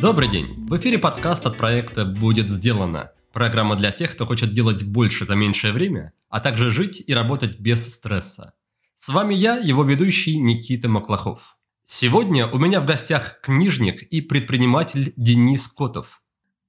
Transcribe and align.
Добрый 0.00 0.28
день! 0.28 0.66
В 0.68 0.76
эфире 0.76 0.98
подкаст 0.98 1.46
от 1.46 1.56
проекта 1.56 2.04
«Будет 2.04 2.50
сделано». 2.50 3.12
Программа 3.32 3.76
для 3.76 3.90
тех, 3.90 4.12
кто 4.12 4.26
хочет 4.26 4.52
делать 4.52 4.82
больше 4.82 5.24
за 5.24 5.34
меньшее 5.36 5.72
время, 5.72 6.12
а 6.28 6.40
также 6.40 6.70
жить 6.70 7.02
и 7.06 7.14
работать 7.14 7.60
без 7.60 7.94
стресса. 7.94 8.52
С 8.98 9.08
вами 9.08 9.32
я, 9.32 9.56
его 9.56 9.82
ведущий 9.84 10.36
Никита 10.36 10.90
Маклахов. 10.90 11.56
Сегодня 11.86 12.46
у 12.46 12.58
меня 12.58 12.82
в 12.82 12.86
гостях 12.86 13.40
книжник 13.40 14.02
и 14.02 14.20
предприниматель 14.20 15.14
Денис 15.16 15.66
Котов. 15.66 16.19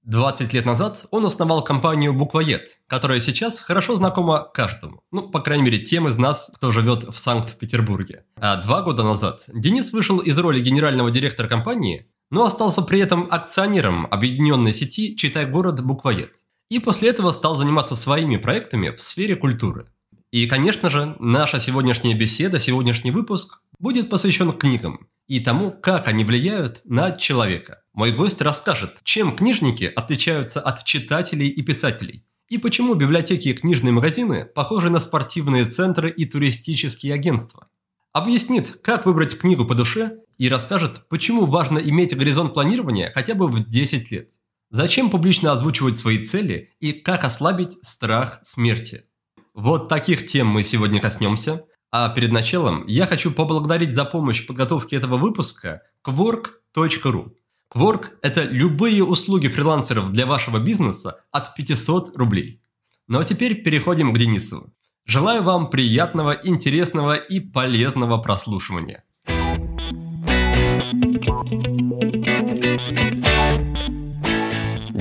20 0.03 0.51
лет 0.53 0.65
назад 0.65 1.05
он 1.11 1.25
основал 1.25 1.63
компанию 1.63 2.13
«Буквоед», 2.13 2.79
которая 2.87 3.19
сейчас 3.19 3.59
хорошо 3.59 3.95
знакома 3.95 4.49
каждому. 4.51 5.03
Ну, 5.11 5.29
по 5.29 5.41
крайней 5.41 5.65
мере, 5.65 5.77
тем 5.77 6.07
из 6.07 6.17
нас, 6.17 6.49
кто 6.55 6.71
живет 6.71 7.03
в 7.03 7.17
Санкт-Петербурге. 7.19 8.25
А 8.35 8.57
два 8.57 8.81
года 8.81 9.03
назад 9.03 9.45
Денис 9.53 9.93
вышел 9.93 10.17
из 10.17 10.35
роли 10.39 10.59
генерального 10.59 11.11
директора 11.11 11.47
компании, 11.47 12.07
но 12.31 12.45
остался 12.45 12.81
при 12.81 12.99
этом 12.99 13.27
акционером 13.29 14.07
объединенной 14.09 14.73
сети 14.73 15.15
«Читай 15.15 15.45
город 15.45 15.83
Буквоед». 15.83 16.33
И 16.69 16.79
после 16.79 17.09
этого 17.09 17.31
стал 17.31 17.55
заниматься 17.55 17.95
своими 17.95 18.37
проектами 18.37 18.89
в 18.89 19.01
сфере 19.01 19.35
культуры. 19.35 19.91
И, 20.31 20.47
конечно 20.47 20.89
же, 20.89 21.15
наша 21.19 21.59
сегодняшняя 21.59 22.15
беседа, 22.15 22.59
сегодняшний 22.59 23.11
выпуск 23.11 23.61
будет 23.77 24.09
посвящен 24.09 24.51
книгам 24.51 25.07
и 25.31 25.39
тому, 25.39 25.71
как 25.71 26.09
они 26.09 26.25
влияют 26.25 26.81
на 26.83 27.13
человека. 27.13 27.83
Мой 27.93 28.11
гость 28.11 28.41
расскажет, 28.41 28.97
чем 29.05 29.33
книжники 29.33 29.85
отличаются 29.85 30.59
от 30.59 30.83
читателей 30.83 31.47
и 31.47 31.61
писателей, 31.61 32.25
и 32.49 32.57
почему 32.57 32.95
библиотеки 32.95 33.47
и 33.47 33.53
книжные 33.53 33.93
магазины 33.93 34.43
похожи 34.43 34.89
на 34.89 34.99
спортивные 34.99 35.63
центры 35.63 36.11
и 36.11 36.25
туристические 36.25 37.13
агентства. 37.13 37.69
Объяснит, 38.11 38.81
как 38.83 39.05
выбрать 39.05 39.37
книгу 39.37 39.63
по 39.63 39.73
душе 39.73 40.17
и 40.37 40.49
расскажет, 40.49 41.07
почему 41.07 41.45
важно 41.45 41.79
иметь 41.79 42.13
горизонт 42.13 42.53
планирования 42.53 43.09
хотя 43.13 43.33
бы 43.33 43.47
в 43.47 43.65
10 43.65 44.11
лет. 44.11 44.31
Зачем 44.69 45.09
публично 45.09 45.53
озвучивать 45.53 45.97
свои 45.97 46.21
цели 46.21 46.71
и 46.81 46.91
как 46.91 47.23
ослабить 47.23 47.77
страх 47.87 48.41
смерти. 48.43 49.05
Вот 49.53 49.87
таких 49.87 50.27
тем 50.27 50.47
мы 50.47 50.63
сегодня 50.63 50.99
коснемся. 50.99 51.63
А 51.91 52.07
перед 52.09 52.31
началом 52.31 52.85
я 52.87 53.05
хочу 53.05 53.31
поблагодарить 53.31 53.91
за 53.91 54.05
помощь 54.05 54.43
в 54.43 54.47
подготовке 54.47 54.95
этого 54.95 55.17
выпуска 55.17 55.81
Quark.ru. 56.07 57.33
Quark– 57.73 58.05
это 58.21 58.43
любые 58.43 59.03
услуги 59.03 59.49
фрилансеров 59.49 60.11
для 60.11 60.25
вашего 60.25 60.59
бизнеса 60.59 61.19
от 61.31 61.53
500 61.53 62.15
рублей. 62.17 62.61
Ну 63.07 63.19
а 63.19 63.25
теперь 63.25 63.61
переходим 63.61 64.13
к 64.13 64.17
Денису. 64.17 64.73
Желаю 65.05 65.43
вам 65.43 65.69
приятного, 65.69 66.31
интересного 66.43 67.15
и 67.15 67.41
полезного 67.41 68.17
прослушивания. 68.19 69.03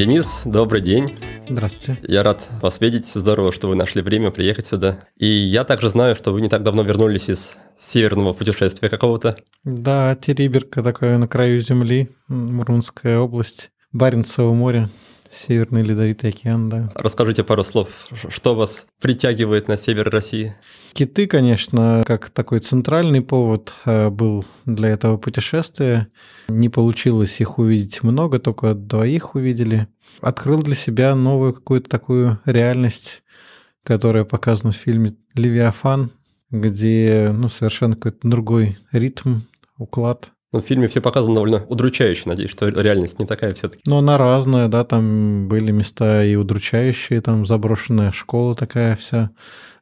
Денис, 0.00 0.44
добрый 0.46 0.80
день. 0.80 1.18
Здравствуйте. 1.46 2.00
Я 2.08 2.22
рад 2.22 2.48
вас 2.62 2.80
видеть. 2.80 3.06
Здорово, 3.06 3.52
что 3.52 3.68
вы 3.68 3.74
нашли 3.74 4.00
время 4.00 4.30
приехать 4.30 4.64
сюда. 4.64 4.98
И 5.18 5.26
я 5.26 5.62
также 5.62 5.90
знаю, 5.90 6.16
что 6.16 6.30
вы 6.32 6.40
не 6.40 6.48
так 6.48 6.62
давно 6.62 6.82
вернулись 6.84 7.28
из 7.28 7.54
северного 7.76 8.32
путешествия 8.32 8.88
какого-то. 8.88 9.36
Да, 9.62 10.14
Териберка 10.14 10.82
такое 10.82 11.18
на 11.18 11.28
краю 11.28 11.60
земли, 11.60 12.08
Мурманская 12.28 13.18
область, 13.18 13.72
Баренцево 13.92 14.54
море. 14.54 14.88
Северный 15.30 15.82
Ледовитый 15.82 16.30
океан, 16.30 16.68
да. 16.68 16.90
Расскажите 16.94 17.44
пару 17.44 17.62
слов, 17.62 18.08
что 18.28 18.56
вас 18.56 18.86
притягивает 19.00 19.68
на 19.68 19.76
север 19.76 20.10
России? 20.10 20.54
Киты, 20.92 21.28
конечно, 21.28 22.02
как 22.04 22.30
такой 22.30 22.58
центральный 22.58 23.20
повод 23.20 23.74
э, 23.84 24.10
был 24.10 24.44
для 24.66 24.88
этого 24.88 25.18
путешествия. 25.18 26.08
Не 26.48 26.68
получилось 26.68 27.40
их 27.40 27.58
увидеть 27.58 28.02
много, 28.02 28.40
только 28.40 28.74
двоих 28.74 29.36
увидели. 29.36 29.86
Открыл 30.20 30.62
для 30.62 30.74
себя 30.74 31.14
новую 31.14 31.54
какую-то 31.54 31.88
такую 31.88 32.40
реальность, 32.44 33.22
которая 33.84 34.24
показана 34.24 34.72
в 34.72 34.76
фильме 34.76 35.14
«Левиафан», 35.34 36.10
где 36.50 37.30
ну, 37.32 37.48
совершенно 37.48 37.94
какой-то 37.94 38.28
другой 38.28 38.78
ритм, 38.90 39.40
уклад. 39.78 40.32
Ну, 40.52 40.60
в 40.60 40.64
фильме 40.64 40.88
все 40.88 41.00
показано 41.00 41.36
довольно 41.36 41.64
удручающе, 41.68 42.22
надеюсь, 42.26 42.50
что 42.50 42.68
реальность 42.68 43.20
не 43.20 43.26
такая 43.26 43.54
все-таки. 43.54 43.82
Ну, 43.86 43.98
она 43.98 44.18
разная, 44.18 44.68
да, 44.68 44.84
там 44.84 45.46
были 45.48 45.70
места 45.70 46.24
и 46.24 46.34
удручающие, 46.34 47.20
там 47.20 47.46
заброшенная 47.46 48.10
школа 48.10 48.54
такая 48.56 48.96
вся 48.96 49.30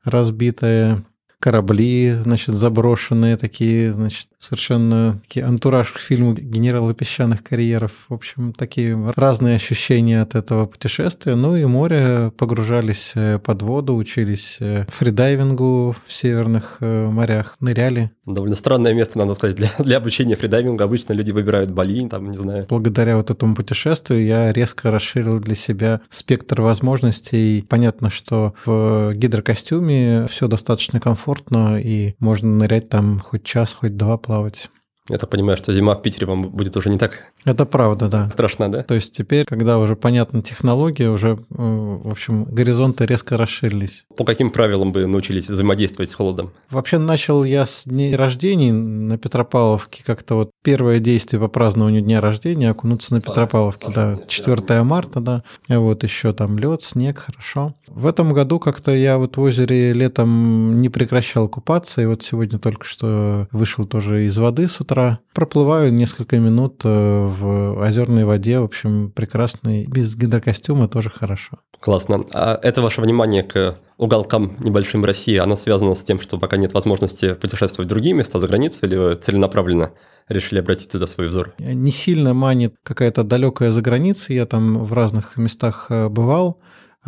разбитая, 0.05 1.05
корабли, 1.39 2.17
значит, 2.21 2.55
заброшенные 2.55 3.37
такие, 3.37 3.93
значит, 3.93 4.29
совершенно 4.41 5.21
такие 5.23 5.47
антураж 5.47 5.93
к 5.93 5.99
фильму 5.99 6.35
«Генералы 6.35 6.95
песчаных 6.95 7.43
карьеров». 7.43 7.93
В 8.09 8.15
общем, 8.15 8.53
такие 8.53 8.97
разные 9.17 9.57
ощущения 9.57 10.21
от 10.21 10.35
этого 10.35 10.67
путешествия. 10.67 11.35
Ну 11.35 11.57
и 11.57 11.65
море, 11.65 12.33
погружались 12.37 13.13
э, 13.15 13.39
под 13.39 13.63
воду, 13.63 13.95
учились 13.95 14.57
э, 14.61 14.85
фридайвингу 14.89 15.95
в 16.07 16.13
северных 16.13 16.79
э, 16.81 17.09
морях, 17.09 17.57
ныряли. 17.61 18.11
Довольно 18.27 18.57
странное 18.57 18.93
место, 18.95 19.19
надо 19.19 19.35
сказать, 19.35 19.57
для, 19.57 19.71
для 19.79 19.97
обучения 19.99 20.37
фридайвингу. 20.37 20.83
Обычно 20.83 21.13
люди 21.13 21.31
выбирают 21.31 21.71
Бали, 21.71 22.09
там, 22.09 22.31
не 22.31 22.37
знаю. 22.37 22.67
Благодаря 22.69 23.17
вот 23.17 23.31
этому 23.31 23.55
путешествию 23.55 24.25
я 24.25 24.53
резко 24.53 24.91
расширил 24.91 25.39
для 25.39 25.55
себя 25.55 26.01
спектр 26.11 26.63
возможностей. 26.63 27.65
Понятно, 27.69 28.11
что 28.11 28.55
в 28.65 29.13
гидрокостюме 29.15 30.27
все 30.29 30.49
достаточно 30.49 31.01
комфортно, 31.01 31.28
комфортно, 31.29 31.79
и 31.79 32.15
можно 32.21 32.49
нырять 32.49 32.89
там 32.89 33.19
хоть 33.19 33.45
час, 33.45 33.75
хоть 33.75 33.97
два 33.97 34.17
плавать. 34.17 34.71
Я 35.09 35.19
так 35.19 35.31
понимаю, 35.31 35.57
что 35.57 35.73
зима 35.73 35.95
в 35.95 36.03
Питере 36.03 36.27
вам 36.27 36.51
будет 36.51 36.77
уже 36.77 36.91
не 36.91 36.99
так 36.99 37.33
Это 37.45 37.65
правда, 37.65 38.09
да. 38.09 38.31
Страшно, 38.31 38.71
да? 38.71 38.83
То 38.83 38.95
есть 38.95 39.13
теперь, 39.13 39.45
когда 39.47 39.79
уже 39.79 39.97
понятна 39.97 40.43
технология, 40.43 41.09
уже, 41.09 41.31
э, 41.31 41.37
в 41.57 42.11
общем, 42.11 42.45
горизонты 42.45 43.07
резко 43.07 43.37
расширились. 43.37 44.05
По 44.17 44.25
каким 44.25 44.51
правилам 44.51 44.93
вы 44.93 45.07
научились 45.07 45.49
взаимодействовать 45.49 46.11
с 46.11 46.15
холодом? 46.15 46.51
Вообще 46.71 46.99
начал 46.99 47.45
я 47.45 47.65
с 47.65 47.85
дней 47.85 48.15
рождений 48.17 48.71
на 48.71 49.17
Петропавловке. 49.17 50.03
Как-то 50.05 50.35
вот 50.35 50.51
первое 50.63 50.99
действие 50.99 51.41
по 51.41 51.49
празднованию 51.49 52.03
дня 52.03 52.21
рождения 52.21 52.71
окунуться 52.71 53.15
на 53.15 53.21
Петропавловке, 53.21 53.91
да. 53.95 54.19
4 54.29 54.83
марта, 54.83 55.21
да. 55.21 55.43
Вот 55.69 56.03
еще 56.03 56.33
там 56.33 56.59
лед, 56.59 56.83
снег, 56.83 57.19
хорошо. 57.19 57.75
В 57.87 58.07
этом 58.07 58.33
году 58.33 58.59
как-то 58.59 58.95
я 58.95 59.17
вот 59.17 59.37
в 59.37 59.41
озере 59.41 59.93
летом 59.93 60.81
не 60.81 60.89
прекращал 60.89 61.49
купаться, 61.49 62.03
и 62.03 62.07
вот 62.07 62.23
сегодня 62.23 62.59
только 62.59 62.85
что 62.85 63.49
вышел 63.53 63.85
тоже 63.85 64.27
из 64.27 64.37
воды 64.39 64.69
с 64.69 64.81
утра 64.81 64.98
утра. 64.99 65.21
Проплываю 65.33 65.93
несколько 65.93 66.39
минут 66.39 66.83
э, 66.85 66.89
в 66.89 67.81
озерной 67.81 68.25
воде, 68.25 68.59
в 68.59 68.65
общем, 68.65 69.11
прекрасный. 69.11 69.87
Без 69.87 70.17
гидрокостюма 70.17 70.89
тоже 70.89 71.11
хорошо. 71.11 71.59
Классно. 71.79 72.25
А 72.33 72.59
это 72.63 72.83
ваше 72.83 73.01
внимание 73.01 73.43
к 73.43 73.79
уголкам 73.99 74.57
небольшим 74.59 75.05
России, 75.05 75.37
оно 75.37 75.57
связано 75.57 75.95
с 75.95 76.05
тем, 76.05 76.21
что 76.21 76.39
пока 76.39 76.57
нет 76.57 76.73
возможности 76.73 77.35
путешествовать 77.35 77.87
в 77.87 77.91
другие 77.91 78.15
места 78.15 78.39
за 78.39 78.49
границу, 78.49 78.87
или 78.87 79.15
целенаправленно 79.15 79.91
решили 80.29 80.61
обратить 80.61 80.91
туда 80.91 81.07
свой 81.07 81.29
взор? 81.29 81.55
Не 81.59 81.91
сильно 81.91 82.35
манит 82.35 82.75
какая-то 82.83 83.23
далекая 83.23 83.71
за 83.71 83.81
границей, 83.81 84.37
я 84.37 84.47
там 84.47 84.85
в 84.85 84.93
разных 84.93 85.37
местах 85.37 85.87
э, 85.91 86.09
бывал, 86.09 86.59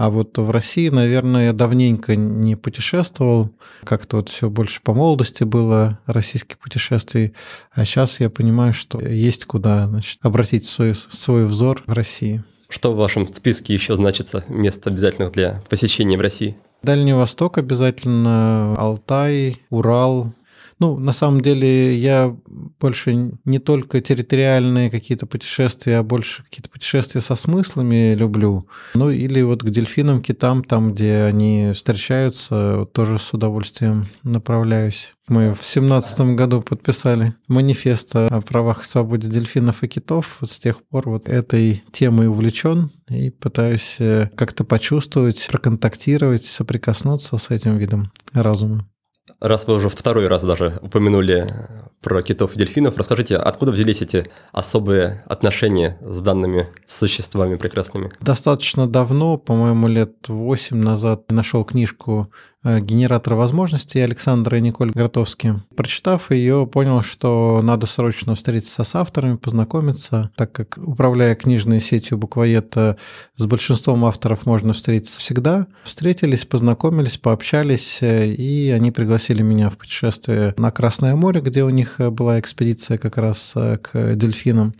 а 0.00 0.08
вот 0.08 0.38
в 0.38 0.50
России, 0.50 0.88
наверное, 0.88 1.48
я 1.48 1.52
давненько 1.52 2.16
не 2.16 2.56
путешествовал. 2.56 3.50
Как-то 3.84 4.16
вот 4.16 4.30
все 4.30 4.48
больше 4.48 4.80
по 4.80 4.94
молодости 4.94 5.44
было 5.44 5.98
российских 6.06 6.58
путешествий. 6.58 7.34
А 7.74 7.84
сейчас 7.84 8.18
я 8.18 8.30
понимаю, 8.30 8.72
что 8.72 8.98
есть 8.98 9.44
куда 9.44 9.88
значит, 9.88 10.18
обратить 10.22 10.64
свой, 10.64 10.94
свой 10.94 11.44
взор 11.44 11.82
в 11.86 11.92
России. 11.92 12.42
Что 12.70 12.94
в 12.94 12.96
вашем 12.96 13.26
списке 13.26 13.74
еще 13.74 13.94
значится 13.94 14.42
мест 14.48 14.86
обязательных 14.86 15.32
для 15.32 15.62
посещения 15.68 16.16
в 16.16 16.22
России? 16.22 16.56
Дальний 16.82 17.12
Восток 17.12 17.58
обязательно, 17.58 18.76
Алтай, 18.78 19.60
Урал, 19.68 20.32
ну, 20.80 20.98
на 20.98 21.12
самом 21.12 21.42
деле, 21.42 21.94
я 21.94 22.34
больше 22.80 23.32
не 23.44 23.58
только 23.58 24.00
территориальные 24.00 24.90
какие-то 24.90 25.26
путешествия, 25.26 25.98
а 25.98 26.02
больше 26.02 26.42
какие-то 26.42 26.70
путешествия 26.70 27.20
со 27.20 27.34
смыслами 27.34 28.14
люблю. 28.14 28.66
Ну, 28.94 29.10
или 29.10 29.42
вот 29.42 29.62
к 29.62 29.68
дельфинам, 29.68 30.22
китам, 30.22 30.64
там, 30.64 30.94
где 30.94 31.24
они 31.24 31.72
встречаются, 31.74 32.88
тоже 32.92 33.18
с 33.18 33.32
удовольствием 33.34 34.06
направляюсь. 34.22 35.14
Мы 35.28 35.54
в 35.54 35.64
семнадцатом 35.66 36.34
году 36.34 36.62
подписали 36.62 37.34
манифест 37.46 38.16
о 38.16 38.40
правах 38.40 38.82
и 38.82 38.86
свободе 38.86 39.28
дельфинов 39.28 39.84
и 39.84 39.88
китов. 39.88 40.38
Вот 40.40 40.50
с 40.50 40.58
тех 40.58 40.82
пор 40.88 41.10
вот 41.10 41.28
этой 41.28 41.84
темой 41.92 42.26
увлечен 42.26 42.90
и 43.10 43.30
пытаюсь 43.30 43.96
э, 44.00 44.30
как-то 44.34 44.64
почувствовать, 44.64 45.46
проконтактировать, 45.48 46.46
соприкоснуться 46.46 47.36
с 47.36 47.50
этим 47.50 47.76
видом 47.76 48.10
разума 48.32 48.88
раз 49.40 49.66
вы 49.66 49.74
уже 49.74 49.88
второй 49.88 50.28
раз 50.28 50.44
даже 50.44 50.78
упомянули 50.82 51.46
про 52.00 52.22
китов 52.22 52.54
и 52.54 52.58
дельфинов. 52.58 52.96
Расскажите, 52.96 53.36
откуда 53.36 53.72
взялись 53.72 54.00
эти 54.00 54.24
особые 54.52 55.22
отношения 55.26 55.98
с 56.00 56.20
данными 56.20 56.68
существами 56.86 57.56
прекрасными? 57.56 58.12
Достаточно 58.20 58.86
давно, 58.86 59.36
по-моему, 59.36 59.88
лет 59.88 60.28
8 60.28 60.76
назад, 60.76 61.30
нашел 61.30 61.64
книжку 61.64 62.30
Э, 62.62 62.78
генератор 62.78 63.36
возможностей 63.36 64.00
Александра 64.00 64.58
и 64.58 64.60
Николь 64.60 64.90
Гротовски. 64.90 65.54
Прочитав 65.74 66.30
ее, 66.30 66.66
понял, 66.66 67.02
что 67.02 67.60
надо 67.62 67.86
срочно 67.86 68.34
встретиться 68.34 68.84
с 68.84 68.94
авторами, 68.94 69.36
познакомиться, 69.36 70.30
так 70.36 70.52
как, 70.52 70.76
управляя 70.76 71.34
книжной 71.34 71.80
сетью 71.80 72.18
буквоед, 72.18 72.76
с 73.36 73.46
большинством 73.46 74.04
авторов 74.04 74.44
можно 74.44 74.74
встретиться 74.74 75.20
всегда. 75.20 75.68
Встретились, 75.84 76.44
познакомились, 76.44 77.16
пообщались, 77.16 78.02
э, 78.02 78.28
и 78.28 78.68
они 78.70 78.90
пригласили 78.90 79.29
меня 79.38 79.70
в 79.70 79.78
путешествие 79.78 80.54
на 80.56 80.70
Красное 80.70 81.14
море, 81.14 81.40
где 81.40 81.64
у 81.64 81.70
них 81.70 81.96
была 81.98 82.40
экспедиция 82.40 82.98
как 82.98 83.16
раз 83.16 83.52
э, 83.56 83.78
к 83.78 84.14
дельфинам. 84.16 84.74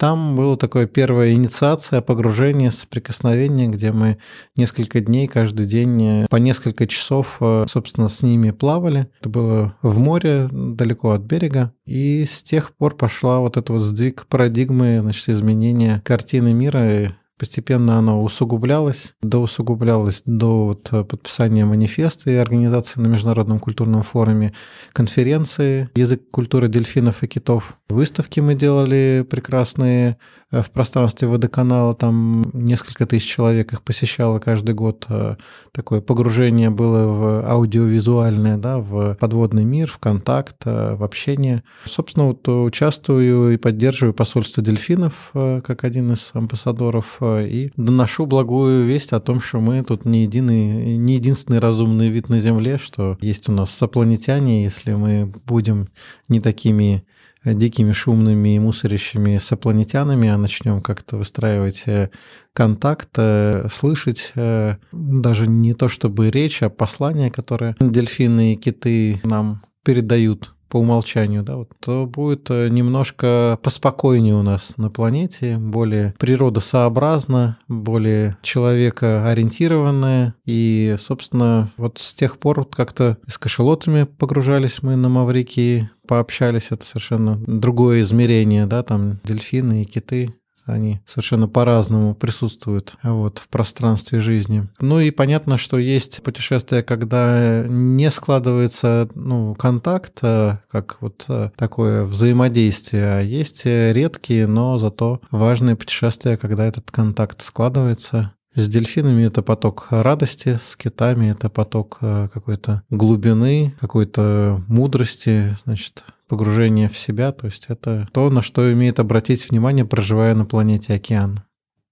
Там 0.00 0.34
была 0.34 0.56
такая 0.56 0.86
первая 0.86 1.32
инициация, 1.32 2.00
погружение, 2.00 2.70
соприкосновение, 2.70 3.68
где 3.68 3.92
мы 3.92 4.16
несколько 4.56 5.00
дней, 5.00 5.26
каждый 5.26 5.66
день 5.66 6.02
э, 6.02 6.26
по 6.30 6.36
несколько 6.36 6.86
часов, 6.86 7.36
э, 7.42 7.66
собственно, 7.68 8.08
с 8.08 8.22
ними 8.22 8.50
плавали. 8.50 9.08
Это 9.20 9.28
было 9.28 9.76
в 9.82 9.98
море, 9.98 10.48
далеко 10.50 11.10
от 11.10 11.20
берега. 11.20 11.74
И 11.84 12.24
с 12.24 12.42
тех 12.42 12.74
пор 12.76 12.96
пошла 12.96 13.40
вот 13.40 13.58
этот 13.58 13.68
вот 13.68 13.80
сдвиг 13.80 14.26
парадигмы, 14.26 15.00
значит, 15.02 15.28
изменения 15.28 16.00
картины 16.02 16.54
мира 16.54 17.14
Постепенно 17.40 17.96
оно 17.96 18.22
усугублялось, 18.22 19.14
доусугублялось 19.22 20.22
до 20.26 20.66
вот 20.66 21.08
подписания 21.08 21.64
манифеста 21.64 22.30
и 22.30 22.34
организации 22.34 23.00
на 23.00 23.08
Международном 23.08 23.58
культурном 23.58 24.02
форуме 24.02 24.52
конференции 24.92 25.88
«Язык 25.94 26.28
культуры 26.30 26.68
дельфинов 26.68 27.22
и 27.22 27.26
китов». 27.26 27.78
Выставки 27.88 28.40
мы 28.40 28.54
делали 28.54 29.26
прекрасные 29.28 30.18
Э, 30.52 30.62
в 30.62 30.70
пространстве 30.70 31.28
водоканала, 31.28 31.94
там 31.94 32.50
несколько 32.52 33.06
тысяч 33.06 33.28
человек 33.28 33.72
их 33.72 33.82
посещало 33.82 34.38
каждый 34.38 34.74
год. 34.74 35.06
Э, 35.08 35.36
такое 35.72 36.00
погружение 36.00 36.70
было 36.70 37.06
в 37.06 37.50
аудиовизуальное, 37.50 38.56
да, 38.56 38.78
в 38.78 39.14
подводный 39.14 39.64
мир, 39.64 39.90
в 39.90 39.98
контакт, 39.98 40.56
э, 40.64 40.94
в 40.94 41.04
общение. 41.04 41.62
Собственно, 41.84 42.26
вот 42.26 42.48
участвую 42.48 43.54
и 43.54 43.56
поддерживаю 43.56 44.14
посольство 44.14 44.62
дельфинов 44.62 45.30
как 45.32 45.84
один 45.84 46.12
из 46.12 46.30
амбассадоров 46.34 47.18
и 47.38 47.70
доношу 47.76 48.26
благую 48.26 48.86
весть 48.86 49.12
о 49.12 49.20
том, 49.20 49.40
что 49.40 49.60
мы 49.60 49.82
тут 49.84 50.04
не, 50.04 50.22
единый, 50.22 50.96
не 50.96 51.14
единственный 51.14 51.58
разумный 51.58 52.08
вид 52.08 52.28
на 52.28 52.40
Земле, 52.40 52.78
что 52.78 53.16
есть 53.20 53.48
у 53.48 53.52
нас 53.52 53.70
сопланетяне, 53.70 54.64
если 54.64 54.92
мы 54.92 55.32
будем 55.46 55.88
не 56.28 56.40
такими 56.40 57.04
дикими, 57.44 57.92
шумными 57.92 58.56
и 58.56 58.58
мусорящими 58.58 59.38
сопланетянами, 59.38 60.28
а 60.28 60.36
начнем 60.36 60.80
как-то 60.80 61.16
выстраивать 61.16 61.84
э, 61.86 62.10
контакт, 62.52 63.10
э, 63.16 63.66
слышать 63.70 64.32
э, 64.34 64.76
даже 64.92 65.46
не 65.46 65.72
то 65.72 65.88
чтобы 65.88 66.30
речь, 66.30 66.62
а 66.62 66.68
послание, 66.68 67.30
которое 67.30 67.76
дельфины 67.80 68.52
и 68.52 68.56
киты 68.56 69.20
нам 69.24 69.62
передают 69.84 70.54
по 70.70 70.78
умолчанию, 70.78 71.42
да, 71.42 71.56
вот, 71.56 71.70
то 71.80 72.06
будет 72.06 72.48
немножко 72.48 73.58
поспокойнее 73.62 74.34
у 74.34 74.42
нас 74.42 74.76
на 74.76 74.88
планете, 74.88 75.58
более 75.58 76.14
природосообразно, 76.18 77.58
более 77.68 78.36
человекоориентированное. 78.42 80.34
И, 80.46 80.96
собственно, 80.98 81.70
вот 81.76 81.98
с 81.98 82.14
тех 82.14 82.38
пор 82.38 82.60
вот 82.60 82.74
как-то 82.74 83.18
с 83.26 83.36
кашелотами 83.36 84.04
погружались 84.04 84.82
мы 84.82 84.96
на 84.96 85.08
Маврикии, 85.08 85.90
пообщались, 86.06 86.68
это 86.70 86.84
совершенно 86.84 87.36
другое 87.46 88.00
измерение, 88.00 88.66
да, 88.66 88.82
там 88.82 89.20
дельфины 89.24 89.82
и 89.82 89.84
киты, 89.84 90.34
они 90.72 91.00
совершенно 91.06 91.48
по-разному 91.48 92.14
присутствуют 92.14 92.94
вот, 93.02 93.38
в 93.38 93.48
пространстве 93.48 94.20
жизни. 94.20 94.68
Ну 94.80 95.00
и 95.00 95.10
понятно, 95.10 95.56
что 95.56 95.78
есть 95.78 96.22
путешествия, 96.22 96.82
когда 96.82 97.64
не 97.66 98.10
складывается 98.10 99.08
ну, 99.14 99.54
контакт, 99.54 100.18
а 100.22 100.60
как 100.70 100.98
вот 101.00 101.24
а, 101.28 101.50
такое 101.56 102.04
взаимодействие, 102.04 103.04
а 103.04 103.20
есть 103.20 103.64
редкие, 103.64 104.46
но 104.46 104.78
зато 104.78 105.20
важные 105.30 105.76
путешествия, 105.76 106.36
когда 106.36 106.66
этот 106.66 106.90
контакт 106.90 107.40
складывается. 107.42 108.32
С 108.54 108.66
дельфинами 108.66 109.24
это 109.24 109.42
поток 109.42 109.86
радости, 109.90 110.58
с 110.66 110.74
китами 110.76 111.30
это 111.30 111.48
поток 111.48 111.98
э, 112.00 112.28
какой-то 112.32 112.82
глубины, 112.90 113.76
какой-то 113.80 114.60
мудрости, 114.66 115.56
значит, 115.64 116.02
погружение 116.30 116.88
в 116.88 116.96
себя. 116.96 117.32
То 117.32 117.46
есть 117.46 117.66
это 117.68 118.08
то, 118.12 118.30
на 118.30 118.40
что 118.40 118.72
имеет 118.72 119.00
обратить 119.00 119.50
внимание, 119.50 119.84
проживая 119.84 120.34
на 120.34 120.46
планете 120.46 120.94
океан. 120.94 121.42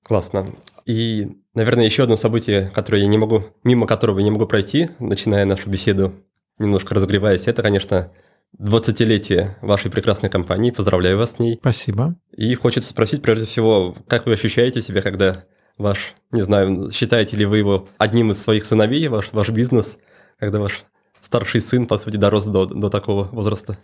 Классно. 0.05 0.47
И, 0.87 1.29
наверное, 1.55 1.85
еще 1.85 2.05
одно 2.05 2.17
событие, 2.17 2.71
которое 2.73 3.03
я 3.03 3.09
не 3.09 3.19
могу, 3.19 3.43
мимо 3.65 3.87
которого 3.87 4.21
я 4.21 4.25
не 4.25 4.31
могу 4.31 4.47
пройти, 4.47 4.91
начиная 5.01 5.45
нашу 5.45 5.69
беседу, 5.69 6.15
немножко 6.59 6.95
разогреваясь, 6.95 7.49
это, 7.49 7.63
конечно, 7.63 8.11
20-летие 8.59 9.57
вашей 9.61 9.91
прекрасной 9.91 10.31
компании. 10.31 10.71
Поздравляю 10.71 11.19
вас 11.19 11.33
с 11.33 11.39
ней. 11.41 11.59
Спасибо. 11.61 12.15
И 12.37 12.55
хочется 12.55 12.91
спросить, 12.91 13.23
прежде 13.23 13.45
всего, 13.45 13.95
как 14.07 14.27
вы 14.27 14.35
ощущаете 14.35 14.81
себя, 14.81 15.03
когда 15.03 15.45
ваш, 15.77 16.15
не 16.31 16.43
знаю, 16.43 16.91
считаете 16.93 17.37
ли 17.37 17.45
вы 17.45 17.59
его 17.59 17.89
одним 17.99 18.31
из 18.31 18.43
своих 18.43 18.65
сыновей, 18.65 19.09
ваш, 19.09 19.31
ваш 19.33 19.51
бизнес, 19.51 19.99
когда 20.39 20.61
ваш 20.61 20.85
старший 21.21 21.61
сын, 21.61 21.87
по 21.87 21.99
сути, 21.99 22.17
дорос 22.17 22.47
до, 22.47 22.67
до 22.67 22.89
такого 22.89 23.25
возраста? 23.25 23.77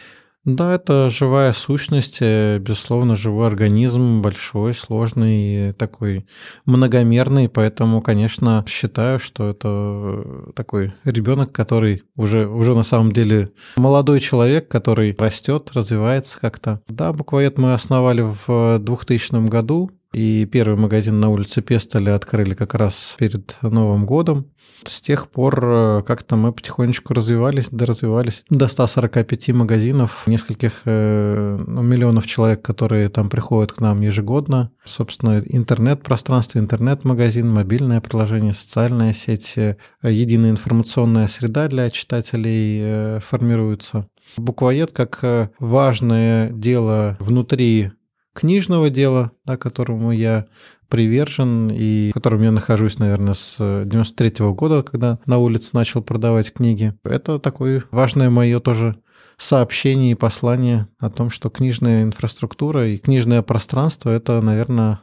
Да, 0.44 0.74
это 0.74 1.08
живая 1.08 1.54
сущность, 1.54 2.18
э, 2.20 2.58
безусловно, 2.58 3.16
живой 3.16 3.46
организм, 3.46 4.20
большой, 4.20 4.74
сложный, 4.74 5.72
такой 5.72 6.26
многомерный, 6.66 7.48
поэтому, 7.48 8.02
конечно, 8.02 8.62
считаю, 8.68 9.18
что 9.18 9.48
это 9.48 10.52
такой 10.54 10.92
ребенок, 11.04 11.50
который 11.50 12.02
уже, 12.14 12.46
уже 12.46 12.74
на 12.74 12.82
самом 12.82 13.12
деле 13.12 13.52
молодой 13.76 14.20
человек, 14.20 14.68
который 14.68 15.16
растет, 15.18 15.70
развивается 15.72 16.38
как-то. 16.38 16.82
Да, 16.88 17.14
буквоед 17.14 17.56
мы 17.56 17.72
основали 17.72 18.22
в 18.46 18.78
2000 18.80 19.48
году, 19.48 19.90
и 20.14 20.46
первый 20.46 20.76
магазин 20.76 21.18
на 21.18 21.28
улице 21.28 21.60
Пестоля 21.60 22.14
открыли 22.14 22.54
как 22.54 22.74
раз 22.74 23.16
перед 23.18 23.56
Новым 23.62 24.06
годом. 24.06 24.50
С 24.86 25.00
тех 25.00 25.30
пор 25.30 25.60
э, 25.64 26.02
как-то 26.06 26.36
мы 26.36 26.52
потихонечку 26.52 27.14
развивались, 27.14 27.68
доразвивались 27.70 28.44
до 28.50 28.68
145 28.68 29.48
магазинов, 29.50 30.26
нескольких 30.26 30.82
э, 30.84 31.58
ну, 31.66 31.82
миллионов 31.82 32.26
человек, 32.26 32.62
которые 32.62 33.08
там 33.08 33.30
приходят 33.30 33.72
к 33.72 33.80
нам 33.80 34.02
ежегодно. 34.02 34.70
Собственно, 34.84 35.42
интернет-пространство, 35.44 36.58
интернет-магазин, 36.58 37.50
мобильное 37.50 38.00
приложение, 38.00 38.54
социальная 38.54 39.14
сеть, 39.14 39.54
э, 39.56 39.76
единая 40.02 40.50
информационная 40.50 41.26
среда 41.26 41.68
для 41.68 41.90
читателей 41.90 43.20
формируется. 43.20 44.06
Буквоед 44.36 44.92
как 44.92 45.50
важное 45.58 46.50
дело 46.50 47.16
внутри 47.20 47.92
книжного 48.34 48.90
дела, 48.90 49.32
да, 49.46 49.56
которому 49.56 50.12
я 50.12 50.46
привержен 50.88 51.70
и 51.72 52.10
в 52.10 52.14
котором 52.14 52.42
я 52.42 52.52
нахожусь, 52.52 52.98
наверное, 52.98 53.34
с 53.34 53.56
93 53.58 54.44
-го 54.44 54.54
года, 54.54 54.82
когда 54.82 55.18
на 55.26 55.38
улице 55.38 55.70
начал 55.72 56.02
продавать 56.02 56.52
книги. 56.52 56.92
Это 57.04 57.38
такое 57.38 57.82
важное 57.90 58.30
мое 58.30 58.60
тоже 58.60 58.96
сообщение 59.36 60.12
и 60.12 60.16
послание 60.16 60.86
о 61.00 61.10
том, 61.10 61.30
что 61.30 61.50
книжная 61.50 62.02
инфраструктура 62.02 62.86
и 62.86 62.98
книжное 62.98 63.42
пространство— 63.42 64.10
это, 64.10 64.40
наверное, 64.40 65.00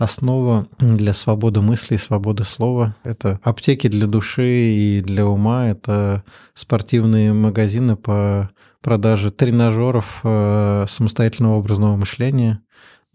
основа 0.00 0.66
для 0.78 1.12
свободы 1.12 1.60
мысли 1.60 1.94
и 1.94 1.98
свободы 1.98 2.44
слова. 2.44 2.96
Это 3.04 3.38
аптеки 3.42 3.86
для 3.86 4.06
души 4.06 4.48
и 4.48 5.00
для 5.02 5.26
ума, 5.26 5.68
это 5.68 6.24
спортивные 6.54 7.34
магазины 7.34 7.96
по 7.96 8.50
продаже 8.82 9.30
тренажеров 9.30 10.20
э, 10.24 10.86
самостоятельного 10.88 11.58
образного 11.58 11.96
мышления. 11.96 12.62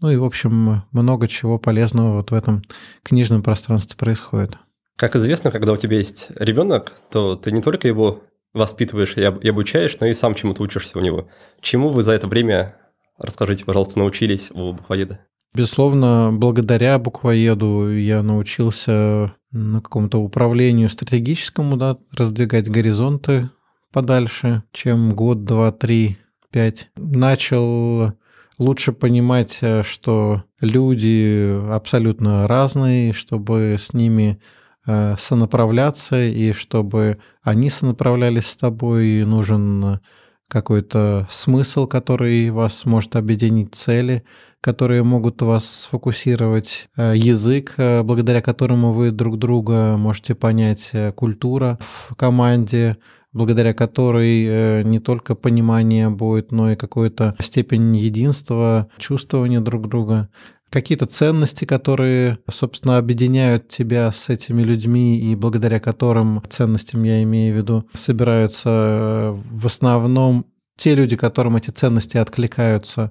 Ну 0.00 0.10
и, 0.10 0.16
в 0.16 0.24
общем, 0.24 0.84
много 0.92 1.26
чего 1.26 1.58
полезного 1.58 2.18
вот 2.18 2.30
в 2.30 2.34
этом 2.34 2.62
книжном 3.02 3.42
пространстве 3.42 3.96
происходит. 3.96 4.56
Как 4.96 5.16
известно, 5.16 5.50
когда 5.50 5.72
у 5.72 5.76
тебя 5.76 5.96
есть 5.96 6.28
ребенок, 6.36 6.94
то 7.10 7.34
ты 7.34 7.50
не 7.50 7.62
только 7.62 7.88
его 7.88 8.22
воспитываешь 8.54 9.16
и 9.16 9.48
обучаешь, 9.48 9.98
но 10.00 10.06
и 10.06 10.14
сам 10.14 10.34
чему-то 10.34 10.62
учишься 10.62 10.96
у 10.98 11.02
него. 11.02 11.28
Чему 11.60 11.88
вы 11.88 12.02
за 12.02 12.12
это 12.12 12.28
время, 12.28 12.76
расскажите, 13.18 13.64
пожалуйста, 13.64 13.98
научились 13.98 14.50
у 14.52 14.72
буквоеда? 14.72 15.18
Безусловно, 15.56 16.32
благодаря 16.34 16.98
буквоеду 16.98 17.90
я 17.90 18.22
научился 18.22 19.32
на 19.52 19.80
какому-то 19.80 20.18
управлению 20.18 20.90
стратегическому, 20.90 21.78
да, 21.78 21.96
раздвигать 22.12 22.68
горизонты 22.68 23.48
подальше, 23.90 24.64
чем 24.72 25.14
год, 25.14 25.44
два, 25.44 25.72
три, 25.72 26.18
пять. 26.50 26.90
Начал 26.94 28.12
лучше 28.58 28.92
понимать, 28.92 29.56
э, 29.62 29.82
что 29.82 30.44
люди 30.60 31.58
абсолютно 31.72 32.46
разные, 32.46 33.14
чтобы 33.14 33.76
с 33.78 33.94
ними 33.94 34.38
э, 34.86 35.14
сонаправляться, 35.18 36.22
и 36.22 36.52
чтобы 36.52 37.16
они 37.42 37.70
сонаправлялись 37.70 38.48
с 38.48 38.58
тобой, 38.58 39.24
нужен 39.24 40.00
какой-то 40.48 41.26
смысл, 41.30 41.86
который 41.86 42.50
вас 42.50 42.84
может 42.84 43.16
объединить 43.16 43.74
цели, 43.74 44.22
которые 44.60 45.02
могут 45.02 45.42
вас 45.42 45.64
сфокусировать, 45.82 46.88
э, 46.96 47.12
язык, 47.16 47.74
э, 47.76 48.02
благодаря 48.02 48.42
которому 48.42 48.92
вы 48.92 49.10
друг 49.10 49.38
друга 49.38 49.96
можете 49.96 50.34
понять, 50.34 50.90
э, 50.92 51.12
культура 51.12 51.78
в 51.80 52.14
команде, 52.16 52.96
благодаря 53.32 53.74
которой 53.74 54.82
не 54.82 54.98
только 54.98 55.34
понимание 55.34 56.08
будет, 56.08 56.52
но 56.52 56.72
и 56.72 56.76
какая-то 56.76 57.36
степень 57.38 57.94
единства, 57.94 58.88
чувствования 58.96 59.60
друг 59.60 59.88
друга 59.88 60.30
какие-то 60.70 61.06
ценности, 61.06 61.64
которые, 61.64 62.38
собственно, 62.50 62.98
объединяют 62.98 63.68
тебя 63.68 64.10
с 64.10 64.28
этими 64.28 64.62
людьми 64.62 65.18
и 65.18 65.34
благодаря 65.34 65.80
которым 65.80 66.42
ценностям 66.48 67.02
я 67.04 67.22
имею 67.22 67.54
в 67.54 67.56
виду 67.56 67.88
собираются 67.94 68.68
э, 68.70 69.36
в 69.50 69.66
основном 69.66 70.46
те 70.76 70.94
люди, 70.94 71.16
которым 71.16 71.56
эти 71.56 71.70
ценности 71.70 72.18
откликаются. 72.18 73.10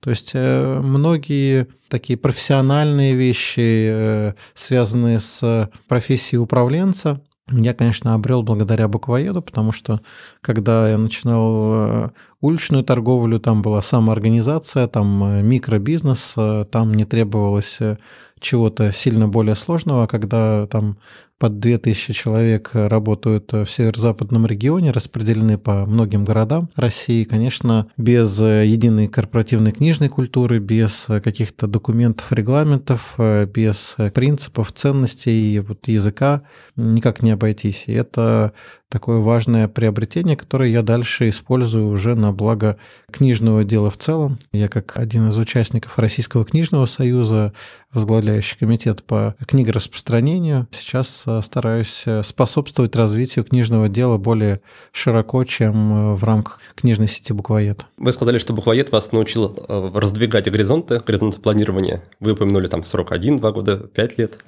То 0.00 0.10
есть 0.10 0.32
э, 0.34 0.80
многие 0.80 1.68
такие 1.88 2.16
профессиональные 2.16 3.14
вещи, 3.14 3.88
э, 3.90 4.32
связанные 4.54 5.20
с 5.20 5.70
профессией 5.86 6.40
управленца, 6.40 7.20
я, 7.50 7.74
конечно, 7.74 8.14
обрел 8.14 8.42
благодаря 8.42 8.88
буквоеду, 8.88 9.42
потому 9.42 9.72
что 9.72 10.00
когда 10.40 10.88
я 10.88 10.98
начинал 10.98 12.12
уличную 12.44 12.84
торговлю, 12.84 13.40
там 13.40 13.62
была 13.62 13.80
самоорганизация, 13.80 14.86
там 14.86 15.24
э, 15.24 15.42
микробизнес, 15.42 16.34
э, 16.36 16.66
там 16.70 16.92
не 16.92 17.06
требовалось 17.06 17.78
э, 17.80 17.96
чего-то 18.38 18.92
сильно 18.92 19.28
более 19.28 19.54
сложного, 19.54 20.06
когда 20.06 20.66
там 20.66 20.98
под 21.38 21.58
2000 21.58 22.12
человек 22.12 22.70
работают 22.72 23.52
в 23.52 23.66
северо-западном 23.66 24.46
регионе, 24.46 24.92
распределены 24.92 25.58
по 25.58 25.84
многим 25.84 26.24
городам 26.24 26.70
России. 26.76 27.24
Конечно, 27.24 27.88
без 27.96 28.38
единой 28.40 29.08
корпоративной 29.08 29.72
книжной 29.72 30.08
культуры, 30.08 30.58
без 30.58 31.06
каких-то 31.22 31.66
документов, 31.66 32.32
регламентов, 32.32 33.16
без 33.54 33.96
принципов, 34.14 34.72
ценностей, 34.72 35.58
вот 35.60 35.88
языка 35.88 36.42
никак 36.76 37.22
не 37.22 37.32
обойтись. 37.32 37.84
И 37.88 37.92
это 37.92 38.52
такое 38.94 39.18
важное 39.18 39.66
приобретение, 39.66 40.36
которое 40.36 40.70
я 40.70 40.82
дальше 40.82 41.28
использую 41.28 41.88
уже 41.88 42.14
на 42.14 42.30
благо 42.30 42.76
книжного 43.10 43.64
дела 43.64 43.90
в 43.90 43.96
целом. 43.96 44.38
Я 44.52 44.68
как 44.68 44.96
один 44.96 45.30
из 45.30 45.36
участников 45.36 45.98
Российского 45.98 46.44
книжного 46.44 46.86
союза, 46.86 47.52
возглавляющий 47.92 48.56
комитет 48.56 49.02
по 49.02 49.34
книгораспространению, 49.48 50.68
сейчас 50.70 51.24
э, 51.26 51.42
стараюсь 51.42 52.04
э, 52.06 52.22
способствовать 52.22 52.94
развитию 52.94 53.44
книжного 53.44 53.88
дела 53.88 54.16
более 54.16 54.60
широко, 54.92 55.42
чем 55.42 56.12
э, 56.12 56.14
в 56.14 56.22
рамках 56.22 56.60
книжной 56.76 57.08
сети 57.08 57.32
«Буквоед». 57.32 57.86
Вы 57.96 58.12
сказали, 58.12 58.38
что 58.38 58.52
«Буквоед» 58.52 58.92
вас 58.92 59.10
научил 59.10 59.58
раздвигать 59.68 60.48
горизонты, 60.48 61.00
горизонты 61.00 61.40
планирования. 61.40 62.00
Вы 62.20 62.34
упомянули 62.34 62.68
там 62.68 62.84
срок 62.84 63.10
1, 63.10 63.40
2 63.40 63.50
года, 63.50 63.76
5 63.76 64.18
лет. 64.18 64.38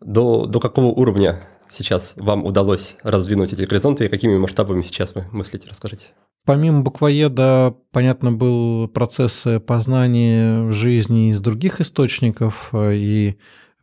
До, 0.00 0.46
до 0.46 0.60
какого 0.60 0.86
уровня 0.86 1.38
сейчас 1.72 2.14
вам 2.16 2.44
удалось 2.44 2.96
раздвинуть 3.02 3.52
эти 3.52 3.62
горизонты 3.62 4.04
и 4.04 4.08
какими 4.08 4.36
масштабами 4.36 4.82
сейчас 4.82 5.14
вы 5.14 5.24
мыслите? 5.32 5.68
Расскажите. 5.68 6.06
Помимо 6.44 6.82
буквоеда, 6.82 7.74
понятно, 7.92 8.32
был 8.32 8.88
процесс 8.88 9.46
познания 9.66 10.70
жизни 10.72 11.30
из 11.30 11.40
других 11.40 11.80
источников, 11.80 12.70
и 12.74 13.36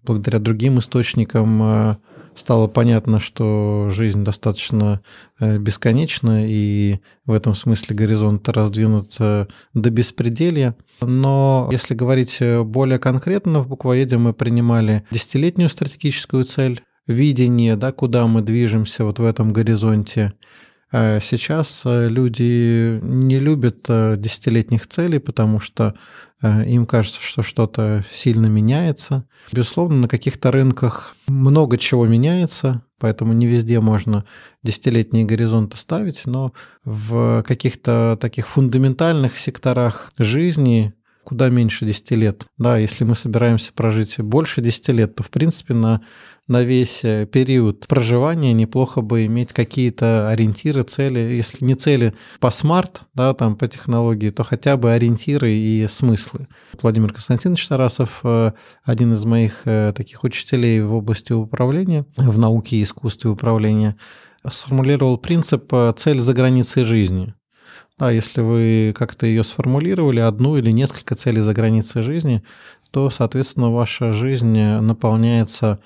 благодаря 0.04 0.40
другим 0.40 0.80
источникам 0.80 1.62
э, 1.64 1.96
стало 2.36 2.68
понятно, 2.68 3.22
что 3.22 3.88
жизнь 3.90 4.26
достаточно 4.26 5.02
э, 5.40 5.58
бесконечна, 5.58 6.46
и 6.50 7.00
в 7.26 7.32
этом 7.32 7.56
смысле 7.56 7.96
горизонт 7.96 8.50
раздвинут 8.50 9.16
до 9.18 9.48
беспределья. 9.74 10.76
Но 11.00 11.70
если 11.72 11.94
говорить 11.96 12.40
более 12.66 13.00
конкретно, 13.00 13.62
в 13.62 13.70
буквоеде 13.70 14.18
мы 14.18 14.34
принимали 14.34 15.06
десятилетнюю 15.12 15.70
стратегическую 15.70 16.44
цель, 16.44 16.82
видение, 17.10 17.76
да, 17.76 17.92
куда 17.92 18.28
мы 18.28 18.42
движемся 18.42 19.04
вот 19.04 19.20
в 19.20 19.26
этом 19.26 19.52
горизонте. 19.52 20.34
А 20.92 21.20
сейчас 21.20 21.84
э, 21.86 22.08
люди 22.08 23.00
не 23.04 23.38
любят 23.38 23.86
э, 23.90 24.16
десятилетних 24.18 24.88
целей, 24.88 25.20
потому 25.20 25.60
что 25.60 25.94
э, 26.42 26.68
им 26.68 26.88
кажется, 26.88 27.22
что 27.22 27.44
что-то 27.44 28.04
сильно 28.12 28.48
меняется. 28.48 29.26
Безусловно, 29.52 29.98
на 29.98 30.08
каких-то 30.08 30.52
рынках 30.52 31.16
много 31.28 31.78
чего 31.78 32.08
меняется, 32.08 32.82
поэтому 32.98 33.34
не 33.34 33.46
везде 33.46 33.80
можно 33.80 34.26
десятилетние 34.64 35.26
горизонты 35.26 35.78
ставить, 35.78 36.26
но 36.26 36.54
в 36.86 37.44
каких-то 37.44 38.18
таких 38.20 38.48
фундаментальных 38.48 39.38
секторах 39.38 40.12
жизни 40.18 40.96
куда 41.30 41.50
меньше 41.50 41.86
10 41.86 42.12
лет. 42.12 42.48
Да, 42.58 42.78
если 42.78 43.04
мы 43.04 43.14
собираемся 43.14 43.72
прожить 43.72 44.20
больше 44.20 44.62
10 44.62 44.90
лет, 44.90 45.16
то, 45.16 45.22
в 45.22 45.30
принципе, 45.30 45.76
на 45.76 46.02
на 46.48 46.64
весь 46.64 47.06
э, 47.06 47.28
период 47.28 47.86
проживания 47.86 48.54
неплохо 48.54 49.02
бы 49.02 49.28
иметь 49.28 49.54
какие-то 49.54 50.30
ориентиры, 50.30 50.82
цели. 50.82 51.20
Если 51.20 51.64
не 51.64 51.76
цели 51.76 52.16
по 52.40 52.50
смарт, 52.50 53.04
да, 53.14 53.36
там 53.36 53.56
по 53.56 53.68
технологии, 53.68 54.32
то 54.32 54.44
хотя 54.44 54.76
бы 54.76 54.92
ориентиры 54.92 55.52
и 55.52 55.86
смыслы. 55.88 56.48
Владимир 56.82 57.14
Константинович 57.14 57.68
Тарасов, 57.68 58.22
э, 58.24 58.54
один 58.84 59.14
из 59.14 59.24
моих 59.26 59.62
э, 59.66 59.94
таких 59.96 60.24
учителей 60.24 60.82
в 60.82 60.96
области 60.96 61.34
управления, 61.34 62.08
в 62.18 62.40
науке 62.40 62.78
и 62.78 62.84
искусстве 62.84 63.30
управления, 63.30 63.96
сформулировал 64.50 65.20
принцип 65.20 65.72
«цель 65.98 66.20
за 66.20 66.34
границей 66.34 66.84
жизни». 66.84 67.36
Да, 68.00 68.12
если 68.12 68.42
вы 68.42 68.94
как-то 68.98 69.26
ее 69.26 69.44
сформулировали, 69.44 70.22
одну 70.22 70.58
или 70.58 70.72
несколько 70.72 71.16
целей 71.16 71.42
за 71.42 71.54
границей 71.54 72.02
жизни, 72.02 72.42
то, 72.92 73.10
соответственно, 73.10 73.72
ваша 73.72 74.14
жизнь 74.14 74.58
наполняется 74.58 75.80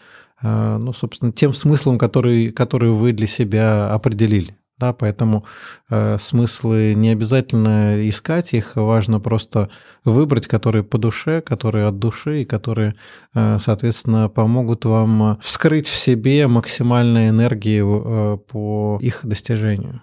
Э, 0.44 0.78
ну, 0.78 0.94
собственно, 0.94 1.32
тем 1.32 1.54
смыслом, 1.54 1.98
который, 1.98 2.52
который 2.52 2.92
вы 2.92 3.14
для 3.14 3.28
себя 3.28 3.92
определили. 3.92 4.56
Да, 4.80 4.92
поэтому 4.92 5.46
э, 5.90 6.18
смыслы 6.20 6.94
не 6.96 7.10
обязательно 7.10 8.10
искать 8.10 8.54
их, 8.54 8.76
важно 8.76 9.20
просто 9.20 9.70
выбрать, 10.04 10.48
которые 10.48 10.84
по 10.84 10.98
душе, 10.98 11.42
которые 11.42 11.86
от 11.86 12.00
души 12.00 12.42
и 12.42 12.46
которые, 12.46 12.96
э, 13.34 13.60
соответственно, 13.62 14.30
помогут 14.30 14.84
вам 14.86 15.38
вскрыть 15.42 15.88
в 15.88 15.96
себе 15.96 16.48
максимальной 16.48 17.30
энергии 17.30 17.82
э, 17.84 18.38
по 18.38 18.98
их 19.02 19.22
достижению. 19.24 20.02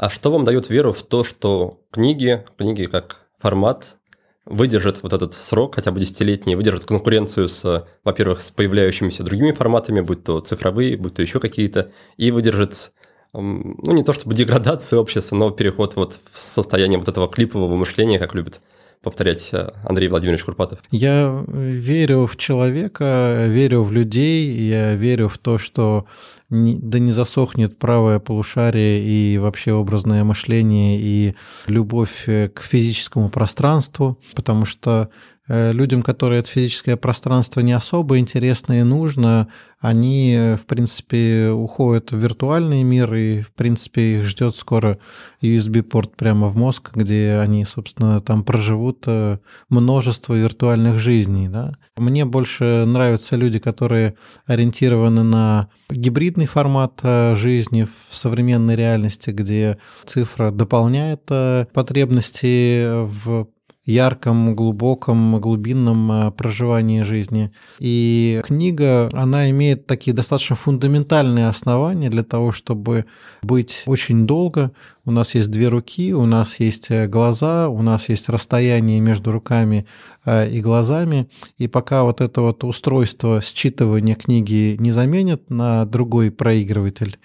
А 0.00 0.08
что 0.08 0.32
вам 0.32 0.46
дает 0.46 0.70
веру 0.70 0.94
в 0.94 1.02
то, 1.02 1.24
что 1.24 1.82
книги, 1.90 2.42
книги 2.56 2.86
как 2.86 3.20
формат 3.38 3.98
выдержит 4.46 5.02
вот 5.02 5.12
этот 5.12 5.34
срок, 5.34 5.74
хотя 5.74 5.92
бы 5.92 6.00
десятилетний, 6.00 6.54
выдержит 6.54 6.86
конкуренцию 6.86 7.50
с, 7.50 7.86
во-первых, 8.02 8.40
с 8.40 8.50
появляющимися 8.50 9.24
другими 9.24 9.52
форматами, 9.52 10.00
будь 10.00 10.24
то 10.24 10.40
цифровые, 10.40 10.96
будь 10.96 11.12
то 11.12 11.20
еще 11.20 11.38
какие-то, 11.38 11.92
и 12.16 12.30
выдержит 12.30 12.92
ну, 13.34 13.92
не 13.92 14.02
то 14.02 14.14
чтобы 14.14 14.34
деградацию 14.34 14.98
общества, 14.98 15.36
но 15.36 15.50
переход 15.50 15.96
вот 15.96 16.18
в 16.32 16.38
состояние 16.38 16.98
вот 16.98 17.08
этого 17.08 17.28
клипового 17.28 17.76
мышления, 17.76 18.18
как 18.18 18.34
любит 18.34 18.62
повторять 19.02 19.48
э, 19.52 19.70
Андрей 19.84 20.08
Владимирович 20.08 20.44
Курпатов? 20.44 20.80
Я 20.90 21.44
верю 21.48 22.26
в 22.26 22.36
человека, 22.36 23.46
верю 23.48 23.82
в 23.82 23.92
людей, 23.92 24.50
я 24.50 24.94
верю 24.94 25.28
в 25.28 25.38
то, 25.38 25.58
что 25.58 26.06
не, 26.50 26.76
да 26.76 26.98
не 26.98 27.12
засохнет 27.12 27.78
правое 27.78 28.18
полушарие 28.18 29.02
и 29.02 29.38
вообще 29.38 29.72
образное 29.72 30.24
мышление 30.24 30.98
и 31.00 31.34
любовь 31.66 32.24
э, 32.26 32.48
к 32.48 32.62
физическому 32.62 33.30
пространству, 33.30 34.18
потому 34.34 34.64
что 34.64 35.10
людям, 35.50 36.02
которые 36.02 36.40
это 36.40 36.48
физическое 36.48 36.96
пространство 36.96 37.60
не 37.60 37.72
особо 37.72 38.18
интересно 38.18 38.78
и 38.78 38.82
нужно, 38.84 39.48
они, 39.80 40.34
э, 40.34 40.56
в 40.56 40.66
принципе, 40.66 41.48
уходят 41.48 42.12
в 42.12 42.16
виртуальный 42.18 42.82
мир, 42.82 43.14
и, 43.14 43.40
в 43.40 43.52
принципе, 43.52 44.18
их 44.18 44.26
ждет 44.26 44.54
скоро 44.54 44.98
USB-порт 45.40 46.16
прямо 46.16 46.48
в 46.48 46.56
мозг, 46.56 46.90
где 46.94 47.38
они, 47.42 47.64
собственно, 47.64 48.20
там 48.20 48.44
проживут 48.44 49.04
э, 49.06 49.38
множество 49.70 50.34
виртуальных 50.34 50.98
жизней. 50.98 51.48
Да? 51.48 51.72
Мне 51.96 52.26
больше 52.26 52.84
нравятся 52.86 53.36
люди, 53.36 53.58
которые 53.58 54.16
ориентированы 54.46 55.22
на 55.22 55.68
гибридный 55.88 56.46
формат 56.46 57.00
жизни 57.02 57.86
в 58.10 58.14
современной 58.14 58.76
реальности, 58.76 59.30
где 59.30 59.78
цифра 60.04 60.50
дополняет 60.50 61.24
потребности 61.72 63.04
в 63.04 63.48
ярком, 63.84 64.54
глубоком, 64.54 65.40
глубинном 65.40 66.12
э, 66.12 66.30
проживании 66.32 67.02
жизни. 67.02 67.52
И 67.78 68.40
книга, 68.44 69.08
она 69.12 69.50
имеет 69.50 69.86
такие 69.86 70.14
достаточно 70.14 70.56
фундаментальные 70.56 71.48
основания 71.48 72.10
для 72.10 72.22
того, 72.22 72.52
чтобы 72.52 73.06
быть 73.42 73.82
очень 73.86 74.26
долго. 74.26 74.72
У 75.04 75.10
нас 75.10 75.34
есть 75.34 75.50
две 75.50 75.68
руки, 75.68 76.12
у 76.12 76.26
нас 76.26 76.60
есть 76.60 76.90
э, 76.90 77.06
глаза, 77.06 77.68
у 77.68 77.82
нас 77.82 78.08
есть 78.08 78.28
расстояние 78.28 79.00
между 79.00 79.32
руками 79.32 79.86
э, 80.24 80.50
и 80.50 80.60
глазами. 80.60 81.28
И 81.56 81.66
пока 81.66 82.04
вот 82.04 82.20
это 82.20 82.42
вот 82.42 82.64
устройство 82.64 83.40
считывания 83.40 84.14
книги 84.14 84.76
не 84.78 84.92
заменят 84.92 85.48
на 85.48 85.86
другой 85.86 86.30
проигрыватель, 86.30 87.18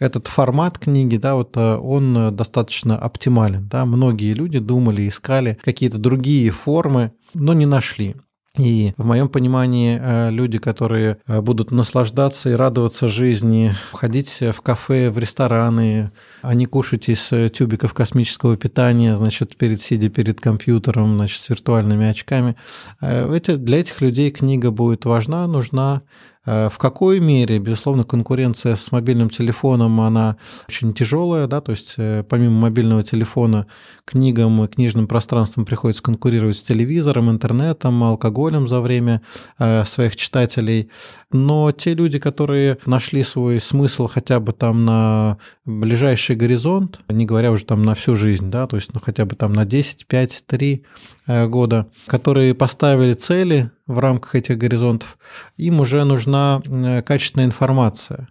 этот 0.00 0.26
формат 0.26 0.78
книги, 0.78 1.16
да, 1.16 1.36
вот 1.36 1.56
он 1.56 2.34
достаточно 2.34 2.98
оптимален, 2.98 3.68
да, 3.68 3.84
многие 3.84 4.32
люди 4.32 4.58
думали, 4.58 5.08
искали 5.08 5.58
какие-то 5.62 5.98
другие 5.98 6.50
формы, 6.50 7.12
но 7.34 7.52
не 7.52 7.66
нашли. 7.66 8.16
И 8.58 8.94
в 8.96 9.04
моем 9.04 9.28
понимании 9.28 9.98
э, 10.00 10.30
люди, 10.30 10.58
которые 10.58 11.18
э, 11.28 11.40
будут 11.40 11.70
наслаждаться 11.70 12.50
и 12.50 12.54
радоваться 12.54 13.06
жизни, 13.06 13.76
ходить 13.92 14.40
в 14.40 14.60
кафе, 14.60 15.10
в 15.10 15.18
рестораны, 15.18 16.10
а 16.42 16.54
не 16.54 16.66
кушать 16.66 17.08
из 17.08 17.30
э, 17.30 17.48
тюбиков 17.48 17.94
космического 17.94 18.56
питания, 18.56 19.16
значит, 19.16 19.56
перед 19.56 19.80
сидя 19.80 20.08
перед 20.08 20.40
компьютером, 20.40 21.16
значит, 21.16 21.40
с 21.40 21.48
виртуальными 21.48 22.06
очками, 22.06 22.56
для 23.00 23.78
этих 23.78 24.00
людей 24.00 24.30
книга 24.30 24.72
будет 24.72 25.04
важна, 25.04 25.46
нужна, 25.46 26.02
Э, 26.02 26.29
в 26.46 26.78
какой 26.78 27.20
мере, 27.20 27.58
безусловно, 27.58 28.04
конкуренция 28.04 28.74
с 28.74 28.92
мобильным 28.92 29.28
телефоном, 29.28 30.00
она 30.00 30.36
очень 30.68 30.94
тяжелая, 30.94 31.46
да, 31.46 31.60
то 31.60 31.72
есть 31.72 31.94
э, 31.98 32.24
помимо 32.28 32.60
мобильного 32.60 33.02
телефона 33.02 33.66
книгам 34.06 34.64
и 34.64 34.68
книжным 34.68 35.06
пространством 35.06 35.66
приходится 35.66 36.02
конкурировать 36.02 36.56
с 36.56 36.62
телевизором, 36.62 37.30
интернетом, 37.30 38.02
алкоголем 38.02 38.68
за 38.68 38.80
время 38.80 39.20
э, 39.58 39.84
своих 39.84 40.16
читателей. 40.16 40.90
Но 41.30 41.72
те 41.72 41.94
люди, 41.94 42.18
которые 42.18 42.78
нашли 42.86 43.22
свой 43.22 43.60
смысл 43.60 44.08
хотя 44.08 44.40
бы 44.40 44.52
там 44.52 44.84
на 44.84 45.38
ближайший 45.64 46.36
горизонт, 46.36 47.00
не 47.08 47.26
говоря 47.26 47.52
уже 47.52 47.64
там 47.66 47.82
на 47.82 47.94
всю 47.94 48.16
жизнь, 48.16 48.50
да, 48.50 48.66
то 48.66 48.76
есть 48.76 48.94
ну, 48.94 49.00
хотя 49.00 49.26
бы 49.26 49.36
там 49.36 49.52
на 49.52 49.64
10, 49.64 50.06
5, 50.06 50.44
3 50.46 50.84
года, 51.26 51.86
которые 52.06 52.54
поставили 52.54 53.14
цели 53.14 53.70
в 53.86 53.98
рамках 53.98 54.34
этих 54.34 54.58
горизонтов, 54.58 55.18
им 55.56 55.80
уже 55.80 56.04
нужна 56.04 56.62
э, 56.64 57.02
качественная 57.02 57.46
информация. 57.46 58.28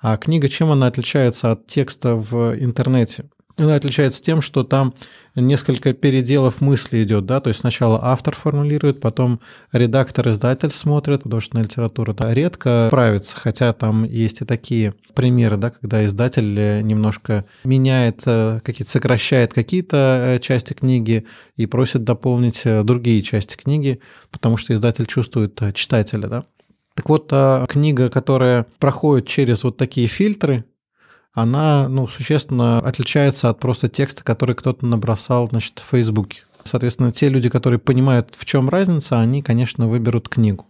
А 0.00 0.16
книга 0.16 0.48
чем 0.48 0.70
она 0.70 0.86
отличается 0.86 1.52
от 1.52 1.66
текста 1.66 2.14
в 2.14 2.54
интернете? 2.58 3.28
Она 3.56 3.74
отличается 3.74 4.22
тем, 4.22 4.40
что 4.40 4.64
там 4.64 4.94
несколько 5.34 5.92
переделов 5.92 6.60
мысли 6.60 7.02
идет, 7.02 7.26
да, 7.26 7.40
то 7.40 7.48
есть 7.48 7.60
сначала 7.60 8.00
автор 8.02 8.34
формулирует, 8.34 9.00
потом 9.00 9.40
редактор-издатель 9.72 10.70
смотрит, 10.70 11.22
художественная 11.22 11.64
литература 11.64 12.12
да, 12.12 12.32
редко 12.34 12.88
правится, 12.90 13.36
хотя 13.36 13.72
там 13.72 14.04
есть 14.04 14.40
и 14.40 14.44
такие 14.44 14.94
примеры, 15.14 15.56
да, 15.56 15.70
когда 15.70 16.04
издатель 16.04 16.58
э, 16.58 16.80
немножко 16.82 17.44
меняет, 17.64 18.22
э, 18.26 18.60
какие-то 18.64 18.90
сокращает 18.90 19.52
какие-то 19.52 20.36
э, 20.36 20.38
части 20.40 20.72
книги 20.72 21.26
и 21.56 21.66
просит 21.66 22.04
дополнить 22.04 22.62
другие 22.64 23.22
части 23.22 23.56
книги, 23.56 24.00
потому 24.30 24.56
что 24.56 24.74
издатель 24.74 25.06
чувствует 25.06 25.60
читателя, 25.74 26.28
да. 26.28 26.44
Так 26.94 27.08
вот, 27.08 27.32
книга, 27.68 28.10
которая 28.10 28.66
проходит 28.78 29.26
через 29.26 29.64
вот 29.64 29.78
такие 29.78 30.06
фильтры, 30.06 30.64
она 31.32 31.88
ну, 31.88 32.08
существенно 32.08 32.78
отличается 32.78 33.50
от 33.50 33.60
просто 33.60 33.88
текста, 33.88 34.24
который 34.24 34.54
кто-то 34.54 34.84
набросал 34.86 35.48
значит, 35.48 35.78
в 35.78 35.90
Фейсбуке. 35.90 36.42
Соответственно, 36.64 37.12
те 37.12 37.28
люди, 37.28 37.48
которые 37.48 37.78
понимают, 37.78 38.34
в 38.36 38.44
чем 38.44 38.68
разница, 38.68 39.20
они, 39.20 39.42
конечно, 39.42 39.88
выберут 39.88 40.28
книгу. 40.28 40.66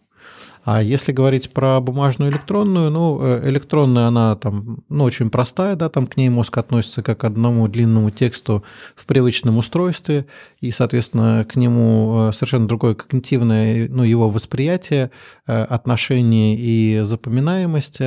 А 0.63 0.83
если 0.83 1.13
говорить 1.13 1.53
про 1.53 1.81
бумажную 1.81 2.31
электронную, 2.31 2.91
ну, 2.91 3.19
э, 3.23 3.49
электронная 3.49 4.09
она 4.09 4.37
там, 4.37 4.85
ну, 4.91 5.05
очень 5.05 5.31
простая, 5.31 5.75
да, 5.75 5.89
там 5.89 6.07
к 6.07 6.19
ней 6.19 6.29
мозг 6.29 6.59
относится 6.59 7.03
как 7.03 7.21
к 7.21 7.25
одному 7.25 7.67
длинному 7.67 8.11
тексту 8.11 8.63
в 8.95 9.07
привычном 9.07 9.57
устройстве, 9.57 10.27
и, 10.61 10.71
соответственно, 10.71 11.47
к 11.51 11.57
нему 11.57 12.29
э, 12.29 12.33
совершенно 12.33 12.69
другое 12.69 12.95
когнитивное, 12.95 13.89
ну, 13.89 14.03
его 14.03 14.29
восприятие, 14.29 15.11
э, 15.47 15.65
отношение 15.65 16.57
и 16.59 17.01
запоминаемость 17.05 18.01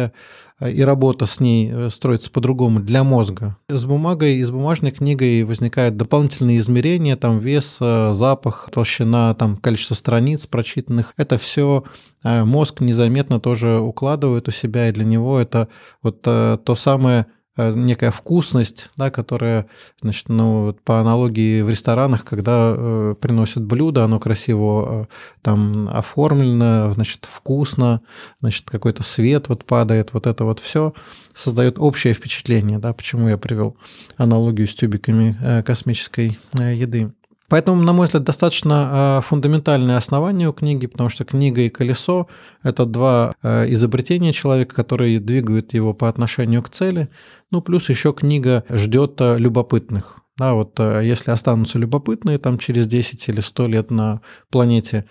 и 0.69 0.81
работа 0.81 1.25
с 1.25 1.39
ней 1.39 1.89
строится 1.89 2.31
по-другому 2.31 2.79
для 2.79 3.03
мозга. 3.03 3.57
С 3.69 3.85
бумагой 3.85 4.35
и 4.37 4.43
с 4.43 4.51
бумажной 4.51 4.91
книгой 4.91 5.43
возникают 5.43 5.97
дополнительные 5.97 6.59
измерения, 6.59 7.15
там 7.15 7.39
вес, 7.39 7.79
запах, 7.79 8.69
толщина, 8.73 9.33
там 9.33 9.57
количество 9.57 9.95
страниц 9.95 10.45
прочитанных. 10.47 11.13
Это 11.17 11.37
все 11.37 11.83
мозг 12.23 12.81
незаметно 12.81 13.39
тоже 13.39 13.79
укладывает 13.79 14.47
у 14.47 14.51
себя, 14.51 14.89
и 14.89 14.91
для 14.91 15.05
него 15.05 15.39
это 15.39 15.67
вот 16.01 16.21
э, 16.25 16.57
то 16.63 16.75
самое 16.75 17.21
э, 17.21 17.25
некая 17.57 18.11
вкусность, 18.11 18.89
да, 18.97 19.11
которая, 19.11 19.67
значит, 20.01 20.29
ну, 20.29 20.75
по 20.83 20.99
аналогии 20.99 21.61
в 21.61 21.69
ресторанах, 21.69 22.25
когда 22.25 22.73
э, 22.75 23.15
приносят 23.19 23.63
блюдо, 23.63 24.03
оно 24.03 24.19
красиво 24.19 25.03
э, 25.03 25.05
там 25.41 25.87
оформлено, 25.89 26.91
значит, 26.93 27.27
вкусно, 27.31 28.01
значит, 28.39 28.69
какой-то 28.69 29.03
свет 29.03 29.49
вот 29.49 29.65
падает, 29.65 30.13
вот 30.13 30.25
это 30.25 30.45
вот 30.45 30.59
все 30.59 30.93
создает 31.33 31.77
общее 31.77 32.13
впечатление, 32.13 32.79
да, 32.79 32.93
почему 32.93 33.29
я 33.29 33.37
привел 33.37 33.77
аналогию 34.17 34.67
с 34.67 34.75
тюбиками 34.75 35.37
э, 35.41 35.63
космической 35.63 36.39
э, 36.57 36.73
еды. 36.75 37.11
Поэтому, 37.53 37.83
на 37.83 37.93
мой 37.93 38.07
взгляд, 38.07 38.23
достаточно 38.23 39.19
э, 39.19 39.21
фундаментальное 39.21 39.97
основание 39.97 40.49
у 40.49 40.53
книги, 40.53 40.87
потому 40.87 41.09
что 41.09 41.23
книга 41.23 41.61
и 41.61 41.69
колесо— 41.69 42.27
это 42.63 42.87
два 42.87 43.35
э, 43.43 43.71
изобретения 43.73 44.33
человека, 44.33 44.73
которые 44.73 45.19
двигают 45.19 45.75
его 45.75 45.93
по 45.93 46.09
отношению 46.09 46.63
к 46.63 46.71
цели. 46.71 47.09
Ну, 47.51 47.61
плюс 47.61 47.89
еще 47.89 48.11
книга 48.11 48.63
ждет 48.69 49.21
э, 49.21 49.37
любопытных. 49.37 50.21
Да, 50.35 50.55
вот 50.55 50.79
если 50.79 51.29
останутся 51.29 51.77
любопытные 51.77 52.39
там 52.39 52.57
через 52.57 52.87
10 52.87 53.29
или 53.29 53.39
100 53.39 53.67
лет 53.67 53.91
на 53.91 54.21
планете, 54.49 55.05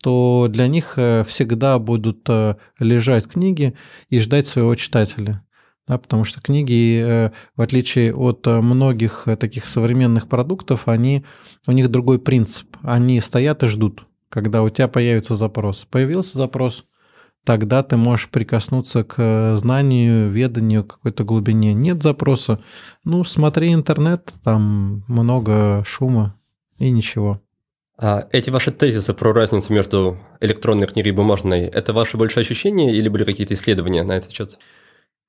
то 0.00 0.46
для 0.48 0.68
них 0.68 0.92
всегда 1.26 1.80
будут 1.80 2.28
лежать 2.78 3.26
книги 3.26 3.74
и 4.08 4.20
ждать 4.20 4.46
своего 4.46 4.76
читателя 4.76 5.42
да, 5.88 5.98
потому 5.98 6.24
что 6.24 6.40
книги, 6.40 7.02
э, 7.02 7.30
в 7.56 7.62
отличие 7.62 8.14
от 8.14 8.46
э, 8.46 8.60
многих 8.60 9.26
э, 9.26 9.36
таких 9.36 9.68
современных 9.68 10.28
продуктов, 10.28 10.86
они, 10.86 11.24
у 11.66 11.72
них 11.72 11.90
другой 11.90 12.18
принцип. 12.18 12.76
Они 12.82 13.20
стоят 13.20 13.62
и 13.62 13.68
ждут, 13.68 14.06
когда 14.28 14.62
у 14.62 14.68
тебя 14.68 14.86
появится 14.86 15.34
запрос. 15.34 15.86
Появился 15.90 16.36
запрос, 16.36 16.84
тогда 17.44 17.82
ты 17.82 17.96
можешь 17.96 18.28
прикоснуться 18.28 19.02
к 19.02 19.56
знанию, 19.56 20.30
веданию, 20.30 20.84
какой-то 20.84 21.24
глубине. 21.24 21.72
Нет 21.72 22.02
запроса, 22.02 22.60
ну, 23.04 23.24
смотри 23.24 23.72
интернет, 23.72 24.34
там 24.44 25.04
много 25.08 25.82
шума 25.86 26.36
и 26.78 26.90
ничего. 26.90 27.40
А 28.00 28.28
эти 28.30 28.50
ваши 28.50 28.70
тезисы 28.70 29.14
про 29.14 29.32
разницу 29.32 29.72
между 29.72 30.18
электронной 30.40 30.86
книгой 30.86 31.12
и 31.12 31.14
бумажной, 31.14 31.62
это 31.62 31.92
ваши 31.92 32.16
больше 32.16 32.40
ощущения 32.40 32.94
или 32.94 33.08
были 33.08 33.24
какие-то 33.24 33.54
исследования 33.54 34.04
на 34.04 34.12
этот 34.12 34.32
счет? 34.32 34.58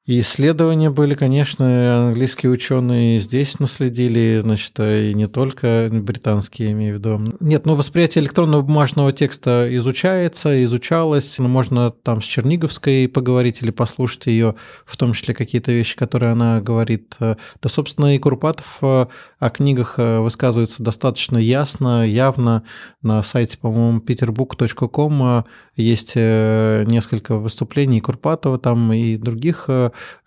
И 0.10 0.22
исследования 0.22 0.90
были, 0.90 1.14
конечно, 1.14 2.08
английские 2.08 2.52
ученые 2.52 3.20
здесь 3.20 3.60
наследили, 3.60 4.40
значит, 4.42 4.74
и 4.80 5.14
не 5.14 5.28
только 5.28 5.88
британские, 5.92 6.72
имею 6.72 6.96
в 6.96 6.98
виду. 6.98 7.22
Нет, 7.40 7.68
ну, 7.68 7.76
восприятие 7.76 8.24
электронного 8.24 8.64
бумажного 8.64 9.12
текста 9.12 9.68
изучается, 9.70 10.64
изучалось. 10.64 11.38
Ну, 11.38 11.48
можно 11.48 11.92
там 11.92 12.24
с 12.24 12.26
Черниговской 12.26 13.08
поговорить 13.08 13.62
или 13.62 13.70
послушать 13.70 14.26
ее, 14.26 14.56
в 14.84 14.98
том 14.98 15.14
числе 15.14 15.36
какие-то 15.36 15.72
вещи, 15.72 15.96
которые 15.96 16.32
она 16.32 16.60
говорит. 16.60 17.16
Да, 17.20 17.38
собственно, 17.68 18.16
и 18.16 18.18
Курпатов 18.18 18.80
э, 18.82 19.06
о 19.38 19.50
книгах 19.52 20.00
э, 20.00 20.22
высказывается 20.22 20.82
достаточно 20.82 21.38
ясно, 21.38 22.04
явно. 22.04 22.64
На 23.04 23.22
сайте, 23.22 23.60
по-моему, 23.60 24.00
peterbook.com 24.00 25.24
э, 25.24 25.44
есть 25.76 26.16
несколько 26.16 27.36
выступлений 27.36 28.02
Курпатова 28.02 28.58
там 28.58 28.92
и 28.92 29.16
других 29.16 29.70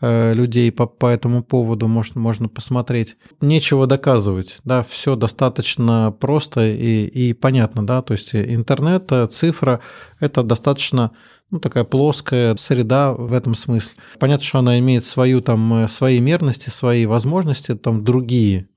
Э, 0.01 0.35
людей 0.35 0.73
по, 0.73 0.87
по 0.87 1.07
этому 1.07 1.43
поводу 1.43 1.89
можно, 1.89 2.21
можно 2.21 2.49
посмотреть. 2.49 3.17
Нечего 3.41 3.87
доказывать, 3.87 4.59
да, 4.65 4.83
все 4.83 5.17
достаточно 5.17 6.15
просто 6.19 6.67
и, 6.67 7.05
и 7.05 7.33
понятно, 7.33 7.87
да, 7.87 8.03
то 8.03 8.13
есть 8.13 8.35
интернет, 8.35 9.11
э, 9.13 9.27
цифра– 9.27 9.81
это 10.21 10.43
достаточно 10.43 11.13
ну, 11.51 11.61
такая 11.61 11.85
плоская 11.85 12.57
среда 12.57 13.13
в 13.13 13.33
этом 13.33 13.55
смысле. 13.55 13.93
Понятно, 14.19 14.45
что 14.45 14.59
она 14.59 14.79
имеет 14.79 15.05
свою, 15.05 15.41
там, 15.41 15.85
э, 15.85 15.89
свои 15.89 16.19
мерности, 16.19 16.71
свои 16.71 17.07
возможности, 17.07 17.75
там 17.75 18.03
другие, 18.03 18.69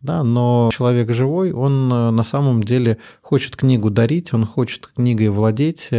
да, 0.00 0.22
но 0.22 0.70
человек 0.72 1.10
живой, 1.12 1.52
он 1.52 1.88
на 1.88 2.24
самом 2.24 2.62
деле 2.62 2.98
хочет 3.20 3.56
книгу 3.56 3.90
дарить, 3.90 4.32
он 4.32 4.44
хочет 4.44 4.86
книгой 4.86 5.28
владеть 5.28 5.90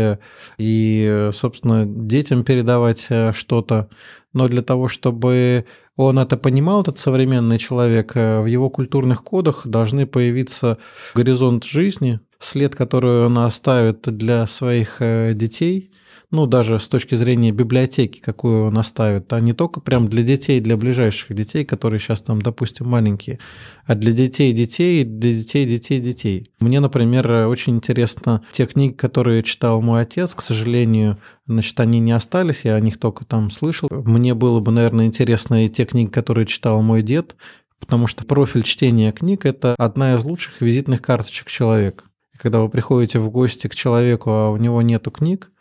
и, 0.57 1.29
собственно, 1.33 1.85
детям 1.85 2.43
передавать 2.43 3.07
что-то. 3.33 3.89
Но 4.33 4.47
для 4.47 4.61
того, 4.61 4.87
чтобы 4.87 5.65
он 6.01 6.17
это 6.17 6.37
понимал, 6.37 6.81
этот 6.81 6.97
современный 6.97 7.57
человек, 7.57 8.13
э, 8.15 8.39
в 8.39 8.45
его 8.45 8.69
культурных 8.69 9.21
кодах 9.21 9.67
должны 9.67 10.07
появиться 10.07 10.77
горизонт 11.13 11.65
жизни, 11.65 12.21
след, 12.39 12.73
который 12.73 13.25
он 13.25 13.37
оставит 13.39 14.03
для 14.03 14.47
своих 14.47 15.01
э, 15.01 15.33
детей, 15.33 15.91
ну, 16.31 16.45
даже 16.45 16.79
с 16.79 16.87
точки 16.87 17.15
зрения 17.15 17.51
библиотеки, 17.51 18.19
какую 18.19 18.65
он 18.65 18.77
оставит, 18.77 19.33
а 19.33 19.39
не 19.39 19.53
только 19.53 19.81
прям 19.81 20.07
для 20.07 20.21
детей, 20.21 20.59
для 20.59 20.77
ближайших 20.77 21.35
детей, 21.35 21.65
которые 21.65 21.99
сейчас 21.99 22.21
там, 22.21 22.39
допустим, 22.39 22.87
маленькие, 22.87 23.39
а 23.85 23.95
для 23.95 24.11
детей 24.11 24.53
детей, 24.53 25.03
для 25.03 25.33
детей 25.33 25.65
детей 25.65 25.99
детей. 25.99 26.51
Мне, 26.59 26.81
например, 26.81 27.47
очень 27.47 27.77
интересно 27.77 28.43
те 28.51 28.67
книги, 28.67 28.93
которые 28.93 29.41
читал 29.41 29.81
мой 29.81 30.01
отец, 30.01 30.35
к 30.35 30.43
сожалению, 30.43 31.17
значит, 31.47 31.79
они 31.79 31.99
не 31.99 32.11
остались, 32.11 32.63
я 32.63 32.75
о 32.75 32.79
них 32.79 32.99
только 32.99 33.25
там 33.25 33.49
слышал. 33.49 33.89
Мне 33.89 34.35
было 34.35 34.59
бы, 34.59 34.71
наверное, 34.71 35.07
интересно 35.07 35.65
и 35.65 35.69
те 35.69 35.85
книги, 35.85 36.09
которые 36.09 36.45
читал 36.45 36.83
мой 36.83 37.01
дед, 37.01 37.37
потому 37.79 38.05
что 38.05 38.23
профиль 38.23 38.61
чтения 38.61 39.11
книг– 39.11 39.41
это 39.45 39.73
одна 39.79 40.15
из 40.15 40.23
лучших 40.23 40.61
визитных 40.61 41.01
карточек 41.01 41.47
человека. 41.47 42.03
Когда 42.37 42.59
вы 42.59 42.69
приходите 42.69 43.17
в 43.17 43.31
гости 43.31 43.67
к 43.67 43.73
человеку, 43.73 44.29
а 44.29 44.49
у 44.51 44.57
него 44.57 44.81
нету 44.83 45.09
книг, 45.09 45.51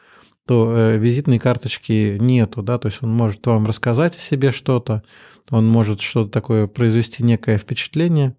то 0.48 0.72
э, 0.74 0.96
визитной 0.96 1.38
карточки 1.38 2.16
нету, 2.18 2.62
да, 2.62 2.78
то 2.78 2.88
есть 2.88 3.02
он 3.02 3.11
может 3.11 3.46
вам 3.46 3.66
рассказать 3.66 4.16
о 4.16 4.18
себе 4.18 4.50
что-то, 4.50 5.02
он 5.50 5.68
может 5.68 6.00
что-то 6.00 6.30
такое 6.30 6.66
произвести 6.66 7.22
некое 7.22 7.58
впечатление, 7.58 8.34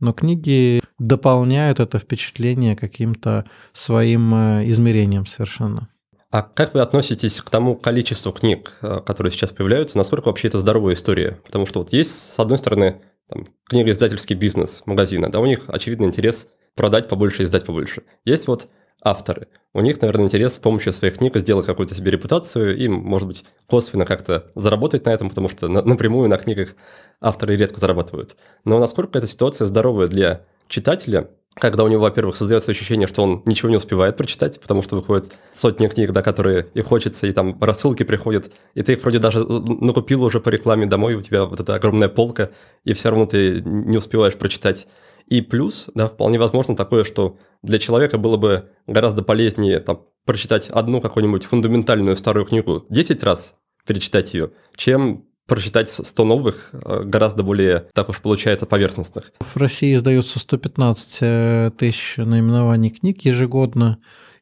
но 0.00 0.12
книги 0.12 0.82
дополняют 0.98 1.78
это 1.78 2.00
впечатление 2.00 2.74
каким-то 2.74 3.44
своим 3.72 4.34
э, 4.34 4.68
измерением 4.70 5.24
совершенно. 5.24 5.88
А 6.32 6.42
как 6.42 6.74
вы 6.74 6.80
относитесь 6.80 7.40
к 7.40 7.48
тому 7.48 7.76
количеству 7.76 8.32
книг, 8.32 8.72
э, 8.82 9.00
которые 9.06 9.30
сейчас 9.30 9.52
появляются? 9.52 9.96
Насколько 9.96 10.26
вообще 10.26 10.48
это 10.48 10.58
здоровая 10.58 10.94
история? 10.94 11.38
Потому 11.44 11.66
что 11.66 11.78
вот 11.78 11.92
есть, 11.92 12.32
с 12.32 12.40
одной 12.40 12.58
стороны, 12.58 12.96
там, 13.28 13.46
книга 13.68 13.92
издательский 13.92 14.34
бизнес 14.34 14.82
магазина, 14.84 15.30
да, 15.30 15.38
у 15.38 15.46
них 15.46 15.60
очевидный 15.68 16.08
интерес 16.08 16.48
продать 16.74 17.08
побольше 17.08 17.42
и 17.42 17.44
издать 17.44 17.64
побольше. 17.64 18.02
Есть 18.24 18.48
вот 18.48 18.66
авторы. 19.02 19.48
У 19.74 19.80
них, 19.80 20.00
наверное, 20.00 20.26
интерес 20.26 20.54
с 20.54 20.58
помощью 20.58 20.92
своих 20.92 21.18
книг 21.18 21.36
сделать 21.36 21.66
какую-то 21.66 21.94
себе 21.94 22.10
репутацию 22.10 22.76
и, 22.76 22.88
может 22.88 23.26
быть, 23.26 23.44
косвенно 23.66 24.04
как-то 24.04 24.46
заработать 24.54 25.04
на 25.06 25.10
этом, 25.10 25.28
потому 25.28 25.48
что 25.48 25.68
на, 25.68 25.82
напрямую 25.82 26.28
на 26.28 26.36
книгах 26.36 26.74
авторы 27.20 27.56
редко 27.56 27.80
зарабатывают. 27.80 28.36
Но 28.64 28.78
насколько 28.78 29.18
эта 29.18 29.26
ситуация 29.26 29.66
здоровая 29.66 30.06
для 30.06 30.44
читателя, 30.68 31.28
когда 31.54 31.84
у 31.84 31.88
него, 31.88 32.02
во-первых, 32.02 32.36
создается 32.36 32.70
ощущение, 32.70 33.06
что 33.06 33.22
он 33.22 33.42
ничего 33.44 33.68
не 33.68 33.76
успевает 33.76 34.16
прочитать, 34.16 34.58
потому 34.60 34.82
что 34.82 34.96
выходят 34.96 35.32
сотни 35.52 35.86
книг, 35.86 36.12
да, 36.12 36.22
которые 36.22 36.66
и 36.74 36.80
хочется, 36.80 37.26
и 37.26 37.32
там 37.32 37.62
рассылки 37.62 38.04
приходят, 38.04 38.52
и 38.74 38.82
ты 38.82 38.94
их 38.94 39.02
вроде 39.02 39.18
даже 39.18 39.40
э, 39.40 39.42
накупил 39.44 40.24
уже 40.24 40.40
по 40.40 40.48
рекламе 40.48 40.86
домой, 40.86 41.14
у 41.14 41.22
тебя 41.22 41.44
вот 41.44 41.60
эта 41.60 41.74
огромная 41.74 42.08
полка, 42.08 42.50
и 42.84 42.94
все 42.94 43.10
равно 43.10 43.26
ты 43.26 43.60
не 43.60 43.98
успеваешь 43.98 44.34
прочитать. 44.34 44.86
И 45.28 45.40
плюс, 45.40 45.88
да, 45.94 46.08
вполне 46.08 46.38
возможно 46.38 46.74
такое, 46.74 47.04
что 47.04 47.36
для 47.62 47.78
человека 47.78 48.18
было 48.18 48.36
бы 48.36 48.68
гораздо 48.86 49.22
полезнее 49.22 49.80
там, 49.80 50.04
прочитать 50.24 50.68
одну 50.68 51.00
какую-нибудь 51.00 51.44
фундаментальную 51.44 52.16
старую 52.16 52.46
книгу 52.46 52.84
10 52.88 53.22
раз, 53.22 53.54
перечитать 53.86 54.34
ее, 54.34 54.50
чем 54.76 55.24
прочитать 55.46 55.88
100 55.90 56.24
новых, 56.24 56.70
э, 56.72 57.02
гораздо 57.04 57.42
более, 57.42 57.86
так 57.94 58.08
уж 58.08 58.20
получается, 58.20 58.66
поверхностных. 58.66 59.32
В 59.40 59.56
России 59.56 59.94
издается 59.94 60.38
115 60.38 61.18
э, 61.20 61.70
тысяч 61.76 62.16
наименований 62.16 62.90
книг 62.90 63.22
ежегодно. 63.24 63.98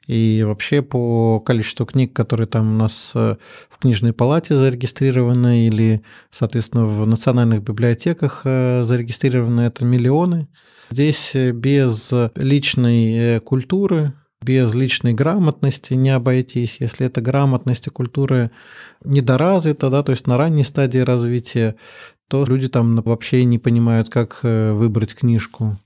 И 0.07 0.43
вообще 0.45 0.83
по 0.83 1.41
количеству 1.41 1.87
книг, 1.87 2.15
которые 2.15 2.47
там 2.47 2.75
у 2.75 2.77
нас 2.77 3.13
э, 3.15 3.37
в 3.69 3.79
книжной 3.79 4.13
палате 4.13 4.55
зарегистрированы 4.55 5.67
или, 5.67 6.03
соответственно, 6.31 6.87
в 6.87 7.07
национальных 7.07 7.63
библиотеках 7.63 8.43
зарегистрированы, 8.45 9.63
это 9.63 9.85
миллионы. 9.85 10.49
Здесь 10.91 11.35
без 11.35 12.13
личной 12.37 13.41
культуры, 13.41 14.13
без 14.43 14.75
личной 14.75 15.13
грамотности 15.13 15.95
не 15.95 16.11
обойтись. 16.11 16.79
Если 16.81 17.07
эта 17.07 17.21
грамотность 17.21 17.87
и 17.87 17.91
культура 17.91 18.51
недоразвита, 19.05 19.91
да, 19.91 20.03
то 20.03 20.13
есть 20.13 20.27
на 20.27 20.37
ранней 20.37 20.65
стадии 20.65 20.99
развития, 20.99 21.77
то 22.29 22.45
люди 22.45 22.69
там 22.69 22.97
вообще 23.03 23.45
не 23.45 23.59
понимают, 23.59 24.09
как 24.09 24.41
э, 24.43 24.73
выбрать 24.73 25.15
книжку. 25.15 25.79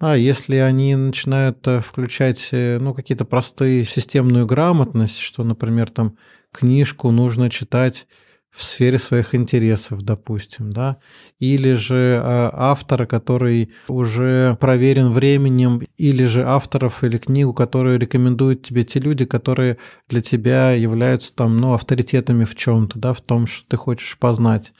А 0.00 0.16
если 0.16 0.56
они 0.56 0.96
начинают 0.96 1.66
э, 1.68 1.80
включать 1.80 2.48
э, 2.52 2.78
ну, 2.80 2.94
какие-то 2.94 3.24
простые 3.24 3.84
системную 3.84 4.46
грамотность, 4.46 5.18
что, 5.18 5.44
например, 5.44 5.90
там 5.90 6.16
книжку 6.52 7.10
нужно 7.10 7.50
читать 7.50 8.06
в 8.54 8.62
сфере 8.62 9.00
своих 9.00 9.34
интересов, 9.34 10.02
допустим, 10.02 10.72
да, 10.72 10.98
или 11.40 11.74
же 11.74 12.22
э, 12.22 12.50
автора, 12.52 13.04
который 13.04 13.72
уже 13.88 14.56
проверен 14.60 15.12
временем, 15.12 15.82
или 15.96 16.22
же 16.24 16.44
авторов 16.44 17.02
или 17.02 17.18
книгу, 17.18 17.52
которую 17.52 17.98
рекомендуют 17.98 18.62
тебе 18.62 18.84
те 18.84 19.00
люди, 19.00 19.24
которые 19.24 19.78
для 20.08 20.20
тебя 20.20 20.70
являются 20.70 21.34
там, 21.34 21.56
ну, 21.56 21.74
авторитетами 21.74 22.44
в 22.44 22.54
чем-то, 22.54 22.98
да, 23.00 23.12
в 23.12 23.20
том, 23.20 23.48
что 23.48 23.66
ты 23.68 23.76
хочешь 23.76 24.16
познать, 24.18 24.72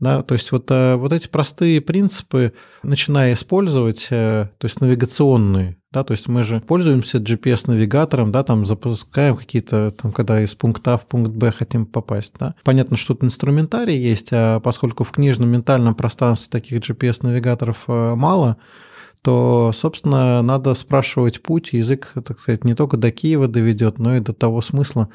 да, 0.00 0.22
то 0.22 0.32
есть 0.32 0.50
вот, 0.50 0.70
э, 0.70 0.96
вот 0.96 1.12
эти 1.12 1.28
простые 1.28 1.82
принципы, 1.82 2.54
начиная 2.82 3.34
использовать, 3.34 4.08
э, 4.10 4.48
то 4.56 4.64
есть 4.64 4.80
навигационные, 4.80 5.76
да, 5.90 6.04
то 6.04 6.12
есть 6.12 6.28
мы 6.28 6.42
же 6.42 6.60
пользуемся 6.60 7.18
GPS-навигатором, 7.18 8.30
да, 8.30 8.42
там 8.42 8.66
запускаем 8.66 9.36
какие-то, 9.36 9.90
там, 9.90 10.12
когда 10.12 10.42
из 10.42 10.54
пункта 10.54 10.94
А 10.94 10.98
в 10.98 11.06
пункт 11.06 11.32
Б 11.32 11.50
хотим 11.50 11.86
попасть, 11.86 12.34
да. 12.38 12.54
Понятно, 12.62 12.96
что 12.96 13.14
тут 13.14 13.24
инструментарий 13.24 13.98
есть, 13.98 14.28
а 14.32 14.60
поскольку 14.60 15.04
в 15.04 15.12
книжном 15.12 15.48
ментальном 15.48 15.94
пространстве 15.94 16.50
таких 16.50 16.82
GPS-навигаторов 16.82 17.84
э, 17.88 18.14
мало, 18.14 18.58
то, 19.22 19.72
собственно, 19.74 20.42
надо 20.42 20.74
спрашивать 20.74 21.42
путь, 21.42 21.72
язык, 21.72 22.12
так 22.14 22.38
сказать, 22.38 22.64
не 22.64 22.74
только 22.74 22.98
до 22.98 23.10
Киева 23.10 23.48
доведет, 23.48 23.98
но 23.98 24.16
и 24.16 24.20
до 24.20 24.34
того 24.34 24.60
смысла, 24.60 25.08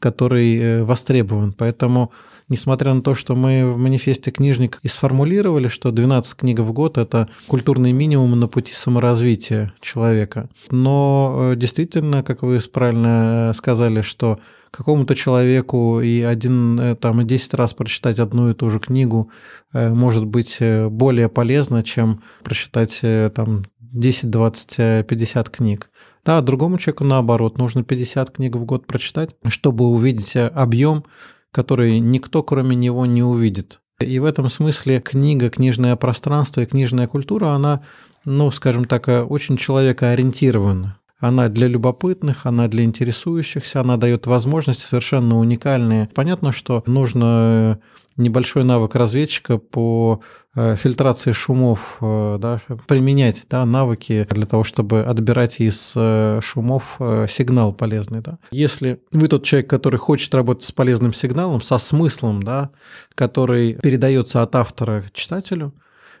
который 0.00 0.56
э, 0.58 0.82
востребован. 0.82 1.52
Поэтому 1.52 2.10
несмотря 2.48 2.94
на 2.94 3.02
то, 3.02 3.14
что 3.14 3.34
мы 3.34 3.70
в 3.70 3.76
манифесте 3.76 4.30
книжник 4.30 4.78
и 4.82 4.88
сформулировали, 4.88 5.68
что 5.68 5.90
12 5.90 6.34
книг 6.34 6.60
в 6.60 6.72
год– 6.72 6.98
это 6.98 7.28
культурный 7.46 7.92
минимум 7.92 8.38
на 8.38 8.48
пути 8.48 8.72
саморазвития 8.72 9.72
человека. 9.80 10.48
Но 10.70 11.52
э, 11.52 11.56
действительно, 11.56 12.22
как 12.22 12.42
вы 12.42 12.58
правильно 12.72 13.50
э, 13.50 13.54
сказали, 13.54 14.00
что 14.00 14.38
какому-то 14.70 15.14
человеку 15.14 16.00
и 16.00 16.20
один, 16.20 16.78
э, 16.78 16.94
там, 16.94 17.20
и 17.20 17.24
10 17.24 17.54
раз 17.54 17.74
прочитать 17.74 18.18
одну 18.18 18.50
и 18.50 18.54
ту 18.54 18.70
же 18.70 18.78
книгу 18.78 19.30
может 19.72 20.24
быть 20.24 20.58
более 20.60 21.28
полезно, 21.28 21.82
чем 21.82 22.22
прочитать 22.42 23.00
там 23.34 23.64
10, 23.80 24.30
20, 24.30 25.06
50 25.06 25.50
книг. 25.50 25.90
Да, 26.24 26.40
другому 26.40 26.78
человеку 26.78 27.04
наоборот, 27.04 27.58
нужно 27.58 27.84
50 27.84 28.30
книг 28.30 28.56
в 28.56 28.64
год 28.64 28.86
прочитать, 28.86 29.30
чтобы 29.48 29.86
увидеть 29.86 30.34
объем 30.36 31.04
который 31.52 31.98
никто 32.00 32.42
кроме 32.42 32.76
него 32.76 33.06
не 33.06 33.22
увидит. 33.22 33.80
И 34.00 34.18
в 34.18 34.24
этом 34.24 34.48
смысле 34.48 35.00
книга, 35.00 35.48
книжное 35.48 35.96
пространство 35.96 36.60
и 36.60 36.66
книжная 36.66 37.06
культура, 37.06 37.48
она, 37.48 37.82
ну, 38.24 38.50
скажем 38.50 38.84
так, 38.84 39.08
очень 39.08 39.56
человекоориентирована. 39.56 40.98
Она 41.18 41.48
для 41.48 41.66
любопытных, 41.66 42.44
она 42.44 42.68
для 42.68 42.84
интересующихся, 42.84 43.80
она 43.80 43.96
дает 43.96 44.26
возможности 44.26 44.84
совершенно 44.84 45.38
уникальные. 45.38 46.10
Понятно, 46.14 46.52
что 46.52 46.82
нужно 46.86 47.80
небольшой 48.16 48.64
навык 48.64 48.94
разведчика 48.94 49.58
по 49.58 50.22
э, 50.54 50.76
фильтрации 50.76 51.32
шумов, 51.32 51.98
э, 52.00 52.38
да, 52.40 52.60
применять 52.86 53.46
да, 53.48 53.64
навыки 53.64 54.26
для 54.30 54.46
того, 54.46 54.64
чтобы 54.64 55.02
отбирать 55.02 55.60
из 55.60 55.92
э, 55.96 56.40
шумов 56.42 56.98
сигнал 57.28 57.72
полезный. 57.72 58.20
Да. 58.20 58.38
Если 58.50 59.00
вы 59.12 59.28
тот 59.28 59.44
человек, 59.44 59.68
который 59.68 59.98
хочет 59.98 60.34
работать 60.34 60.64
с 60.64 60.72
полезным 60.72 61.12
сигналом, 61.12 61.60
со 61.60 61.78
смыслом, 61.78 62.42
да, 62.42 62.70
который 63.14 63.74
передается 63.74 64.42
от 64.42 64.54
автора 64.56 65.02
к 65.02 65.12
читателю, 65.12 65.74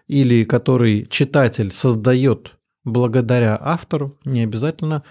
или 0.06 0.44
который 0.44 1.06
читатель 1.06 1.72
создает 1.72 2.56
благодаря 2.86 3.58
автору, 3.60 4.16
не 4.24 4.42
обязательно 4.42 5.02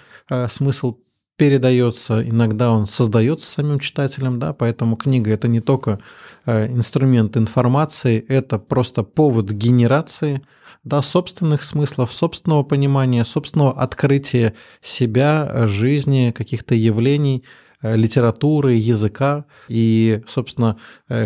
смысл 0.50 0.96
передается, 1.38 2.28
иногда 2.28 2.72
он 2.72 2.88
создается 2.88 3.50
самим 3.50 3.80
читателем, 3.80 4.40
да, 4.40 4.54
поэтому 4.54 4.96
книга 4.96 5.32
это 5.32 5.48
не 5.48 5.60
только 5.60 6.00
э, 6.46 6.68
инструмент 6.68 7.36
информации, 7.36 8.24
это 8.28 8.58
просто 8.58 9.04
повод 9.04 9.52
генерации 9.52 10.42
да, 10.84 11.02
собственных 11.02 11.64
смыслов, 11.64 12.14
собственного 12.14 12.64
понимания, 12.64 13.26
собственного 13.26 13.74
открытия 13.74 14.54
себя, 14.82 15.68
жизни, 15.68 16.32
каких-то 16.36 16.74
явлений, 16.74 17.44
э, 17.82 17.98
литературы, 17.98 18.74
языка. 18.74 19.46
И, 19.68 20.22
собственно, 20.28 20.78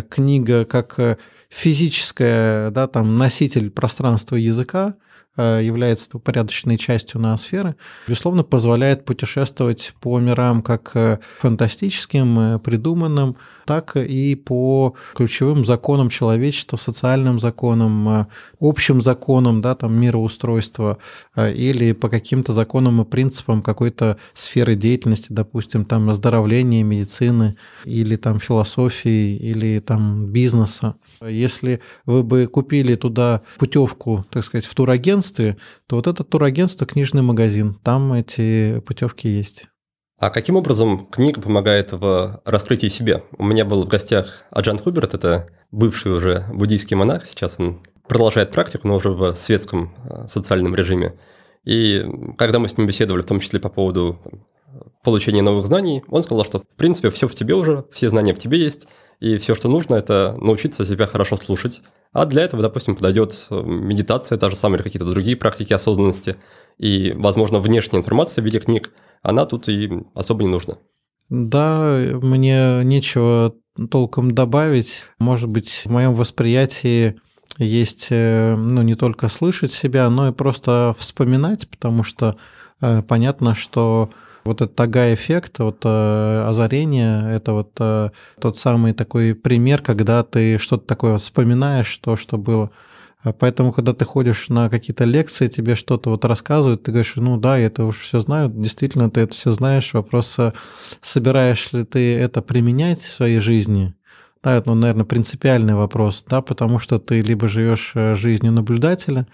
книга 0.08 0.64
как 0.64 1.18
физическая, 1.48 2.70
да, 2.70 2.88
там, 2.88 3.16
носитель 3.16 3.70
пространства 3.70 4.34
языка– 4.36 4.94
является 5.62 6.16
упорядоченной 6.16 6.76
частью 6.76 7.20
ноосферы, 7.20 7.76
безусловно, 8.06 8.44
позволяет 8.44 9.04
путешествовать 9.04 9.94
по 10.00 10.18
мирам 10.18 10.62
как 10.62 10.92
э, 10.94 11.18
фантастическим, 11.38 12.60
придуманным, 12.60 13.36
так 13.70 13.96
и 13.96 14.34
по 14.34 14.94
ключевым 15.14 15.64
законам 15.64 16.08
человечества, 16.08 16.76
социальным 16.76 17.38
законам, 17.38 18.26
общим 18.58 19.00
законам 19.00 19.60
да, 19.60 19.76
там, 19.76 19.94
мироустройства 19.94 20.98
или 21.36 21.92
по 21.92 22.08
каким-то 22.08 22.52
законам 22.52 23.00
и 23.00 23.04
принципам 23.04 23.62
какой-то 23.62 24.16
сферы 24.34 24.74
деятельности, 24.74 25.28
допустим, 25.32 25.84
там 25.84 26.10
оздоровления, 26.10 26.82
медицины 26.82 27.54
или 27.84 28.16
там 28.16 28.40
философии 28.40 29.36
или 29.36 29.78
там 29.78 30.26
бизнеса. 30.26 30.96
Если 31.24 31.80
вы 32.06 32.24
бы 32.24 32.48
купили 32.48 32.96
туда 32.96 33.42
путевку, 33.56 34.26
так 34.30 34.42
сказать, 34.42 34.64
в 34.64 34.74
турагентстве, 34.74 35.58
то 35.86 35.94
вот 35.94 36.08
это 36.08 36.24
турагентство 36.24 36.88
книжный 36.88 37.22
магазин, 37.22 37.76
там 37.84 38.14
эти 38.14 38.80
путевки 38.80 39.28
есть. 39.28 39.69
А 40.20 40.28
каким 40.28 40.56
образом 40.56 41.06
книга 41.06 41.40
помогает 41.40 41.92
в 41.92 42.42
раскрытии 42.44 42.88
себя? 42.88 43.22
У 43.38 43.42
меня 43.42 43.64
был 43.64 43.82
в 43.86 43.88
гостях 43.88 44.44
Аджан 44.50 44.78
Хуберт, 44.78 45.14
это 45.14 45.46
бывший 45.72 46.12
уже 46.12 46.44
буддийский 46.52 46.94
монах, 46.94 47.26
сейчас 47.26 47.56
он 47.58 47.80
продолжает 48.06 48.50
практику, 48.50 48.86
но 48.86 48.96
уже 48.96 49.08
в 49.08 49.32
светском 49.34 49.94
э, 50.04 50.28
социальном 50.28 50.74
режиме. 50.74 51.14
И 51.64 52.04
когда 52.36 52.58
мы 52.58 52.68
с 52.68 52.76
ним 52.76 52.86
беседовали, 52.86 53.22
в 53.22 53.26
том 53.26 53.40
числе 53.40 53.60
по 53.60 53.70
поводу 53.70 54.18
получения 55.02 55.40
новых 55.40 55.64
знаний, 55.64 56.02
он 56.08 56.22
сказал, 56.22 56.44
что 56.44 56.58
в 56.58 56.76
принципе 56.76 57.08
все 57.08 57.26
в 57.26 57.34
тебе 57.34 57.54
уже, 57.54 57.86
все 57.90 58.10
знания 58.10 58.34
в 58.34 58.38
тебе 58.38 58.58
есть, 58.58 58.88
и 59.20 59.38
все, 59.38 59.54
что 59.54 59.70
нужно, 59.70 59.94
это 59.94 60.36
научиться 60.38 60.84
себя 60.84 61.06
хорошо 61.06 61.38
слушать. 61.38 61.80
А 62.12 62.26
для 62.26 62.42
этого, 62.42 62.62
допустим, 62.62 62.96
подойдет 62.96 63.46
э, 63.50 63.62
медитация, 63.62 64.36
та 64.36 64.50
же 64.50 64.56
самая 64.56 64.78
или 64.78 64.82
какие-то 64.82 65.10
другие 65.10 65.36
практики 65.36 65.72
осознанности. 65.72 66.36
И, 66.78 67.12
возможно, 67.16 67.60
внешняя 67.60 67.98
информация 67.98 68.42
в 68.42 68.44
виде 68.44 68.58
книг, 68.58 68.90
она 69.22 69.46
тут 69.46 69.68
и 69.68 69.90
особо 70.14 70.42
не 70.42 70.48
нужна. 70.48 70.74
Да, 71.28 71.96
мне 72.20 72.82
нечего 72.82 73.54
толком 73.90 74.32
добавить. 74.32 75.04
Может 75.18 75.48
быть, 75.48 75.82
в 75.84 75.90
моем 75.90 76.14
восприятии 76.14 77.20
есть 77.58 78.08
э, 78.10 78.56
ну, 78.56 78.82
не 78.82 78.96
только 78.96 79.28
слышать 79.28 79.72
себя, 79.72 80.10
но 80.10 80.28
и 80.28 80.32
просто 80.32 80.94
вспоминать, 80.98 81.68
потому 81.68 82.02
что 82.02 82.36
э, 82.80 83.02
понятно, 83.02 83.54
что 83.54 84.10
вот 84.50 84.60
этот 84.60 84.74
тага-эффект, 84.74 85.60
вот 85.60 85.82
э, 85.84 86.44
озарение, 86.48 87.32
это 87.36 87.52
вот 87.52 87.70
э, 87.78 88.10
тот 88.40 88.58
самый 88.58 88.92
такой 88.92 89.34
пример, 89.34 89.80
когда 89.80 90.24
ты 90.24 90.58
что-то 90.58 90.86
такое 90.86 91.16
вспоминаешь, 91.16 91.96
то, 91.98 92.16
что 92.16 92.36
было. 92.36 92.70
А 93.22 93.32
поэтому, 93.32 93.72
когда 93.72 93.92
ты 93.92 94.04
ходишь 94.04 94.48
на 94.48 94.68
какие-то 94.68 95.04
лекции, 95.04 95.46
тебе 95.46 95.76
что-то 95.76 96.10
вот 96.10 96.24
рассказывают, 96.24 96.82
ты 96.82 96.90
говоришь, 96.90 97.14
ну 97.16 97.36
да, 97.36 97.58
я 97.58 97.66
это 97.66 97.84
уж 97.84 98.00
все 98.00 98.18
знаю, 98.18 98.48
действительно, 98.48 99.08
ты 99.08 99.20
это 99.20 99.32
все 99.32 99.52
знаешь. 99.52 99.94
Вопрос, 99.94 100.36
э, 100.38 100.52
собираешь 101.00 101.72
ли 101.72 101.84
ты 101.84 102.18
это 102.18 102.42
применять 102.42 103.00
в 103.00 103.14
своей 103.14 103.38
жизни, 103.38 103.94
да, 104.42 104.56
это, 104.56 104.70
ну, 104.70 104.74
наверное, 104.74 105.04
принципиальный 105.04 105.74
вопрос, 105.74 106.24
да, 106.28 106.42
потому 106.42 106.80
что 106.80 106.98
ты 106.98 107.20
либо 107.20 107.46
живешь 107.46 107.92
жизнью 107.94 108.52
наблюдателя, 108.52 109.28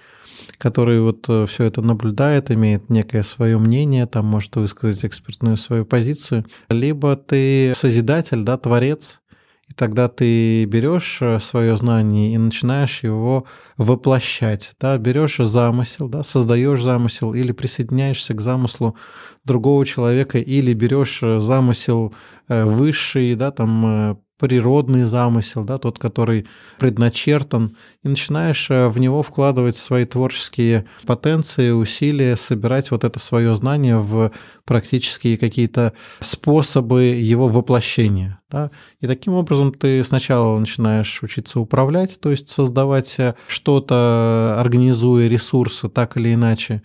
который 0.58 1.00
вот 1.00 1.26
э, 1.28 1.46
все 1.46 1.64
это 1.64 1.82
наблюдает, 1.82 2.50
имеет 2.50 2.90
некое 2.90 3.22
свое 3.22 3.58
мнение, 3.58 4.06
там 4.06 4.26
может 4.26 4.56
высказать 4.56 5.04
экспертную 5.04 5.56
свою 5.56 5.84
позицию, 5.84 6.46
либо 6.68 7.16
ты 7.16 7.72
созидатель, 7.76 8.42
да, 8.42 8.56
творец, 8.56 9.20
и 9.68 9.74
тогда 9.74 10.08
ты 10.08 10.64
берешь 10.64 11.18
э, 11.20 11.40
свое 11.40 11.76
знание 11.76 12.34
и 12.34 12.38
начинаешь 12.38 13.02
его 13.02 13.46
воплощать, 13.76 14.74
да, 14.80 14.96
берешь 14.98 15.36
замысел, 15.36 16.08
да, 16.08 16.22
создаешь 16.22 16.82
замысел 16.82 17.34
или 17.34 17.52
присоединяешься 17.52 18.34
к 18.34 18.40
замыслу 18.40 18.96
другого 19.44 19.84
человека, 19.84 20.38
или 20.38 20.72
берешь 20.72 21.20
э, 21.22 21.40
замысел 21.40 22.14
высший, 22.48 23.34
да, 23.34 23.50
там 23.50 24.20
природный 24.38 25.04
замысел, 25.04 25.64
да, 25.64 25.78
тот, 25.78 25.98
который 25.98 26.46
предначертан, 26.78 27.76
и 28.02 28.08
начинаешь 28.08 28.70
э, 28.70 28.88
в 28.88 28.98
него 28.98 29.22
вкладывать 29.22 29.76
свои 29.76 30.04
творческие 30.04 30.86
потенции, 31.06 31.70
усилия, 31.70 32.36
собирать 32.36 32.90
вот 32.90 33.04
это 33.04 33.18
свое 33.18 33.54
знание 33.54 33.98
в 33.98 34.32
практические 34.64 35.38
какие-то 35.38 35.94
способы 36.20 37.04
его 37.04 37.48
воплощения. 37.48 38.40
Да? 38.50 38.70
И 39.00 39.06
таким 39.06 39.32
образом 39.32 39.72
ты 39.72 40.04
сначала 40.04 40.58
начинаешь 40.58 41.22
учиться 41.22 41.58
управлять, 41.58 42.20
то 42.20 42.30
есть 42.30 42.48
создавать 42.48 43.14
э, 43.18 43.34
что-то, 43.46 44.54
организуя 44.58 45.28
ресурсы 45.28 45.88
так 45.88 46.16
или 46.16 46.34
иначе, 46.34 46.82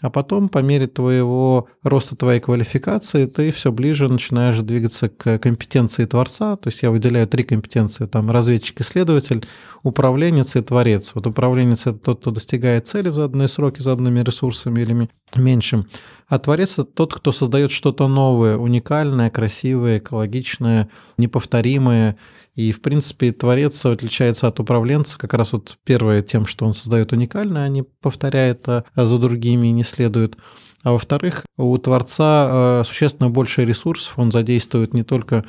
а 0.00 0.10
потом, 0.10 0.48
по 0.48 0.58
мере 0.58 0.86
твоего 0.86 1.68
роста 1.82 2.16
твоей 2.16 2.40
квалификации, 2.40 3.26
ты 3.26 3.52
все 3.52 3.70
ближе 3.70 4.08
начинаешь 4.08 4.58
двигаться 4.58 5.08
к 5.08 5.38
компетенции 5.38 6.04
творца. 6.04 6.56
То 6.56 6.68
есть 6.68 6.82
я 6.82 6.90
выделяю 6.90 7.28
три 7.28 7.44
компетенции. 7.44 8.06
Там 8.06 8.30
разведчик-исследователь, 8.30 9.46
управленец 9.84 10.56
и 10.56 10.60
творец. 10.62 11.12
Вот 11.14 11.26
управленец– 11.26 11.82
это 11.86 11.98
тот, 11.98 12.20
кто 12.20 12.32
достигает 12.32 12.88
цели 12.88 13.08
в 13.08 13.14
заданные 13.14 13.48
сроки, 13.48 13.80
заданными 13.80 14.20
ресурсами 14.20 14.80
или 14.80 15.08
меньшим. 15.36 15.88
А 16.28 16.38
творец– 16.38 16.72
это 16.74 16.84
тот, 16.84 17.14
кто 17.14 17.32
создает 17.32 17.70
что-то 17.70 18.08
новое, 18.08 18.56
уникальное, 18.56 19.30
красивое, 19.30 19.98
экологичное, 19.98 20.88
неповторимое. 21.18 22.16
И, 22.54 22.72
в 22.72 22.80
принципе, 22.80 23.32
творец 23.32 23.84
отличается 23.84 24.48
от 24.48 24.60
управленца 24.60 25.18
как 25.18 25.34
раз 25.34 25.52
вот 25.52 25.76
первое 25.84 26.22
тем, 26.22 26.46
что 26.46 26.66
он 26.66 26.74
создает 26.74 27.12
уникальное, 27.12 27.64
а 27.64 27.68
не 27.68 27.82
повторяет 27.82 28.66
а 28.68 28.84
за 28.94 29.18
другими 29.18 29.68
не 29.68 29.82
следует. 29.82 30.36
А 30.82 30.92
во-вторых, 30.92 31.46
у 31.56 31.76
творца 31.78 32.48
э, 32.50 32.82
существенно 32.84 33.30
больше 33.30 33.64
ресурсов, 33.64 34.18
он 34.18 34.30
задействует 34.30 34.92
не 34.92 35.02
только 35.02 35.44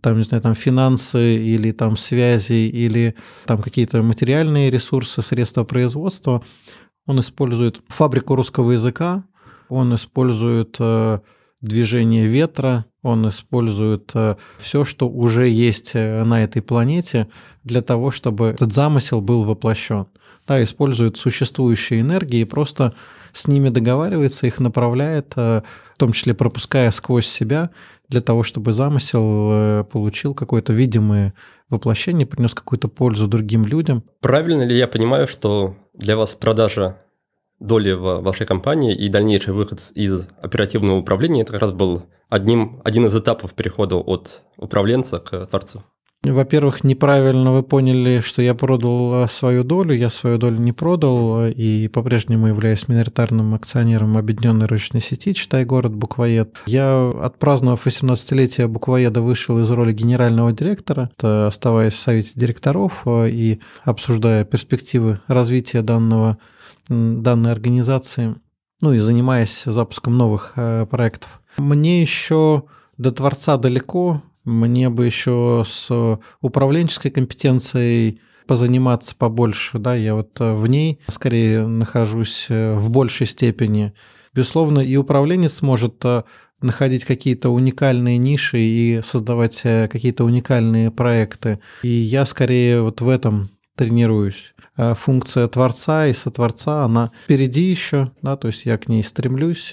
там, 0.00 0.18
не 0.18 0.24
знаю, 0.24 0.42
там 0.42 0.54
финансы 0.54 1.36
или 1.36 1.70
там 1.70 1.96
связи 1.96 2.68
или 2.68 3.14
там 3.46 3.60
какие-то 3.60 4.02
материальные 4.02 4.70
ресурсы, 4.70 5.22
средства 5.22 5.64
производства. 5.64 6.42
Он 7.06 7.20
использует 7.20 7.80
фабрику 7.88 8.34
русского 8.34 8.72
языка, 8.72 9.24
он 9.70 9.94
использует 9.94 10.76
э, 10.78 11.20
движение 11.60 12.26
ветра, 12.26 12.84
он 13.02 13.28
использует 13.28 14.10
э, 14.14 14.36
все, 14.58 14.84
что 14.84 15.08
уже 15.08 15.48
есть 15.48 15.92
э, 15.94 16.24
на 16.24 16.42
этой 16.42 16.62
планете 16.62 17.28
для 17.64 17.80
того, 17.80 18.10
чтобы 18.10 18.46
этот 18.46 18.72
замысел 18.72 19.20
был 19.20 19.44
воплощен. 19.44 20.06
Да, 20.46 20.62
использует 20.62 21.16
существующие 21.16 22.00
энергии 22.00 22.44
просто 22.44 22.94
с 23.32 23.46
ними 23.46 23.68
договаривается, 23.68 24.46
их 24.46 24.58
направляет, 24.58 25.36
в 25.36 25.62
том 25.96 26.10
числе 26.12 26.34
пропуская 26.34 26.90
сквозь 26.90 27.26
себя, 27.26 27.70
для 28.08 28.20
того, 28.20 28.42
чтобы 28.42 28.72
замысел 28.72 29.84
получил 29.84 30.34
какое-то 30.34 30.72
видимое 30.72 31.34
воплощение, 31.68 32.26
принес 32.26 32.54
какую-то 32.54 32.88
пользу 32.88 33.28
другим 33.28 33.64
людям. 33.64 34.02
Правильно 34.20 34.62
ли 34.62 34.76
я 34.76 34.88
понимаю, 34.88 35.28
что 35.28 35.76
для 35.94 36.16
вас 36.16 36.34
продажа 36.34 36.96
доли 37.60 37.92
в 37.92 38.20
вашей 38.22 38.46
компании 38.46 38.94
и 38.94 39.08
дальнейший 39.08 39.54
выход 39.54 39.80
из 39.94 40.26
оперативного 40.42 40.98
управления, 40.98 41.42
это 41.42 41.52
как 41.52 41.62
раз 41.62 41.72
был 41.72 42.02
одним, 42.28 42.80
один 42.84 43.06
из 43.06 43.16
этапов 43.16 43.54
перехода 43.54 43.96
от 43.96 44.42
управленца 44.56 45.18
к 45.18 45.46
творцу. 45.46 45.84
Во-первых, 46.22 46.84
неправильно 46.84 47.50
вы 47.50 47.62
поняли, 47.62 48.20
что 48.20 48.42
я 48.42 48.54
продал 48.54 49.24
э, 49.24 49.28
свою 49.28 49.64
долю. 49.64 49.94
Я 49.94 50.10
свою 50.10 50.36
долю 50.36 50.58
не 50.58 50.72
продал 50.72 51.46
э, 51.46 51.52
и 51.52 51.88
по-прежнему 51.88 52.48
являюсь 52.48 52.88
миноритарным 52.88 53.54
акционером 53.54 54.18
объединенной 54.18 54.66
ручной 54.66 55.00
сети 55.00 55.32
«Читай 55.32 55.64
город 55.64 55.94
Буквоед». 55.94 56.58
Я, 56.66 57.10
отпраздновав 57.22 57.86
18-летие 57.86 58.68
Буквоеда, 58.68 59.22
вышел 59.22 59.58
из 59.60 59.70
роли 59.70 59.94
генерального 59.94 60.52
директора, 60.52 61.10
оставаясь 61.22 61.94
в 61.94 61.98
совете 61.98 62.32
директоров 62.34 63.00
э, 63.06 63.30
и 63.30 63.60
обсуждая 63.84 64.44
перспективы 64.44 65.20
развития 65.26 65.80
данного 65.80 66.36
данной 66.90 67.52
организации, 67.52 68.34
ну 68.80 68.92
и 68.92 68.98
занимаясь 68.98 69.62
запуском 69.64 70.18
новых 70.18 70.54
э, 70.56 70.86
проектов. 70.86 71.40
Мне 71.56 72.02
еще 72.02 72.64
до 72.98 73.12
Творца 73.12 73.56
далеко, 73.56 74.22
мне 74.44 74.90
бы 74.90 75.06
еще 75.06 75.64
с 75.66 76.18
управленческой 76.40 77.12
компетенцией 77.12 78.20
позаниматься 78.46 79.14
побольше, 79.14 79.78
да, 79.78 79.94
я 79.94 80.14
вот 80.14 80.40
э, 80.40 80.54
в 80.54 80.66
ней 80.66 80.98
скорее 81.08 81.66
нахожусь 81.66 82.46
э, 82.48 82.74
в 82.74 82.90
большей 82.90 83.26
степени. 83.26 83.92
Безусловно, 84.34 84.80
и 84.80 84.96
управленец 84.96 85.62
может 85.62 86.04
находить 86.60 87.04
какие-то 87.04 87.50
уникальные 87.50 88.16
ниши 88.18 88.60
и 88.60 89.00
создавать 89.02 89.60
какие-то 89.62 90.24
уникальные 90.24 90.92
проекты. 90.92 91.58
И 91.82 91.88
я 91.88 92.24
скорее 92.26 92.82
вот 92.82 93.00
в 93.00 93.08
этом 93.08 93.50
тренируюсь. 93.80 94.54
А 94.76 94.94
функция 94.94 95.48
творца 95.48 96.06
и 96.06 96.12
сотворца, 96.12 96.84
она 96.84 97.12
впереди 97.24 97.62
еще, 97.62 98.12
да, 98.20 98.36
то 98.36 98.48
есть 98.48 98.66
я 98.66 98.76
к 98.76 98.88
ней 98.88 99.02
стремлюсь, 99.02 99.72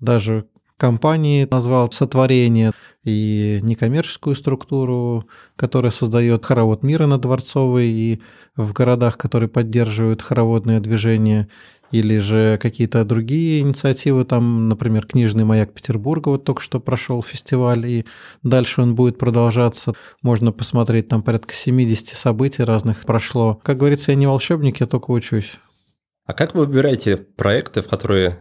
даже 0.00 0.44
компании 0.82 1.46
назвал 1.48 1.92
сотворение 1.92 2.72
и 3.04 3.60
некоммерческую 3.62 4.34
структуру, 4.34 5.28
которая 5.54 5.92
создает 5.92 6.44
хоровод 6.44 6.82
мира 6.82 7.06
на 7.06 7.18
Дворцовой 7.18 7.86
и 7.86 8.20
в 8.56 8.72
городах, 8.72 9.16
которые 9.16 9.48
поддерживают 9.48 10.22
хороводное 10.22 10.80
движение, 10.80 11.46
или 11.92 12.18
же 12.18 12.58
какие-то 12.60 13.04
другие 13.04 13.60
инициативы, 13.60 14.24
там, 14.24 14.68
например, 14.68 15.06
книжный 15.06 15.44
маяк 15.44 15.72
Петербурга, 15.72 16.30
вот 16.30 16.42
только 16.42 16.60
что 16.60 16.80
прошел 16.80 17.22
фестиваль, 17.22 17.86
и 17.86 18.04
дальше 18.42 18.82
он 18.82 18.96
будет 18.96 19.18
продолжаться. 19.18 19.92
Можно 20.20 20.50
посмотреть, 20.50 21.06
там 21.06 21.22
порядка 21.22 21.54
70 21.54 22.08
событий 22.08 22.64
разных 22.64 23.02
прошло. 23.02 23.60
Как 23.62 23.76
говорится, 23.76 24.10
я 24.10 24.16
не 24.16 24.26
волшебник, 24.26 24.80
я 24.80 24.86
только 24.86 25.12
учусь. 25.12 25.58
А 26.26 26.32
как 26.32 26.56
вы 26.56 26.66
выбираете 26.66 27.18
проекты, 27.18 27.82
в 27.82 27.88
которые 27.88 28.40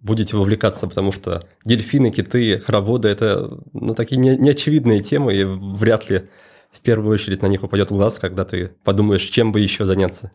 будете 0.00 0.36
вовлекаться, 0.36 0.86
потому 0.86 1.12
что 1.12 1.42
дельфины, 1.64 2.10
киты, 2.10 2.58
хороводы– 2.58 3.08
это 3.10 3.48
ну, 3.72 3.94
такие 3.94 4.16
не, 4.16 4.36
неочевидные 4.36 5.00
темы, 5.00 5.34
и 5.34 5.44
вряд 5.44 6.08
ли 6.10 6.22
в 6.70 6.80
первую 6.80 7.14
очередь 7.14 7.42
на 7.42 7.46
них 7.46 7.62
упадет 7.62 7.90
глаз, 7.90 8.18
когда 8.18 8.44
ты 8.44 8.68
подумаешь, 8.84 9.22
чем 9.22 9.52
бы 9.52 9.60
еще 9.60 9.86
заняться. 9.86 10.32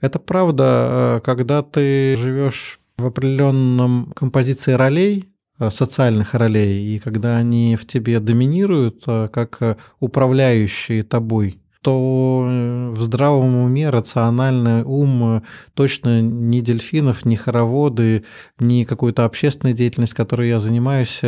Это 0.00 0.18
правда, 0.18 1.20
когда 1.24 1.62
ты 1.62 2.16
живешь 2.16 2.80
в 2.98 3.06
определенном 3.06 4.12
композиции 4.14 4.72
ролей, 4.72 5.24
э, 5.58 5.70
социальных 5.70 6.34
ролей, 6.34 6.94
и 6.94 6.98
когда 6.98 7.36
они 7.36 7.76
в 7.76 7.86
тебе 7.86 8.20
доминируют, 8.20 9.04
э, 9.06 9.28
как 9.32 9.78
управляющие 10.00 11.02
тобой, 11.02 11.60
то 11.86 12.44
э, 12.44 12.90
в 12.96 13.00
здравом 13.00 13.58
уме 13.58 13.90
рациональный 13.90 14.82
ум 14.82 15.44
точно 15.74 16.20
ни 16.20 16.58
дельфинов, 16.58 17.24
ни 17.24 17.36
хороводы, 17.36 18.24
ни 18.58 18.82
какую-то 18.82 19.24
общественную 19.24 19.72
деятельность, 19.72 20.12
которой 20.12 20.48
я 20.48 20.58
занимаюсь, 20.58 21.20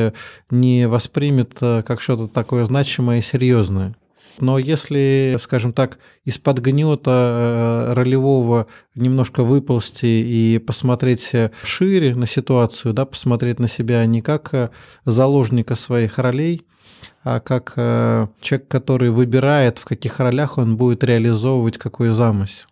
не 0.51 0.89
воспримет 0.89 1.59
как 1.61 2.01
что-то 2.01 2.27
такое 2.27 2.65
значимое 2.65 3.19
и 3.19 3.23
серьезное. 3.23 3.95
Но 4.41 4.59
если, 4.59 5.37
скажем 5.39 5.73
так, 5.73 6.01
из-под 6.25 6.59
гнета 6.59 7.93
ролевого 7.95 8.67
немножко 8.97 9.45
выползти 9.45 10.07
и 10.07 10.59
посмотреть 10.59 11.31
шире 11.63 12.17
на 12.17 12.27
ситуацию, 12.27 12.95
да, 12.95 13.05
посмотреть 13.05 13.61
на 13.61 13.69
себя 13.69 14.05
не 14.07 14.23
как 14.23 14.73
заложника 15.05 15.77
своих 15.77 16.19
ролей, 16.19 16.67
а 17.25 17.41
как 17.41 17.75
э, 17.77 18.27
человек, 18.41 18.69
который 18.69 19.11
выбирает, 19.11 19.79
в 19.79 19.85
каких 19.85 20.21
ролях 20.21 20.59
он 20.59 20.77
будет 20.77 21.05
реализовывать 21.05 21.79
какой 21.79 22.11
замысел. 22.11 22.69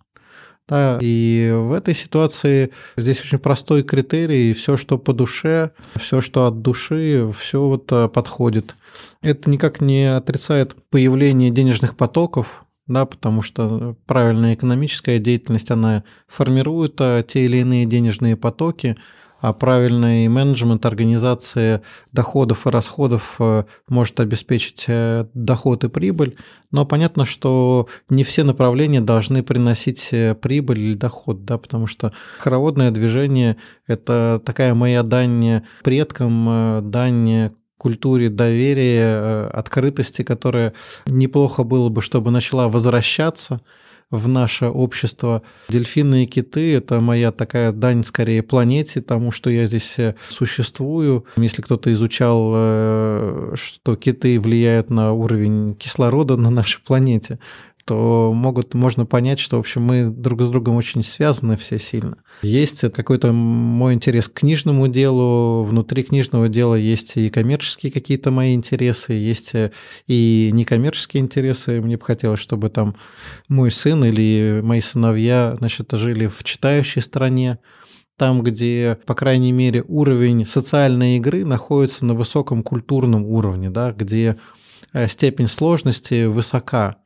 Да, 0.69 0.99
и 1.01 1.53
в 1.55 1.73
этой 1.73 1.95
ситуации 1.95 2.73
здесь 2.97 3.21
очень 3.21 3.39
простой 3.39 3.85
критерий, 3.85 4.53
все, 4.53 4.77
что 4.77 4.99
по 4.99 5.13
душе, 5.13 5.71
все, 5.95 6.21
что 6.21 6.47
от 6.47 6.61
души, 6.61 7.31
все 7.39 7.63
вот 7.63 7.93
э, 7.93 8.09
подходит. 8.09 8.75
Это 9.23 9.49
никак 9.49 9.81
не 9.81 10.13
отрицает 10.13 10.75
появление 10.91 11.51
денежных 11.51 11.97
потоков, 11.97 12.65
да, 12.89 13.07
потому 13.07 13.43
что 13.43 13.97
правильная 14.07 14.55
экономическая 14.55 15.21
деятельность, 15.21 15.71
она 15.71 16.03
формирует 16.27 16.97
э, 17.01 17.25
те 17.27 17.45
или 17.45 17.59
иные 17.59 17.87
денежные 17.87 18.37
потоки, 18.37 18.97
правильный 19.41 20.29
менеджмент 20.29 20.87
организации 20.87 21.83
доходов 22.13 22.67
и 22.67 22.71
расходов 22.71 23.37
э, 23.39 23.65
может 23.89 24.19
обеспечить 24.21 24.85
э, 24.89 25.27
доход 25.35 25.85
и 25.85 25.89
прибыль. 25.89 26.37
Но 26.71 26.87
понятно, 26.87 27.25
что 27.25 27.89
не 28.09 28.25
все 28.25 28.45
направления 28.45 29.01
должны 29.01 29.43
приносить 29.43 30.09
э, 30.13 30.35
прибыль 30.35 30.81
или 30.81 30.95
доход, 30.95 31.45
да, 31.45 31.59
потому 31.59 31.87
что 31.87 32.13
хороводное 32.39 32.91
движение– 32.91 33.57
это 33.87 34.41
такая 34.45 34.75
моя 34.75 35.03
дань 35.03 35.63
предкам, 35.83 36.91
дань 36.91 37.53
культуре 37.79 38.31
доверия, 38.31 39.49
открытости, 39.49 40.23
которая 40.23 40.73
неплохо 41.07 41.63
было 41.63 41.89
бы, 41.91 42.01
чтобы 42.01 42.31
начала 42.31 42.69
возвращаться– 42.69 43.61
в 44.11 44.29
наше 44.29 44.67
общество. 44.67 45.43
Дельфины 45.69 46.25
и 46.25 46.27
киты– 46.27 46.75
это 46.77 47.01
моя 47.01 47.33
такая 47.33 47.73
дань 47.73 48.05
скорее 48.05 48.43
планете, 48.43 49.01
тому, 49.01 49.33
что 49.33 49.51
я 49.51 49.67
здесь 49.67 49.99
э, 49.99 50.15
существую. 50.29 51.25
Если 51.37 51.63
кто-то 51.63 51.93
изучал, 51.93 52.53
э, 52.55 53.55
что 53.57 53.97
киты 53.97 54.39
влияют 54.39 54.91
на 54.91 55.13
уровень 55.13 55.75
кислорода 55.75 56.37
на 56.37 56.51
нашей 56.51 56.81
планете, 56.83 57.39
то 57.87 58.33
могут, 58.35 58.75
можно 58.75 59.07
понять, 59.07 59.39
что, 59.39 59.57
в 59.57 59.61
общем, 59.61 59.83
мы 59.83 60.11
друг 60.11 60.43
с 60.43 60.49
другом 60.51 60.75
очень 60.75 61.05
связаны 61.05 61.57
все 61.57 61.79
сильно. 61.79 62.17
Есть 62.43 62.81
какой-то 62.93 63.33
мой 63.33 63.95
интерес 63.95 64.29
к 64.29 64.41
книжному 64.41 64.89
делу, 64.89 65.63
внутри 65.63 66.03
книжного 66.03 66.49
дела 66.49 66.75
есть 66.75 67.17
и 67.17 67.31
коммерческие 67.31 67.93
какие-то 67.93 68.33
мои 68.33 68.55
интересы, 68.55 69.13
есть 69.13 69.53
и 70.09 70.51
некоммерческие 70.53 71.23
интересы. 71.23 71.81
Мне 71.81 71.97
бы 71.97 72.05
хотелось, 72.05 72.41
чтобы 72.41 72.71
там 72.71 72.97
мой 73.49 73.71
сын 73.71 74.05
или 74.05 74.61
мои 74.65 74.81
сыновья, 74.81 75.55
значит, 75.57 75.93
жили 75.93 76.27
в 76.27 76.43
читающей 76.43 77.01
стране, 77.01 77.61
там, 78.17 78.43
где, 78.43 78.99
по 79.07 79.15
крайней 79.15 79.53
мере, 79.53 79.85
уровень 79.87 80.45
социальной 80.45 81.19
игры 81.19 81.45
находится 81.45 82.05
на 82.05 82.15
высоком 82.15 82.65
культурном 82.65 83.25
уровне, 83.27 83.71
да, 83.71 83.93
где 83.93 84.37
э, 84.93 85.07
степень 85.07 85.47
сложности 85.47 86.25
высока 86.25 86.97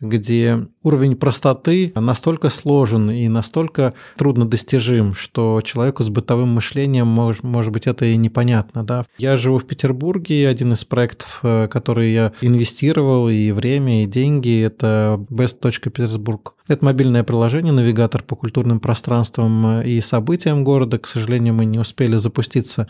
где 0.00 0.66
уровень 0.82 1.16
простоты 1.16 1.92
настолько 1.94 2.50
сложен 2.50 3.10
и 3.10 3.28
настолько 3.28 3.94
трудно 4.16 4.46
достижим, 4.46 5.14
что 5.14 5.60
человеку 5.62 6.02
с 6.02 6.08
бытовым 6.08 6.48
мышлением, 6.50 7.06
может, 7.06 7.42
может 7.42 7.72
быть, 7.72 7.86
это 7.86 8.06
и 8.06 8.16
непонятно. 8.16 8.84
Да? 8.84 9.04
Я 9.18 9.36
живу 9.36 9.58
в 9.58 9.66
Петербурге, 9.66 10.48
один 10.48 10.72
из 10.72 10.84
проектов, 10.84 11.40
э, 11.42 11.68
который 11.68 12.12
я 12.12 12.32
инвестировал 12.40 13.28
и 13.28 13.50
время, 13.52 14.02
и 14.02 14.06
деньги, 14.06 14.62
это 14.62 15.24
best.petersburg. 15.30 16.52
Это 16.68 16.84
мобильное 16.84 17.24
приложение, 17.24 17.72
навигатор 17.72 18.22
по 18.22 18.36
культурным 18.36 18.80
пространствам 18.80 19.82
и 19.82 20.00
событиям 20.00 20.64
города. 20.64 20.98
К 20.98 21.06
сожалению, 21.06 21.54
мы 21.54 21.64
не 21.64 21.78
успели 21.78 22.16
запуститься 22.16 22.88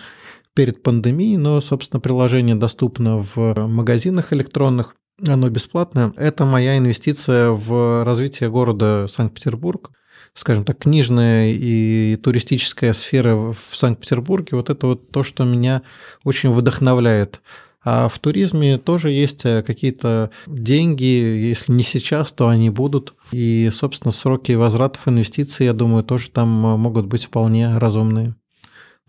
перед 0.55 0.83
пандемией, 0.83 1.37
но, 1.37 1.61
собственно, 1.61 2.01
приложение 2.01 2.57
доступно 2.57 3.19
в 3.19 3.55
магазинах 3.67 4.33
электронных 4.33 4.97
оно 5.27 5.49
бесплатное. 5.49 6.13
Это 6.17 6.45
моя 6.45 6.79
инвестиция 6.79 7.51
в 7.51 8.05
развитие 8.05 8.51
города 8.51 9.07
Санкт-Петербург. 9.09 9.91
Скажем 10.35 10.65
так, 10.65 10.79
книжная 10.79 11.51
и 11.51 12.17
туристическая 12.17 12.93
сфера 12.93 13.35
в 13.35 13.57
Санкт-Петербурге, 13.73 14.51
вот 14.53 14.71
это 14.71 14.87
вот 14.87 15.11
то, 15.11 15.23
что 15.23 15.45
меня 15.45 15.83
очень 16.25 16.51
вдохновляет. 16.51 17.43
А 17.83 18.09
в 18.09 18.19
туризме 18.19 18.79
тоже 18.79 19.11
есть 19.11 19.45
э, 19.47 19.63
какие-то 19.63 20.31
деньги, 20.47 21.05
если 21.05 21.73
не 21.73 21.83
сейчас, 21.83 22.33
то 22.33 22.49
они 22.49 22.69
будут. 22.69 23.15
И, 23.33 23.71
собственно, 23.73 24.13
сроки 24.13 24.53
возвратов 24.53 25.09
инвестиций, 25.09 25.65
я 25.67 25.73
думаю, 25.73 26.05
тоже 26.05 26.31
там 26.31 26.49
могут 26.49 27.07
быть 27.07 27.25
вполне 27.25 27.79
разумные. 27.79 28.35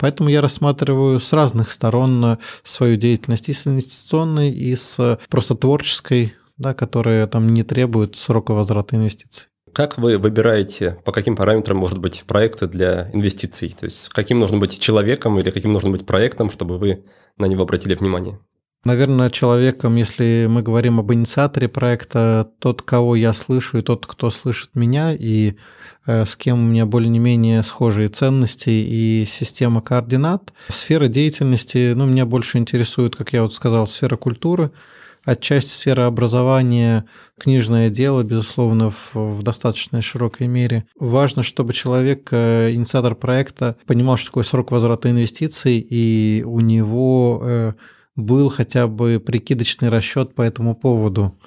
Поэтому 0.01 0.29
я 0.29 0.41
рассматриваю 0.41 1.19
с 1.19 1.31
разных 1.31 1.71
сторон 1.71 2.25
э, 2.25 2.37
свою 2.63 2.97
деятельность, 2.97 3.49
и 3.49 3.53
с 3.53 3.67
инвестиционной, 3.67 4.49
и 4.49 4.75
с 4.75 4.97
э, 4.97 5.19
просто 5.29 5.53
творческой, 5.53 6.33
да, 6.57 6.73
которая 6.73 7.27
там 7.27 7.47
не 7.47 7.61
требует 7.61 8.15
срока 8.15 8.53
возврата 8.53 8.95
инвестиций. 8.95 9.49
Как 9.71 9.99
вы 9.99 10.17
выбираете, 10.17 10.97
по 11.05 11.11
каким 11.11 11.35
параметрам 11.35 11.77
может 11.77 11.99
быть 11.99 12.23
проекты 12.25 12.67
для 12.67 13.11
инвестиций? 13.13 13.69
То 13.79 13.85
есть 13.85 14.09
каким 14.09 14.39
нужно 14.39 14.57
быть 14.57 14.79
человеком 14.79 15.37
или 15.37 15.51
каким 15.51 15.71
нужно 15.71 15.91
быть 15.91 16.03
проектом, 16.03 16.49
чтобы 16.49 16.79
вы 16.79 17.03
на 17.37 17.45
него 17.45 17.61
обратили 17.61 17.93
внимание? 17.93 18.39
Наверное, 18.83 19.29
человеком, 19.29 19.95
если 19.95 20.47
мы 20.49 20.63
говорим 20.63 20.99
об 20.99 21.13
инициаторе 21.13 21.67
проекта, 21.67 22.49
тот, 22.57 22.81
кого 22.81 23.15
я 23.15 23.31
слышу, 23.31 23.77
и 23.77 23.83
тот, 23.83 24.07
кто 24.07 24.31
слышит 24.31 24.71
меня, 24.73 25.13
и 25.13 25.53
э, 26.07 26.25
с 26.25 26.35
кем 26.35 26.59
у 26.59 26.67
меня 26.67 26.87
более-менее 26.87 27.61
схожие 27.61 28.07
ценности 28.07 28.71
и 28.71 29.23
система 29.27 29.81
координат. 29.81 30.51
Сфера 30.69 31.07
деятельности, 31.07 31.93
ну, 31.93 32.07
меня 32.07 32.25
больше 32.25 32.57
интересует, 32.57 33.15
как 33.15 33.33
я 33.33 33.43
вот 33.43 33.53
сказал, 33.53 33.85
сфера 33.85 34.17
культуры, 34.17 34.71
отчасти 35.23 35.69
сфера 35.69 36.07
образования, 36.07 37.05
книжное 37.37 37.91
дело, 37.91 38.23
безусловно, 38.23 38.89
в, 38.89 39.13
в 39.13 39.43
достаточно 39.43 40.01
широкой 40.01 40.47
мере. 40.47 40.85
Важно, 40.99 41.43
чтобы 41.43 41.73
человек, 41.73 42.29
э, 42.31 42.71
инициатор 42.71 43.13
проекта, 43.13 43.75
понимал, 43.85 44.17
что 44.17 44.29
такое 44.29 44.43
срок 44.43 44.71
возврата 44.71 45.11
инвестиций, 45.11 45.85
и 45.87 46.43
у 46.47 46.61
него 46.61 47.41
э, 47.43 47.73
был 48.15 48.49
хотя 48.49 48.87
бы 48.87 49.21
прикидочный 49.25 49.89
расчет 49.89 50.35
по 50.35 50.41
этому 50.41 50.75
поводу. 50.75 51.37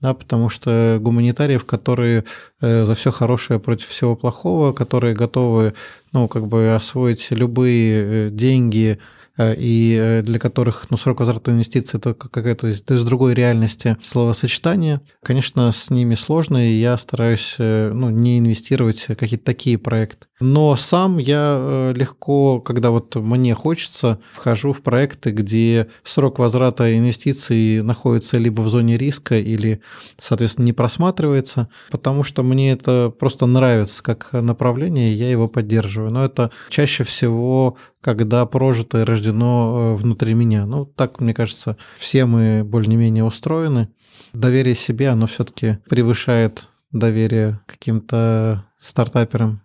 Да, 0.00 0.14
потому 0.14 0.48
что 0.48 0.98
гуманитариев, 0.98 1.66
которые 1.66 2.24
э, 2.62 2.84
за 2.86 2.94
все 2.94 3.10
хорошее 3.10 3.60
против 3.60 3.88
всего 3.88 4.16
плохого, 4.16 4.72
которые 4.72 5.14
готовы, 5.14 5.74
ну, 6.12 6.26
как 6.26 6.46
бы 6.46 6.74
освоить 6.74 7.30
любые 7.30 8.28
э, 8.28 8.30
деньги, 8.30 8.98
э, 9.36 9.54
и 9.58 10.22
для 10.24 10.38
которых 10.38 10.86
ну, 10.88 10.96
срок 10.96 11.20
возврата 11.20 11.50
инвестиций 11.50 11.98
это 11.98 12.14
какая-то 12.14 12.68
из, 12.68 13.04
другой 13.04 13.34
реальности 13.34 13.98
словосочетание. 14.00 15.02
Конечно, 15.22 15.70
с 15.70 15.90
ними 15.90 16.14
сложно, 16.14 16.66
и 16.66 16.72
я 16.72 16.96
стараюсь 16.96 17.56
ну, 17.58 18.08
не 18.08 18.38
инвестировать 18.38 19.06
в 19.06 19.16
какие-то 19.16 19.44
такие 19.44 19.76
проекты. 19.76 20.29
Но 20.40 20.74
сам 20.74 21.18
я 21.18 21.56
э, 21.58 21.92
легко, 21.94 22.60
когда 22.60 22.90
вот 22.90 23.14
мне 23.14 23.54
хочется, 23.54 24.20
вхожу 24.32 24.72
в 24.72 24.82
проекты, 24.82 25.30
где 25.30 25.88
срок 26.02 26.38
возврата 26.38 26.96
инвестиций 26.96 27.82
находится 27.82 28.38
либо 28.38 28.62
в 28.62 28.68
зоне 28.68 28.96
риска 28.96 29.38
или, 29.38 29.82
соответственно, 30.18 30.66
не 30.66 30.72
просматривается, 30.72 31.68
потому 31.90 32.24
что 32.24 32.42
мне 32.42 32.72
это 32.72 33.12
просто 33.16 33.44
нравится 33.44 34.02
как 34.02 34.32
направление, 34.32 35.12
и 35.12 35.16
я 35.16 35.30
его 35.30 35.46
поддерживаю. 35.46 36.10
Но 36.10 36.24
это 36.24 36.50
чаще 36.70 37.04
всего 37.04 37.76
когда 38.00 38.46
прожито 38.46 39.00
и 39.00 39.04
рождено 39.04 39.94
э, 39.94 39.94
внутри 39.96 40.34
меня. 40.34 40.66
Ну, 40.66 40.86
так, 40.86 41.20
мне 41.20 41.34
кажется, 41.34 41.76
все 41.98 42.24
мы 42.24 42.64
более-менее 42.64 43.24
устроены. 43.24 43.88
Доверие 44.32 44.74
себе, 44.74 45.10
оно 45.10 45.26
все-таки 45.26 45.78
превышает 45.88 46.68
доверие 46.92 47.60
каким-то 47.66 48.64
стартаперам. 48.78 49.60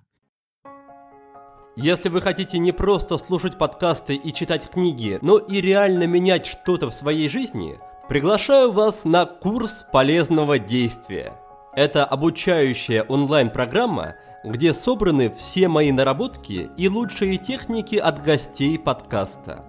Если 1.77 2.07
вы 2.07 2.21
хотите 2.21 2.57
не 2.57 2.71
просто 2.71 3.17
слушать 3.17 3.57
подкасты 3.57 4.15
и 4.15 4.31
читать 4.31 4.69
книги, 4.69 5.19
но 5.21 5.37
и 5.37 5.59
реально 5.59 6.07
менять 6.07 6.45
что-то 6.45 6.89
в 6.89 6.93
своей 6.93 7.27
жизни, 7.27 7.77
приглашаю 8.07 8.71
вас 8.71 9.03
на 9.03 9.25
курс 9.25 9.85
полезного 9.91 10.57
действия. 10.57 11.33
Это 11.73 12.05
обучающая 12.05 13.03
онлайн-программа, 13.03 14.15
где 14.45 14.73
собраны 14.73 15.29
все 15.29 15.67
мои 15.67 15.91
наработки 15.91 16.69
и 16.77 16.87
лучшие 16.87 17.37
техники 17.37 17.97
от 17.97 18.23
гостей 18.23 18.79
подкаста. 18.79 19.65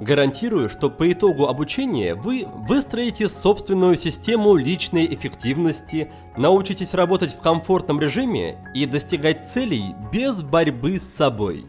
Гарантирую, 0.00 0.70
что 0.70 0.88
по 0.88 1.12
итогу 1.12 1.46
обучения 1.46 2.14
вы 2.14 2.46
выстроите 2.66 3.28
собственную 3.28 3.96
систему 3.96 4.56
личной 4.56 5.04
эффективности, 5.04 6.10
научитесь 6.38 6.94
работать 6.94 7.34
в 7.34 7.40
комфортном 7.40 8.00
режиме 8.00 8.56
и 8.74 8.86
достигать 8.86 9.46
целей 9.46 9.94
без 10.10 10.42
борьбы 10.42 10.98
с 10.98 11.06
собой. 11.06 11.66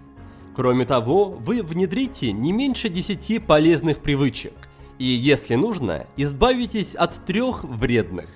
Кроме 0.56 0.86
того, 0.86 1.26
вы 1.26 1.62
внедрите 1.62 2.32
не 2.32 2.54
меньше 2.54 2.88
10 2.88 3.46
полезных 3.46 4.00
привычек 4.00 4.54
и, 4.98 5.06
если 5.06 5.56
нужно, 5.56 6.08
избавитесь 6.16 6.96
от 6.96 7.26
трех 7.26 7.66
вредных. 7.66 8.30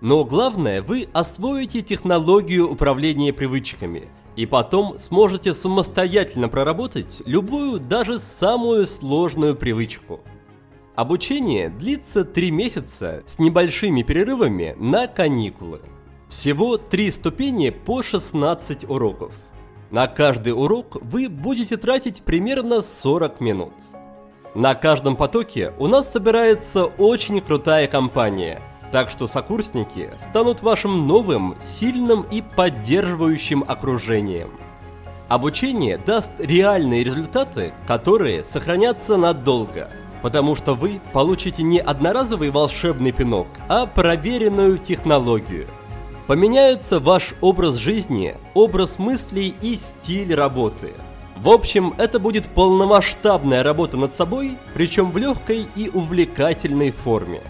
Но 0.00 0.24
главное, 0.24 0.80
вы 0.80 1.08
освоите 1.12 1.82
технологию 1.82 2.70
управления 2.70 3.32
привычками– 3.34 4.04
и 4.36 4.46
потом 4.46 4.98
сможете 4.98 5.54
самостоятельно 5.54 6.48
проработать 6.48 7.22
любую, 7.26 7.80
даже 7.80 8.18
самую 8.18 8.86
сложную 8.86 9.54
привычку. 9.54 10.20
Обучение 10.96 11.70
длится 11.70 12.24
3 12.24 12.50
месяца 12.50 13.22
с 13.26 13.38
небольшими 13.38 14.02
перерывами 14.02 14.76
на 14.78 15.06
каникулы. 15.06 15.80
Всего 16.28 16.78
3 16.78 17.10
ступени 17.10 17.70
по 17.70 18.02
16 18.02 18.88
уроков. 18.88 19.34
На 19.90 20.06
каждый 20.06 20.52
урок 20.52 20.96
вы 21.00 21.28
будете 21.28 21.76
тратить 21.76 22.22
примерно 22.22 22.82
40 22.82 23.40
минут. 23.40 23.74
На 24.54 24.74
каждом 24.74 25.16
потоке 25.16 25.72
у 25.78 25.88
нас 25.88 26.12
собирается 26.12 26.84
очень 26.84 27.40
крутая 27.40 27.88
компания– 27.88 28.60
так 28.94 29.10
что 29.10 29.26
сокурсники 29.26 30.12
станут 30.20 30.62
вашим 30.62 31.08
новым, 31.08 31.56
сильным 31.60 32.24
и 32.30 32.42
поддерживающим 32.42 33.64
окружением. 33.66 34.50
Обучение 35.26 35.98
даст 35.98 36.30
реальные 36.38 37.02
результаты, 37.02 37.74
которые 37.88 38.44
сохранятся 38.44 39.16
надолго, 39.16 39.90
потому 40.22 40.54
что 40.54 40.74
вы 40.74 41.00
получите 41.12 41.64
не 41.64 41.80
одноразовый 41.80 42.50
волшебный 42.50 43.10
пинок, 43.10 43.48
а 43.68 43.86
проверенную 43.86 44.78
технологию. 44.78 45.66
Поменяются 46.28 47.00
ваш 47.00 47.34
образ 47.40 47.74
жизни, 47.74 48.36
образ 48.54 49.00
мыслей 49.00 49.56
и 49.60 49.74
стиль 49.74 50.32
работы. 50.36 50.92
В 51.36 51.48
общем, 51.48 51.94
это 51.98 52.20
будет 52.20 52.46
полномасштабная 52.46 53.64
работа 53.64 53.96
над 53.96 54.14
собой, 54.14 54.56
причем 54.72 55.10
в 55.10 55.16
легкой 55.16 55.66
и 55.74 55.90
увлекательной 55.92 56.92
форме. 56.92 57.40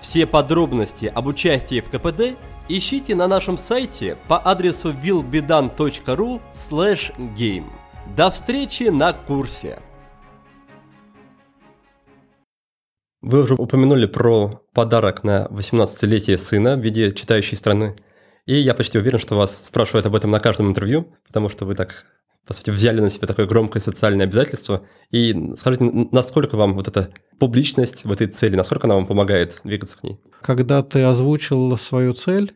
Все 0.00 0.26
подробности 0.26 1.06
об 1.06 1.26
участии 1.26 1.80
в 1.80 1.90
КПД 1.90 2.38
ищите 2.68 3.14
на 3.14 3.26
нашем 3.26 3.58
сайте 3.58 4.16
по 4.28 4.38
адресу 4.38 4.92
willbedan.ru 4.92 6.40
game. 7.36 7.66
До 8.16 8.30
встречи 8.30 8.84
на 8.84 9.12
курсе! 9.12 9.80
Вы 13.20 13.40
уже 13.40 13.54
упомянули 13.54 14.06
про 14.06 14.62
подарок 14.72 15.24
на 15.24 15.48
18-летие 15.50 16.38
сына 16.38 16.76
в 16.76 16.80
виде 16.80 17.10
читающей 17.10 17.56
страны. 17.56 17.96
И 18.46 18.54
я 18.54 18.74
почти 18.74 18.98
уверен, 18.98 19.18
что 19.18 19.34
вас 19.34 19.66
спрашивают 19.66 20.06
об 20.06 20.14
этом 20.14 20.30
на 20.30 20.38
каждом 20.38 20.68
интервью, 20.68 21.12
потому 21.26 21.48
что 21.48 21.64
вы 21.64 21.74
так 21.74 22.06
по 22.48 22.54
сути, 22.54 22.70
взяли 22.70 23.00
на 23.02 23.10
себя 23.10 23.26
такое 23.26 23.46
громкое 23.46 23.78
социальное 23.78 24.24
обязательство. 24.24 24.82
И 25.10 25.52
скажите, 25.58 25.84
насколько 26.12 26.56
вам 26.56 26.72
вот 26.72 26.88
эта 26.88 27.10
публичность 27.38 28.04
в 28.04 28.10
этой 28.10 28.26
цели, 28.26 28.56
насколько 28.56 28.86
она 28.86 28.94
вам 28.94 29.06
помогает 29.06 29.60
двигаться 29.64 29.98
к 29.98 30.02
ней? 30.02 30.18
Когда 30.40 30.82
ты 30.82 31.02
озвучил 31.02 31.76
свою 31.76 32.14
цель, 32.14 32.54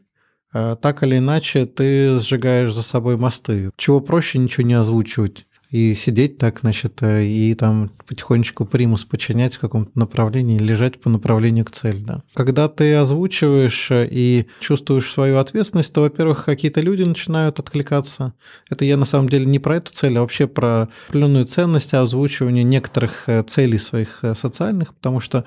э, 0.54 0.76
так 0.80 1.02
или 1.02 1.18
иначе 1.18 1.66
ты 1.66 2.18
сжигаешь 2.20 2.72
за 2.72 2.82
собой 2.82 3.18
мосты. 3.18 3.70
Чего 3.76 4.00
проще 4.00 4.38
ничего 4.38 4.66
не 4.66 4.74
озвучивать 4.74 5.46
и 5.72 5.94
сидеть 5.94 6.36
так, 6.36 6.60
значит, 6.60 7.02
э, 7.02 7.24
и 7.24 7.54
там 7.54 7.90
потихонечку 8.06 8.66
примус 8.66 9.06
подчинять 9.06 9.54
в 9.54 9.58
каком-то 9.58 9.98
направлении, 9.98 10.58
лежать 10.58 11.00
по 11.00 11.08
направлению 11.08 11.64
к 11.64 11.70
цели, 11.70 11.96
да. 11.98 12.22
Когда 12.34 12.68
ты 12.68 12.94
озвучиваешь 12.94 13.90
э, 13.90 14.06
и 14.10 14.46
чувствуешь 14.60 15.10
свою 15.10 15.38
ответственность, 15.38 15.94
то, 15.94 16.02
во-первых, 16.02 16.44
какие-то 16.44 16.82
люди 16.82 17.02
начинают 17.04 17.58
откликаться. 17.58 18.34
Это 18.68 18.84
я 18.84 18.98
на 18.98 19.06
самом 19.06 19.30
деле 19.30 19.46
не 19.46 19.58
про 19.58 19.78
эту 19.78 19.94
цель, 19.94 20.18
а 20.18 20.20
вообще 20.20 20.46
про 20.46 20.88
определенную 21.08 21.46
ценность 21.46 21.94
озвучивания 21.94 22.64
некоторых 22.64 23.26
э, 23.28 23.42
целей 23.42 23.78
своих 23.78 24.22
социальных, 24.34 24.94
потому 24.94 25.20
что 25.20 25.44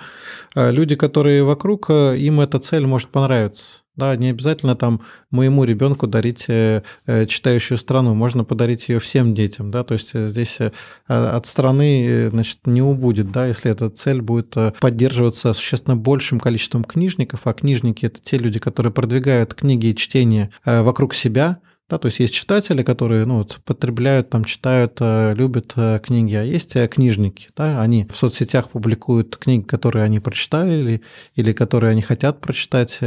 люди, 0.55 0.95
которые 0.95 1.43
вокруг, 1.43 1.89
им 1.91 2.39
эта 2.39 2.57
цель 2.57 2.87
может 2.87 3.09
понравиться. 3.09 3.84
Да, 3.95 4.15
не 4.17 4.29
обязательно 4.29 4.75
там 4.75 5.01
моему 5.31 5.63
ребенку 5.63 6.05
дарить 6.05 6.45
э, 6.49 6.83
э, 7.05 7.25
читающую 7.25 7.77
страну, 7.77 8.13
можно 8.13 8.43
подарить 8.43 8.89
ее 8.89 8.99
всем 8.99 9.33
детям, 9.33 9.71
да, 9.71 9.83
то 9.83 9.93
есть 9.93 10.11
э, 10.13 10.27
здесь 10.27 10.59
от 11.07 11.45
страны, 11.45 12.27
значит, 12.29 12.59
не 12.65 12.81
убудет, 12.81 13.31
да, 13.31 13.47
если 13.47 13.71
эта 13.71 13.89
цель 13.89 14.21
будет 14.21 14.55
поддерживаться 14.81 15.53
существенно 15.53 15.95
большим 15.95 16.39
количеством 16.39 16.83
книжников, 16.83 17.47
а 17.47 17.53
книжники– 17.53 18.05
это 18.07 18.21
те 18.21 18.37
люди, 18.37 18.59
которые 18.59 18.91
продвигают 18.91 19.53
книги 19.53 19.87
и 19.87 19.95
чтение 19.95 20.49
вокруг 20.65 21.13
себя, 21.13 21.59
да, 21.89 21.97
то 21.99 22.07
есть 22.07 22.19
есть 22.19 22.33
читатели, 22.33 22.81
которые 22.81 23.25
ну, 23.25 23.37
вот, 23.37 23.59
потребляют, 23.63 24.29
там, 24.31 24.43
читают, 24.43 24.97
любят 24.99 25.73
книги, 26.01 26.33
а 26.33 26.43
есть 26.43 26.75
книжники. 26.89 27.49
Да, 27.55 27.81
они 27.81 28.07
в 28.11 28.17
соцсетях 28.17 28.71
публикуют 28.71 29.37
книги, 29.37 29.61
которые 29.61 30.03
они 30.03 30.19
прочитали 30.19 30.73
или, 30.73 31.01
или 31.35 31.53
которые 31.53 31.91
они 31.91 32.01
хотят 32.01 32.41
прочитать 32.41 32.99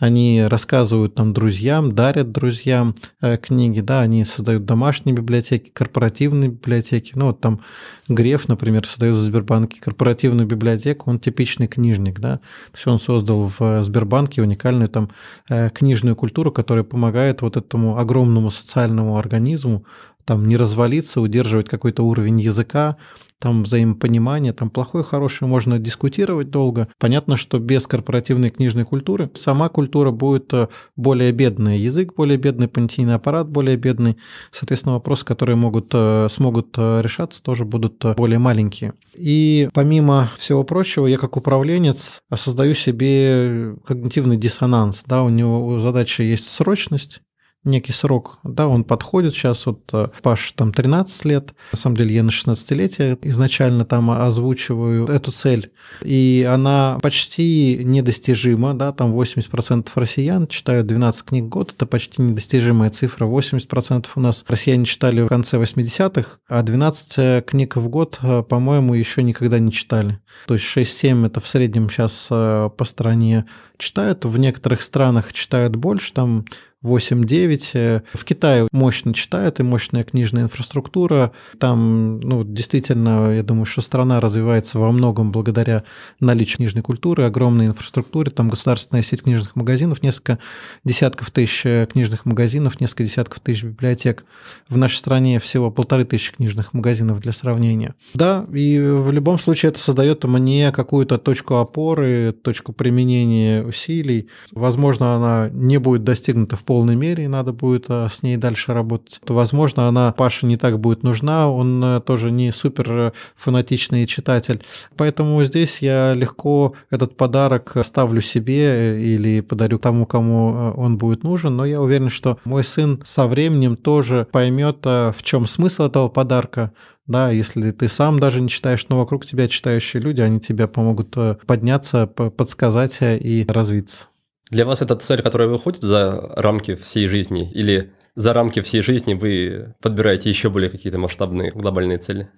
они 0.00 0.44
рассказывают 0.44 1.14
там 1.14 1.32
друзьям, 1.32 1.92
дарят 1.92 2.32
друзьям 2.32 2.94
э, 3.20 3.36
книги, 3.36 3.80
да, 3.80 4.00
они 4.00 4.24
создают 4.24 4.64
домашние 4.64 5.14
библиотеки, 5.14 5.70
корпоративные 5.70 6.50
библиотеки. 6.50 7.12
Ну, 7.14 7.26
вот 7.26 7.40
там 7.40 7.60
Греф, 8.08 8.48
например, 8.48 8.86
создает 8.86 9.14
в 9.14 9.18
Сбербанке 9.18 9.80
корпоративную 9.80 10.46
библиотеку, 10.46 11.10
он 11.10 11.18
типичный 11.18 11.66
книжник, 11.66 12.20
да, 12.20 12.36
то 12.36 12.74
есть 12.74 12.86
он 12.86 12.98
создал 12.98 13.50
в 13.58 13.82
Сбербанке 13.82 14.42
уникальную 14.42 14.88
там 14.88 15.10
э, 15.48 15.70
книжную 15.70 16.16
культуру, 16.16 16.52
которая 16.52 16.84
помогает 16.84 17.42
вот 17.42 17.56
этому 17.56 17.98
огромному 17.98 18.50
социальному 18.50 19.18
организму 19.18 19.84
там 20.24 20.46
не 20.46 20.58
развалиться, 20.58 21.22
удерживать 21.22 21.70
какой-то 21.70 22.02
уровень 22.02 22.38
языка, 22.38 22.96
там 23.40 23.62
взаимопонимание, 23.62 24.52
там 24.52 24.70
плохое, 24.70 25.04
хорошее, 25.04 25.48
можно 25.48 25.78
дискутировать 25.78 26.50
долго. 26.50 26.88
Понятно, 26.98 27.36
что 27.36 27.58
без 27.58 27.86
корпоративной 27.86 28.50
книжной 28.50 28.84
культуры 28.84 29.30
сама 29.34 29.68
культура 29.68 30.10
будет 30.10 30.52
э, 30.52 30.68
более 30.96 31.32
бедная, 31.32 31.76
язык 31.76 32.14
более 32.14 32.36
бедный, 32.36 32.68
понятийный 32.68 33.14
аппарат 33.14 33.48
более 33.48 33.76
бедный. 33.76 34.16
Соответственно, 34.50 34.94
вопросы, 34.94 35.24
которые 35.24 35.56
могут, 35.56 35.90
э, 35.92 36.28
смогут 36.30 36.74
э, 36.76 37.00
решаться, 37.02 37.42
тоже 37.42 37.64
будут 37.64 38.04
более 38.16 38.38
маленькие. 38.38 38.94
И 39.14 39.68
помимо 39.72 40.28
всего 40.36 40.64
прочего, 40.64 41.06
я 41.06 41.16
как 41.16 41.36
управленец 41.36 42.22
создаю 42.34 42.74
себе 42.74 43.76
когнитивный 43.86 44.36
диссонанс. 44.36 45.04
Да, 45.06 45.22
у 45.22 45.28
него 45.28 45.66
у 45.66 45.78
задачи 45.78 46.22
есть 46.22 46.48
срочность, 46.48 47.20
некий 47.64 47.92
срок, 47.92 48.38
да, 48.44 48.68
он 48.68 48.84
подходит 48.84 49.34
сейчас, 49.34 49.66
вот 49.66 49.82
э, 49.92 50.08
Паш 50.22 50.52
там 50.52 50.72
13 50.72 51.24
лет, 51.24 51.54
на 51.72 51.78
самом 51.78 51.96
деле 51.96 52.14
я 52.14 52.22
на 52.22 52.30
16-летие 52.30 53.18
изначально 53.22 53.84
там 53.84 54.10
озвучиваю 54.10 55.06
эту 55.06 55.32
цель, 55.32 55.72
и 56.02 56.48
она 56.50 56.98
почти 57.02 57.80
недостижима, 57.82 58.74
да, 58.74 58.92
там 58.92 59.12
80% 59.12 59.88
россиян 59.96 60.46
читают 60.46 60.86
12 60.86 61.24
книг 61.24 61.44
в 61.44 61.48
год, 61.48 61.72
это 61.72 61.86
почти 61.86 62.22
недостижимая 62.22 62.90
цифра, 62.90 63.26
80% 63.26 64.06
у 64.14 64.20
нас 64.20 64.44
россияне 64.48 64.84
читали 64.84 65.22
в 65.22 65.28
конце 65.28 65.58
80-х, 65.58 66.38
а 66.48 66.62
12 66.62 67.18
э, 67.18 67.42
книг 67.46 67.76
в 67.76 67.88
год, 67.88 68.18
э, 68.22 68.42
по-моему, 68.42 68.94
еще 68.94 69.22
никогда 69.22 69.58
не 69.58 69.72
читали. 69.72 70.20
То 70.46 70.54
есть 70.54 70.64
6-7 70.64 71.26
это 71.26 71.40
в 71.40 71.48
среднем 71.48 71.90
сейчас 71.90 72.28
по 72.28 72.84
стране 72.84 73.46
читают, 73.78 74.24
в 74.24 74.38
некоторых 74.38 74.82
странах 74.82 75.32
читают 75.32 75.76
больше, 75.76 76.12
там 76.12 76.44
8-9. 76.84 78.02
В 78.12 78.24
Китае 78.24 78.68
мощно 78.70 79.12
читают 79.12 79.58
и 79.58 79.62
мощная 79.62 80.04
книжная 80.04 80.44
инфраструктура. 80.44 81.32
Там, 81.58 82.20
ну, 82.20 82.44
действительно, 82.44 83.34
я 83.34 83.42
думаю, 83.42 83.64
что 83.64 83.80
страна 83.80 84.20
развивается 84.20 84.78
во 84.78 84.92
многом 84.92 85.32
благодаря 85.32 85.82
наличию 86.20 86.58
книжной 86.58 86.82
культуры, 86.82 87.24
огромной 87.24 87.66
инфраструктуре. 87.66 88.30
Там 88.30 88.48
государственная 88.48 89.02
сеть 89.02 89.22
книжных 89.22 89.56
магазинов, 89.56 90.02
несколько 90.02 90.38
десятков 90.84 91.30
тысяч 91.30 91.62
книжных 91.92 92.24
магазинов, 92.24 92.80
несколько 92.80 93.04
десятков 93.04 93.40
тысяч 93.40 93.64
библиотек. 93.64 94.24
В 94.68 94.76
нашей 94.76 94.96
стране 94.96 95.40
всего 95.40 95.70
полторы 95.72 96.04
тысячи 96.04 96.32
книжных 96.32 96.74
магазинов 96.74 97.20
для 97.20 97.32
сравнения. 97.32 97.94
Да, 98.14 98.46
и 98.54 98.78
в 98.78 99.10
любом 99.10 99.38
случае 99.38 99.70
это 99.70 99.80
создает 99.80 100.22
мне 100.24 100.70
какую-то 100.70 101.18
точку 101.18 101.56
опоры, 101.56 102.32
точку 102.32 102.72
применения 102.72 103.64
усилий. 103.64 104.28
Возможно, 104.52 105.14
она 105.14 105.48
не 105.52 105.78
будет 105.78 106.04
достигнута 106.04 106.56
в 106.56 106.67
полной 106.68 106.96
мере, 106.96 107.24
и 107.24 107.28
надо 107.28 107.54
будет 107.54 107.86
а, 107.88 108.10
с 108.10 108.22
ней 108.22 108.36
дальше 108.36 108.74
работать. 108.74 109.20
Возможно, 109.26 109.88
она 109.88 110.12
Паше 110.12 110.44
не 110.44 110.58
так 110.58 110.78
будет 110.78 111.02
нужна, 111.02 111.50
он 111.50 111.82
э, 111.82 112.00
тоже 112.00 112.30
не 112.30 112.52
супер 112.52 113.14
фанатичный 113.36 114.04
читатель. 114.04 114.62
Поэтому 114.94 115.42
здесь 115.44 115.80
я 115.80 116.12
легко 116.12 116.74
этот 116.90 117.16
подарок 117.16 117.74
ставлю 117.82 118.20
себе 118.20 118.96
э, 118.96 119.00
или 119.00 119.40
подарю 119.40 119.78
тому, 119.78 120.04
кому 120.04 120.52
э, 120.52 120.72
он 120.76 120.98
будет 120.98 121.22
нужен, 121.22 121.56
но 121.56 121.64
я 121.64 121.80
уверен, 121.80 122.10
что 122.10 122.38
мой 122.44 122.64
сын 122.64 123.00
со 123.02 123.26
временем 123.26 123.74
тоже 123.74 124.28
поймет, 124.30 124.84
в 124.84 125.22
чем 125.22 125.46
смысл 125.46 125.84
этого 125.84 126.10
подарка, 126.10 126.72
да, 127.06 127.30
если 127.30 127.70
ты 127.70 127.88
сам 127.88 128.20
даже 128.20 128.42
не 128.42 128.50
читаешь, 128.50 128.84
но 128.90 128.98
вокруг 128.98 129.24
тебя 129.24 129.48
читающие 129.48 130.02
люди, 130.02 130.20
они 130.20 130.38
тебе 130.38 130.68
помогут 130.68 131.16
подняться, 131.46 132.06
подсказать 132.06 132.98
и 133.00 133.46
развиться. 133.48 134.08
Для 134.50 134.64
вас 134.64 134.82
это 134.82 134.96
цель, 134.96 135.22
которая 135.22 135.48
выходит 135.48 135.82
за 135.82 136.32
рамки 136.36 136.74
всей 136.74 137.06
жизни, 137.06 137.50
или 137.52 137.92
за 138.14 138.32
рамки 138.32 138.60
всей 138.62 138.82
жизни 138.82 139.14
вы 139.14 139.74
подбираете 139.82 140.28
еще 140.28 140.50
более 140.50 140.70
какие-то 140.70 140.98
масштабные 140.98 141.50
глобальные 141.50 141.98
цели? 141.98 142.28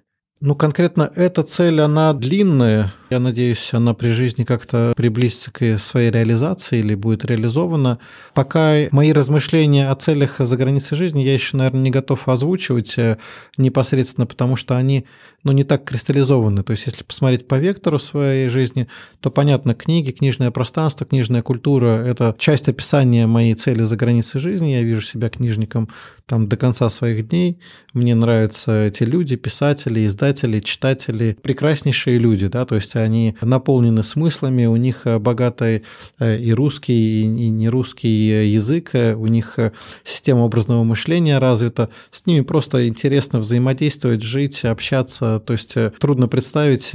Ну, 0.43 0.55
конкретно 0.55 1.11
эта 1.15 1.43
цель, 1.43 1.81
она 1.81 2.13
длинная. 2.13 2.91
Я 3.11 3.19
надеюсь, 3.19 3.75
она 3.75 3.93
при 3.93 4.09
жизни 4.09 4.43
как-то 4.43 4.91
приблизится 4.95 5.51
к 5.51 5.77
своей 5.77 6.09
реализации 6.09 6.79
или 6.79 6.95
будет 6.95 7.23
реализована. 7.25 7.99
Пока 8.33 8.87
мои 8.89 9.13
размышления 9.13 9.91
о 9.91 9.95
целях 9.95 10.39
за 10.39 10.57
границей 10.57 10.97
жизни 10.97 11.21
я 11.21 11.35
еще, 11.35 11.57
наверное, 11.57 11.81
не 11.81 11.91
готов 11.91 12.27
озвучивать 12.27 12.97
э, 12.97 13.19
непосредственно, 13.57 14.25
потому 14.25 14.55
что 14.55 14.75
они 14.75 15.05
ну, 15.43 15.51
не 15.51 15.63
так 15.63 15.83
кристаллизованы. 15.83 16.63
То 16.63 16.71
есть, 16.71 16.85
если 16.85 17.03
посмотреть 17.03 17.47
по 17.47 17.55
вектору 17.55 17.99
своей 17.99 18.47
жизни, 18.47 18.87
то, 19.19 19.31
понятно, 19.31 19.73
книги, 19.73 20.11
книжное 20.11 20.51
пространство, 20.51 21.05
книжная 21.05 21.41
культура– 21.41 22.03
это 22.05 22.35
часть 22.37 22.69
описания 22.69 23.27
моей 23.27 23.55
цели 23.55 23.83
за 23.83 23.95
границей 23.95 24.39
жизни. 24.39 24.69
Я 24.69 24.83
вижу 24.83 25.01
себя 25.01 25.29
книжником 25.29 25.89
там 26.31 26.47
до 26.47 26.57
конца 26.57 26.89
своих 26.89 27.27
дней. 27.27 27.59
Мне 27.93 28.15
нравятся 28.15 28.85
эти 28.85 29.03
люди, 29.03 29.35
писатели, 29.35 30.05
издатели, 30.05 30.59
читатели, 30.59 31.37
прекраснейшие 31.41 32.17
люди, 32.19 32.47
да, 32.47 32.65
то 32.65 32.75
есть 32.75 32.95
они 32.95 33.35
наполнены 33.41 34.01
смыслами, 34.03 34.65
у 34.65 34.75
них 34.77 35.01
э, 35.05 35.19
богатый 35.19 35.83
э, 36.19 36.39
и 36.39 36.53
русский, 36.53 37.23
и 37.23 37.49
нерусский 37.49 38.47
язык, 38.47 38.91
э, 38.93 39.13
у 39.13 39.27
них 39.27 39.59
система 40.03 40.41
образного 40.41 40.83
мышления 40.83 41.37
развита, 41.37 41.89
с 42.11 42.25
ними 42.25 42.41
просто 42.41 42.87
интересно 42.87 43.39
взаимодействовать, 43.39 44.21
жить, 44.21 44.63
общаться, 44.63 45.30
то 45.39 45.53
есть 45.53 45.75
трудно 45.99 46.27
представить, 46.27 46.93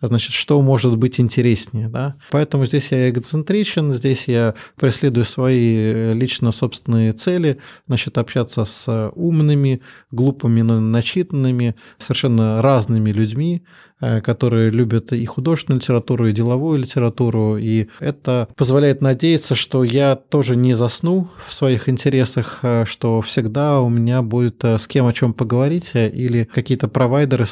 значит, 0.00 0.32
что 0.32 0.60
может 0.62 0.96
быть 0.98 1.20
интереснее, 1.20 1.88
да. 1.88 2.16
Поэтому 2.30 2.66
здесь 2.66 2.92
я 2.92 3.10
эгоцентричен, 3.10 3.92
здесь 3.92 4.28
я 4.28 4.54
преследую 4.78 5.24
свои 5.24 6.12
лично 6.14 6.52
собственные 6.52 7.12
цели, 7.12 7.58
значит, 7.86 8.18
общаться 8.18 8.64
с 8.64 9.10
умными, 9.14 9.82
глупыми, 10.10 10.62
но 10.62 10.80
начитанными, 10.80 11.74
совершенно 11.98 12.62
разными 12.62 13.10
людьми, 13.10 13.62
э, 13.93 13.93
которые 14.22 14.70
любят 14.70 15.12
и 15.12 15.24
художественную 15.24 15.80
литературу, 15.80 16.26
и 16.26 16.32
деловую 16.32 16.78
литературу. 16.78 17.56
И 17.56 17.88
это 18.00 18.48
позволяет 18.56 19.00
надеяться, 19.00 19.54
что 19.54 19.84
я 19.84 20.16
тоже 20.16 20.56
не 20.56 20.74
засну 20.74 21.28
в 21.46 21.52
своих 21.52 21.88
интересах, 21.88 22.60
э, 22.62 22.84
что 22.86 23.20
всегда 23.20 23.80
у 23.80 23.88
меня 23.88 24.22
будет 24.22 24.62
э, 24.64 24.78
с 24.78 24.86
кем 24.86 25.06
о 25.06 25.12
чем 25.12 25.32
поговорить, 25.32 25.92
или 25.94 26.44
какие-то 26.44 26.88
провайдеры, 26.88 27.46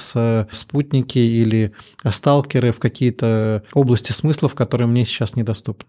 спутники 0.50 1.18
или 1.18 1.72
сталкеры 2.09 2.72
в 2.72 2.78
какие-то 2.78 3.62
области 3.74 4.12
смыслов, 4.12 4.55
которые 4.55 4.88
мне 4.88 5.05
сейчас 5.05 5.36
недоступны. 5.36 5.86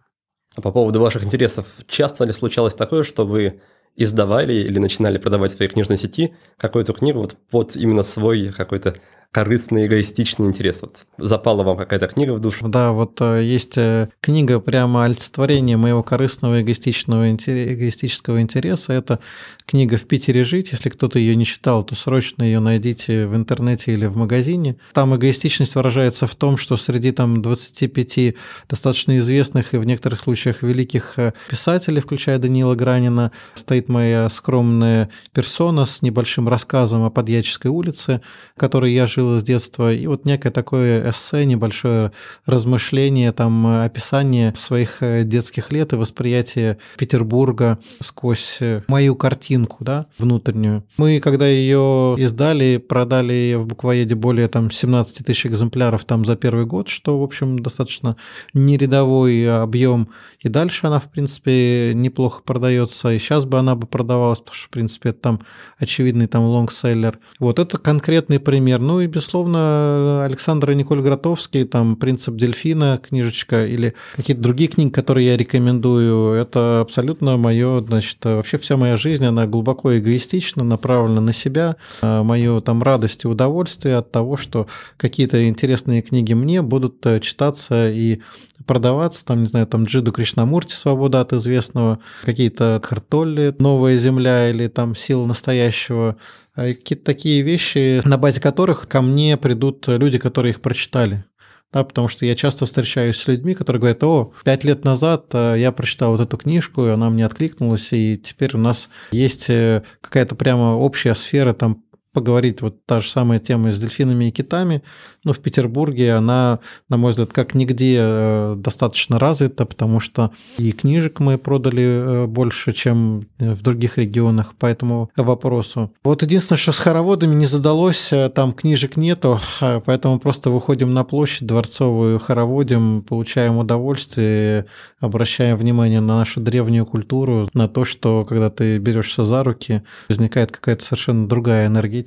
А 0.55 0.61
по 0.61 0.71
поводу 0.71 0.99
ваших 0.99 1.23
интересов, 1.25 1.65
часто 1.87 2.25
ли 2.25 2.33
случалось 2.33 2.75
такое, 2.75 3.03
что 3.03 3.25
вы 3.25 3.61
издавали 3.95 4.53
или 4.53 4.79
начинали 4.79 5.17
продавать 5.17 5.51
в 5.51 5.55
своей 5.55 5.71
книжной 5.71 5.97
сети 5.97 6.33
какую-то 6.57 6.93
книгу 6.93 7.19
вот 7.19 7.37
под 7.49 7.75
именно 7.75 8.03
свой 8.03 8.49
какой-то 8.49 8.95
корыстный, 9.33 9.87
эгоистичный 9.87 10.45
интерес. 10.45 10.83
Вот 10.83 11.07
запала 11.17 11.63
вам 11.63 11.75
какая-то 11.75 12.07
книга 12.07 12.33
в 12.33 12.39
душу? 12.39 12.67
Да, 12.67 12.91
вот 12.91 13.19
э, 13.19 13.41
есть 13.43 13.77
э, 13.77 14.09
книга 14.21 14.59
прямо 14.59 15.05
олицетворение 15.05 15.75
моего 15.75 16.03
корыстного 16.03 16.61
эгоистичного, 16.61 17.33
эгоистического 17.33 18.41
интереса. 18.41 18.93
Это 18.93 19.19
книга 19.65 19.97
«В 19.97 20.05
Питере 20.05 20.43
жить». 20.43 20.71
Если 20.71 20.89
кто-то 20.89 21.17
ее 21.17 21.35
не 21.35 21.45
читал, 21.45 21.83
то 21.83 21.95
срочно 21.95 22.43
ее 22.43 22.59
найдите 22.59 23.25
в 23.25 23.35
интернете 23.35 23.93
или 23.93 24.05
в 24.05 24.15
магазине. 24.15 24.75
Там 24.93 25.15
эгоистичность 25.15 25.73
выражается 25.73 26.27
в 26.27 26.35
том, 26.35 26.55
что 26.55 26.77
среди 26.77 27.11
там 27.11 27.41
25 27.41 28.35
достаточно 28.69 29.17
известных 29.17 29.73
и 29.73 29.77
в 29.77 29.83
некоторых 29.83 30.19
случаях 30.19 30.61
великих 30.61 31.17
э, 31.17 31.33
писателей, 31.49 32.01
включая 32.01 32.37
Даниила 32.37 32.75
Гранина, 32.75 33.31
стоит 33.55 33.89
моя 33.89 34.29
скромная 34.29 35.09
персона 35.33 35.87
с 35.87 36.03
небольшим 36.03 36.47
рассказом 36.47 37.03
о 37.03 37.09
Подьяческой 37.09 37.71
улице, 37.71 38.21
которой 38.57 38.93
я 38.93 39.07
жил 39.07 39.22
жил 39.23 39.39
с 39.39 39.43
детства. 39.43 39.93
И 39.93 40.07
вот 40.07 40.25
некое 40.25 40.51
такое 40.51 41.09
эссе, 41.09 41.45
небольшое 41.45 42.11
размышление, 42.45 43.31
там 43.31 43.83
описание 43.83 44.53
своих 44.55 45.01
э, 45.01 45.23
детских 45.23 45.71
лет 45.71 45.93
и 45.93 45.95
восприятие 45.95 46.77
Петербурга 46.97 47.79
сквозь 48.01 48.57
э, 48.59 48.81
мою 48.87 49.15
картинку, 49.15 49.83
да, 49.83 50.07
внутреннюю. 50.17 50.83
Мы, 50.97 51.19
когда 51.19 51.47
ее 51.47 52.15
издали, 52.17 52.77
продали 52.77 53.33
ее 53.33 53.57
в 53.57 53.67
буквоеде 53.67 54.15
более 54.15 54.47
там 54.47 54.69
17 54.69 55.25
тысяч 55.25 55.45
экземпляров 55.45 56.05
там 56.05 56.25
за 56.25 56.35
первый 56.35 56.65
год, 56.65 56.89
что, 56.89 57.19
в 57.19 57.23
общем, 57.23 57.59
достаточно 57.59 58.15
нерядовой 58.53 59.61
объем. 59.61 60.09
И 60.41 60.49
дальше 60.49 60.87
она, 60.87 60.99
в 60.99 61.09
принципе, 61.09 61.93
неплохо 61.95 62.41
продается. 62.43 63.13
И 63.13 63.19
сейчас 63.19 63.45
бы 63.45 63.59
она 63.59 63.75
бы 63.75 63.87
продавалась, 63.87 64.39
потому 64.39 64.55
что, 64.55 64.67
в 64.67 64.71
принципе, 64.71 65.09
это 65.09 65.19
там 65.19 65.39
очевидный 65.77 66.27
там 66.27 66.43
лонгселлер. 66.43 67.19
Вот 67.39 67.59
это 67.59 67.77
конкретный 67.77 68.39
пример. 68.39 68.79
Ну 68.79 69.01
и 69.01 69.07
безусловно, 69.13 70.25
Александр 70.25 70.71
и 70.71 70.75
Николь 70.75 71.01
Гротовский, 71.01 71.63
там 71.63 71.95
«Принцип 71.95 72.35
дельфина» 72.35 72.99
книжечка 73.01 73.65
или 73.65 73.93
какие-то 74.15 74.41
другие 74.41 74.69
книги, 74.69 74.89
которые 74.89 75.27
я 75.27 75.37
рекомендую, 75.37 76.33
это 76.33 76.81
абсолютно 76.81 77.37
мое, 77.37 77.81
значит, 77.81 78.17
вообще 78.23 78.57
вся 78.57 78.77
моя 78.77 78.97
жизнь, 78.97 79.25
она 79.25 79.45
глубоко 79.45 79.97
эгоистична, 79.97 80.63
направлена 80.63 81.21
на 81.21 81.33
себя, 81.33 81.75
а 82.01 82.23
мое 82.23 82.61
там 82.61 82.81
радость 82.83 83.23
и 83.23 83.27
удовольствие 83.27 83.97
от 83.97 84.11
того, 84.11 84.37
что 84.37 84.67
какие-то 84.97 85.47
интересные 85.47 86.01
книги 86.01 86.33
мне 86.33 86.61
будут 86.61 87.05
э, 87.05 87.19
читаться 87.19 87.89
и 87.89 88.19
продаваться, 88.65 89.25
там, 89.25 89.41
не 89.41 89.47
знаю, 89.47 89.67
там 89.67 89.83
Джиду 89.83 90.11
Кришнамурти 90.11 90.73
«Свобода 90.73 91.21
от 91.21 91.33
известного», 91.33 91.99
какие-то 92.23 92.81
Картолли 92.83 93.55
«Новая 93.59 93.97
земля» 93.97 94.49
или 94.49 94.67
там 94.67 94.95
«Сила 94.95 95.25
настоящего», 95.25 96.17
а 96.55 96.73
какие-то 96.73 97.03
такие 97.03 97.41
вещи, 97.41 98.01
на 98.05 98.17
базе 98.17 98.39
которых 98.39 98.87
ко 98.87 99.01
мне 99.01 99.37
придут 99.37 99.87
люди, 99.87 100.17
которые 100.17 100.51
их 100.51 100.61
прочитали. 100.61 101.25
Да, 101.71 101.83
потому 101.83 102.07
что 102.07 102.23
я 102.27 102.35
часто 102.35 102.67
встречаюсь 102.67 103.17
с 103.17 103.27
людьми, 103.27 103.55
которые 103.55 103.79
говорят, 103.79 104.03
о, 104.03 104.31
пять 104.43 104.63
лет 104.63 104.85
назад 104.85 105.25
э, 105.33 105.55
я 105.57 105.71
прочитал 105.71 106.11
вот 106.11 106.21
эту 106.21 106.37
книжку, 106.37 106.85
и 106.85 106.91
она 106.91 107.09
мне 107.09 107.25
откликнулась, 107.25 107.91
и 107.93 108.15
теперь 108.15 108.51
у 108.55 108.59
нас 108.59 108.89
есть 109.11 109.49
э, 109.49 109.81
какая-то 109.99 110.35
прямо 110.35 110.77
общая 110.77 111.15
сфера 111.15 111.53
там 111.53 111.81
поговорить, 112.13 112.61
вот 112.61 112.85
та 112.85 112.99
же 112.99 113.09
самая 113.09 113.39
тема 113.39 113.71
с 113.71 113.79
дельфинами 113.79 114.25
и 114.25 114.31
китами, 114.31 114.83
но 115.23 115.33
в 115.33 115.39
Петербурге 115.39 116.13
она, 116.13 116.59
на 116.89 116.97
мой 116.97 117.11
взгляд, 117.11 117.33
как 117.33 117.55
нигде 117.55 117.97
э, 117.99 118.55
достаточно 118.57 119.17
развита, 119.19 119.65
потому 119.65 119.99
что 119.99 120.31
и 120.57 120.71
книжек 120.71 121.19
мы 121.19 121.37
продали 121.37 121.83
э, 121.83 122.25
больше, 122.27 122.71
чем 122.71 123.21
в 123.39 123.61
других 123.63 123.97
регионах 123.97 124.55
по 124.55 124.67
этому 124.67 125.09
вопросу. 125.17 125.91
Вот 126.03 126.21
единственное, 126.21 126.59
что 126.59 126.71
с 126.71 126.77
хороводами 126.77 127.33
не 127.33 127.47
задалось, 127.47 128.13
э, 128.13 128.29
там 128.29 128.53
книжек 128.53 128.95
нету, 128.95 129.39
поэтому 129.85 130.19
просто 130.19 130.51
выходим 130.51 130.93
на 130.93 131.03
площадь 131.03 131.47
дворцовую, 131.47 132.19
хороводим, 132.19 133.01
получаем 133.01 133.57
удовольствие, 133.57 134.67
обращаем 134.99 135.57
внимание 135.57 135.99
на 135.99 136.19
нашу 136.19 136.41
древнюю 136.41 136.85
культуру, 136.85 137.49
на 137.53 137.67
то, 137.67 137.85
что 137.85 138.23
когда 138.23 138.49
ты 138.51 138.77
берешься 138.77 139.23
за 139.23 139.43
руки, 139.43 139.81
возникает 140.09 140.51
какая-то 140.51 140.85
совершенно 140.85 141.27
другая 141.27 141.67
энергетика 141.67 142.02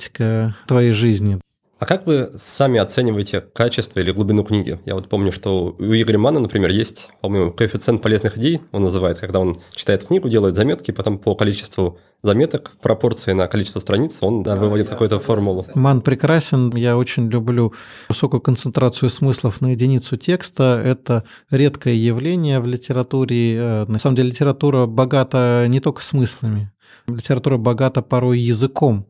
твоей 0.67 0.93
жизни. 0.93 1.41
А 1.79 1.85
как 1.85 2.07
вы 2.07 2.31
сами 2.35 2.81
оцениваете 2.81 3.43
качество 3.43 4.01
или 4.01 4.11
глубину 4.11 4.45
книги? 4.45 4.81
Я 4.87 4.95
вот 4.95 5.09
помню, 5.11 5.31
что 5.31 5.75
у 5.79 5.83
Игоря 5.83 6.19
Мана, 6.19 6.41
например, 6.41 6.71
есть, 6.71 7.11
по-моему, 7.21 7.53
коэффициент 7.53 8.01
полезных 8.01 8.39
идей, 8.39 8.63
он 8.73 8.83
называет, 8.83 9.19
когда 9.19 9.41
он 9.41 9.57
читает 9.75 10.07
книгу, 10.07 10.31
делает 10.31 10.57
заметки, 10.57 10.91
потом 10.91 11.19
по 11.19 11.35
количеству 11.35 11.99
заметок 12.23 12.71
в 12.71 12.79
пропорции 12.79 13.33
на 13.33 13.47
количество 13.47 13.81
страниц 13.81 14.19
он 14.23 14.43
да, 14.43 14.57
выводит 14.57 14.89
какую-то 14.89 15.21
формулу. 15.21 15.67
Ман 15.75 16.01
прекрасен. 16.01 16.75
Я 16.75 16.97
очень 16.97 17.29
люблю 17.29 17.75
высокую 18.09 18.41
концентрацию 18.41 19.11
смыслов 19.11 19.61
на 19.61 19.73
единицу 19.73 20.17
текста. 20.17 20.81
Это 20.83 21.25
редкое 21.51 21.95
явление 21.95 22.61
в 22.61 22.67
литературе. 22.67 23.57
Э, 23.57 23.85
на 23.87 23.99
самом 23.99 24.17
деле 24.17 24.31
литература 24.31 24.87
богата 24.87 25.67
не 25.69 25.81
только 25.81 26.03
смыслами. 26.03 26.73
Литература 27.07 27.59
богата 27.59 28.01
порой 28.01 28.39
языком. 28.39 29.07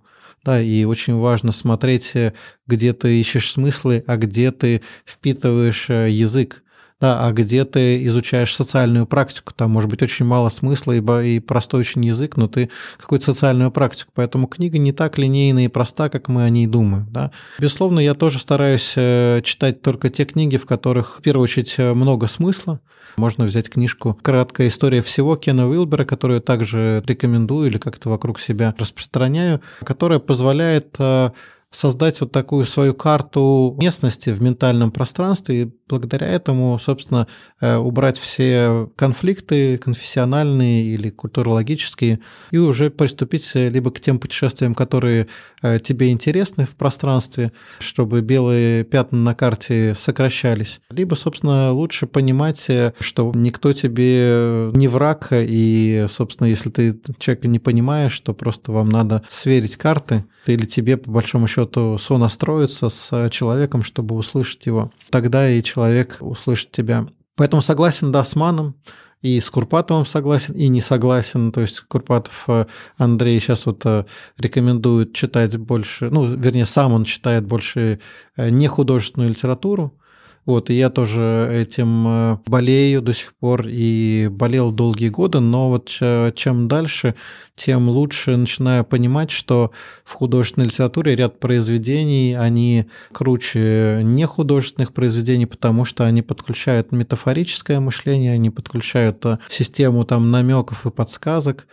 Да, 0.47 0.63
и 0.63 0.85
очень 0.85 1.17
важно 1.17 1.51
смотреть, 1.51 2.13
э, 2.15 2.33
где 2.69 2.93
ты 2.93 3.19
ищешь 3.19 3.51
смыслы, 3.51 4.05
а 4.07 4.17
где 4.17 4.53
ты 4.53 4.81
впитываешь 5.05 5.91
э, 5.91 6.09
язык. 6.09 6.63
Да, 7.01 7.27
а 7.27 7.33
где 7.33 7.65
ты 7.65 8.05
изучаешь 8.07 8.55
социальную 8.55 9.07
практику, 9.07 9.53
там 9.55 9.71
может 9.71 9.91
быть 9.91 10.03
очень 10.03 10.25
мало 10.25 10.49
смысла, 10.49 10.93
ибо 10.93 11.23
и 11.23 11.41
простой 11.41 11.81
очень 11.81 12.05
язык, 12.05 12.37
но 12.37 12.49
ты 12.49 12.71
какую-то 12.97 13.27
социальную 13.27 13.71
практику. 13.71 14.13
Поэтому 14.15 14.47
книга 14.47 14.79
не 14.79 14.93
так 14.93 15.19
линейная 15.19 15.67
и 15.67 15.69
проста, 15.69 16.09
как 16.09 16.29
мы 16.29 16.45
о 16.45 16.51
ней 16.51 16.67
думаем. 16.67 17.07
Да. 17.11 17.33
Безусловно, 17.59 18.01
я 18.01 18.15
тоже 18.15 18.39
стараюсь 18.39 18.95
э, 18.97 19.43
читать 19.45 19.83
только 19.83 20.09
те 20.09 20.25
книги, 20.25 20.57
в 20.57 20.65
которых 20.65 21.19
в 21.19 21.23
первую 21.23 21.45
очередь 21.45 21.77
много 21.79 22.27
смысла, 22.29 22.81
можно 23.17 23.45
взять 23.45 23.71
книжку 23.71 24.19
«Краткая 24.23 24.69
история 24.69 25.03
всего» 25.03 25.37
Кена 25.37 25.69
Уилбера, 25.69 26.05
которую 26.05 26.41
также 26.41 27.03
рекомендую 27.07 27.69
или 27.69 27.79
как-то 27.79 28.11
вокруг 28.11 28.41
себя 28.41 28.75
распространяю, 28.79 29.61
которая 29.85 30.19
позволяет 30.19 30.97
э, 30.99 31.31
создать 31.71 32.21
вот 32.21 32.33
такую 32.33 32.65
свою 32.65 32.95
карту 32.95 33.75
местности 33.79 34.31
в 34.31 34.43
ментальном 34.43 34.91
пространстве 34.91 35.63
и 35.63 35.65
благодаря 35.89 36.27
этому, 36.27 36.79
собственно, 36.79 37.27
э, 37.61 37.77
убрать 37.77 38.19
все 38.19 38.89
конфликты 38.97 39.79
конфессиональные 39.79 40.85
или 40.85 41.11
культурологические 41.11 42.21
и 42.51 42.59
уже 42.59 42.91
приступить 42.91 43.55
либо 43.55 43.91
к 43.91 44.01
тем 44.01 44.19
путешествиям, 44.19 44.75
которые 44.75 45.29
э, 45.63 45.79
тебе 45.79 46.11
интересны 46.11 46.67
в 46.67 46.75
пространстве, 46.75 47.53
чтобы 47.79 48.21
белые 48.21 48.85
пятна 48.85 49.19
на 49.19 49.35
карте 49.35 49.95
сокращались, 49.97 50.81
либо, 50.91 51.15
собственно, 51.15 51.73
лучше 51.73 52.07
понимать, 52.07 52.69
э, 52.69 52.93
что 53.01 53.33
никто 53.35 53.73
тебе 53.73 54.71
не 54.73 54.89
враг, 54.89 55.29
и, 55.33 56.07
собственно, 56.09 56.49
если 56.49 56.71
ты 56.71 56.99
человека 57.19 57.49
не 57.49 57.59
понимаешь, 57.59 58.19
то 58.21 58.35
просто 58.35 58.73
вам 58.73 58.89
надо 58.89 59.23
сверить 59.29 59.77
карты, 59.77 60.25
или 60.47 60.65
тебе, 60.65 60.97
по 60.97 61.11
большому 61.11 61.47
счету, 61.47 61.99
сонастроиться 61.99 62.89
с 62.89 63.31
человеком, 63.31 63.83
чтобы 63.83 64.15
услышать 64.15 64.67
его. 64.67 64.93
Тогда 65.11 65.51
и 65.51 65.63
человек 65.63 65.76
человек 65.77 66.17
услышит 66.21 66.73
тебя. 66.73 67.07
Поэтому 67.37 67.61
согласен, 67.61 68.11
да, 68.13 68.25
с 68.25 68.35
Маном, 68.35 68.77
и 69.21 69.41
с 69.41 69.51
Курпатовым 69.51 70.07
согласен, 70.07 70.55
и 70.55 70.69
не 70.69 70.81
согласен. 70.81 71.53
То 71.53 71.61
есть 71.61 71.81
Курпатов 71.81 72.45
э, 72.49 72.65
Андрей 72.97 73.39
сейчас 73.41 73.67
вот 73.67 73.85
э, 73.85 74.07
рекомендует 74.39 75.13
читать 75.13 75.59
больше, 75.59 76.09
ну, 76.09 76.35
вернее, 76.35 76.65
сам 76.65 76.95
он 76.95 77.05
читает 77.05 77.45
больше 77.45 78.01
э, 78.37 78.49
не 78.49 78.69
художественную 78.69 79.31
литературу, 79.31 79.99
вот, 80.47 80.71
и 80.71 80.75
я 80.75 80.91
тоже 80.91 81.51
этим 81.53 82.07
э, 82.07 82.39
болею 82.47 83.03
до 83.03 83.13
сих 83.13 83.35
пор 83.35 83.67
и 83.67 84.29
болел 84.31 84.71
долгие 84.71 85.09
годы, 85.09 85.41
но 85.41 85.71
вот 85.71 85.95
э, 86.01 86.33
чем 86.37 86.69
дальше, 86.69 87.17
тем 87.57 87.89
лучше 87.89 88.37
начинаю 88.37 88.85
понимать, 88.85 89.33
что 89.33 89.73
в 90.05 90.13
художественной 90.13 90.69
литературе 90.69 91.17
ряд 91.17 91.41
произведений, 91.41 92.37
они 92.39 92.87
круче 93.13 94.03
не 94.05 94.25
художественных 94.25 94.93
произведений, 94.93 95.47
потому 95.47 95.85
что 95.85 96.05
они 96.05 96.23
подключают 96.23 96.93
метафорическое 96.93 97.81
мышление, 97.81 98.33
они 98.33 98.51
подключают 98.51 99.27
э, 99.27 99.39
систему 99.49 100.05
там 100.05 100.31
намеков 100.31 100.87
и 100.87 100.91
подсказок, 100.91 101.67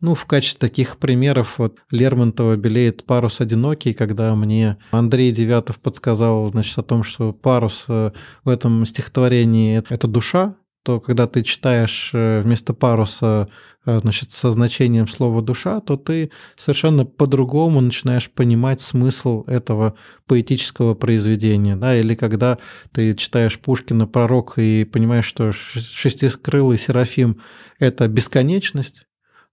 ну, 0.00 0.14
в 0.14 0.26
качестве 0.26 0.68
таких 0.68 0.98
примеров 0.98 1.58
вот 1.58 1.78
Лермонтова 1.90 2.56
белеет 2.56 3.04
парус 3.04 3.40
одинокий, 3.40 3.92
когда 3.92 4.34
мне 4.34 4.78
Андрей 4.90 5.32
Девятов 5.32 5.78
подсказал, 5.78 6.50
значит, 6.50 6.78
о 6.78 6.82
том, 6.82 7.02
что 7.02 7.32
парус 7.32 7.84
э, 7.88 8.10
в 8.44 8.48
этом 8.48 8.84
стихотворении– 8.84 9.82
это 9.90 10.06
душа, 10.06 10.56
то 10.86 11.00
когда 11.00 11.26
ты 11.26 11.42
читаешь 11.42 12.12
э, 12.14 12.42
вместо 12.42 12.72
паруса 12.72 13.48
э, 13.86 13.98
значит, 13.98 14.30
со 14.30 14.52
значением 14.52 15.08
слова 15.08 15.42
«душа», 15.42 15.80
то 15.80 15.96
ты 15.96 16.30
совершенно 16.56 17.04
по-другому 17.04 17.80
начинаешь 17.80 18.30
понимать 18.30 18.80
смысл 18.80 19.42
этого 19.48 19.94
поэтического 20.28 20.94
произведения. 20.94 21.74
Да? 21.74 21.96
Или 21.96 22.14
когда 22.14 22.58
ты 22.92 23.14
читаешь 23.14 23.58
Пушкина 23.58 24.06
«Пророк» 24.06 24.58
и 24.58 24.84
понимаешь, 24.84 25.24
что 25.24 25.50
шестискрылый 25.50 26.78
Серафим– 26.78 27.40
это 27.80 28.06
бесконечность, 28.06 29.05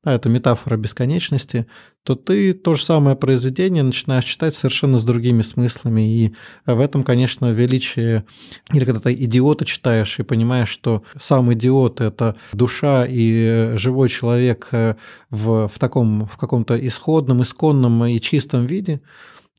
да, 0.03 0.13
это 0.13 0.27
метафора 0.29 0.75
бесконечности, 0.75 1.65
то 2.03 2.15
ты 2.15 2.53
то 2.53 2.73
же 2.73 2.83
самое 2.83 3.15
произведение 3.15 3.83
начинаешь 3.83 4.25
читать 4.25 4.53
совершенно 4.53 4.97
с 4.97 5.05
другими 5.05 5.41
смыслами. 5.41 6.01
И 6.01 6.35
в 6.65 6.79
этом, 6.79 7.03
конечно, 7.03 7.51
величие... 7.51 8.25
Или 8.73 8.83
когда 8.83 8.99
ты 8.99 9.13
идиота 9.13 9.63
читаешь 9.63 10.19
и 10.19 10.23
понимаешь, 10.23 10.67
что 10.67 11.03
сам 11.17 11.53
идиот— 11.53 12.01
это 12.01 12.35
душа 12.51 13.05
и 13.07 13.71
живой 13.77 14.09
человек 14.09 14.67
э, 14.71 14.95
в, 15.29 15.69
в 15.69 15.79
таком, 15.79 16.25
в 16.25 16.35
каком-то 16.35 16.75
исходном, 16.85 17.41
исконном 17.41 18.03
и 18.03 18.19
чистом 18.19 18.65
виде, 18.65 18.99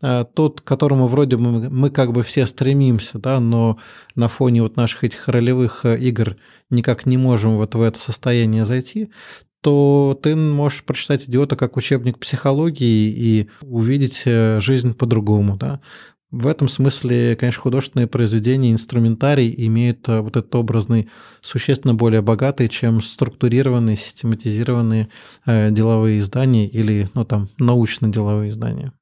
э, 0.03 0.27
тот, 0.35 0.61
к 0.61 0.65
которому 0.65 1.07
вроде 1.07 1.39
мы, 1.39 1.71
мы 1.71 1.89
как 1.89 2.13
бы 2.13 2.23
все 2.23 2.45
стремимся, 2.45 3.19
да, 3.19 3.41
но 3.41 3.79
на 4.15 4.29
фоне 4.29 4.61
вот 4.61 4.77
наших 4.77 5.05
этих 5.05 5.27
ролевых 5.29 5.87
э, 5.87 5.99
игр 5.99 6.37
никак 6.69 7.07
не 7.07 7.17
можем 7.17 7.57
вот 7.57 7.75
в 7.75 7.81
это 7.81 7.99
состояние 7.99 8.67
зайти, 8.67 9.09
то 9.65 10.19
ты 10.23 10.37
можешь 10.37 10.85
прочитать 10.85 11.27
«Идиота» 11.27 11.57
как 11.57 11.79
учебник 11.79 12.19
психологии 12.19 13.09
и 13.09 13.49
увидеть 13.63 14.25
э, 14.27 14.61
жизнь 14.61 14.93
по-другому. 14.93 15.57
Да? 15.57 15.81
В 16.31 16.47
этом 16.49 16.69
смысле, 16.69 17.35
конечно, 17.35 17.63
художественные 17.63 18.07
произведения, 18.07 18.73
инструментарий 18.73 19.55
имеют 19.57 20.07
э, 20.07 20.21
вот 20.21 20.37
этот 20.37 20.55
образный 20.55 21.09
существенно 21.41 21.95
более 21.95 22.21
богатый, 22.21 22.69
чем 22.69 23.01
структурированные, 23.01 23.97
систематизированные 23.97 25.09
э, 25.47 25.71
деловые 25.71 26.19
издания 26.19 26.69
или 26.69 27.09
ну, 27.15 27.25
там, 27.25 27.49
научно-деловые 27.57 28.51
издания. 28.51 28.93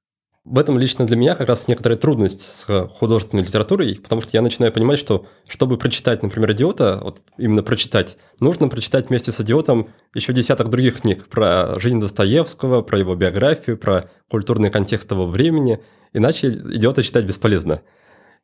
В 0.45 0.59
этом 0.59 0.77
лично 0.77 1.07
для 1.07 1.17
меня 1.17 1.37
как 1.37 1.47
раз 1.49 1.69
некоторая 1.69 1.97
трудность 1.97 2.41
с 2.41 2.89
художественной 2.89 3.45
литературой, 3.45 4.01
потому 4.03 4.21
что 4.23 4.31
я 4.33 4.43
начинаю 4.43 4.73
понимать, 4.73 4.99
что 4.99 5.25
чтобы 5.49 5.79
прочитать, 5.79 6.25
например, 6.25 6.51
«Идиота», 6.51 6.99
вот 7.01 7.23
именно 7.39 7.63
прочитать, 7.63 8.17
нужно 8.41 8.67
прочитать 8.67 9.09
вместе 9.09 9.31
с 9.31 9.41
«Идиотом» 9.41 9.91
еще 10.17 10.33
десяток 10.33 10.69
других 10.69 11.01
книг 11.03 11.29
про 11.29 11.79
жизнь 11.79 12.01
Достоевского, 12.01 12.83
про 12.83 12.99
его 12.99 13.15
биографию, 13.15 13.79
про 13.79 14.11
культурный 14.29 14.71
контекст 14.71 15.09
того 15.09 15.29
времени, 15.29 15.79
иначе 16.13 16.49
«Идиота» 16.49 17.05
читать 17.05 17.25
бесполезно. 17.25 17.81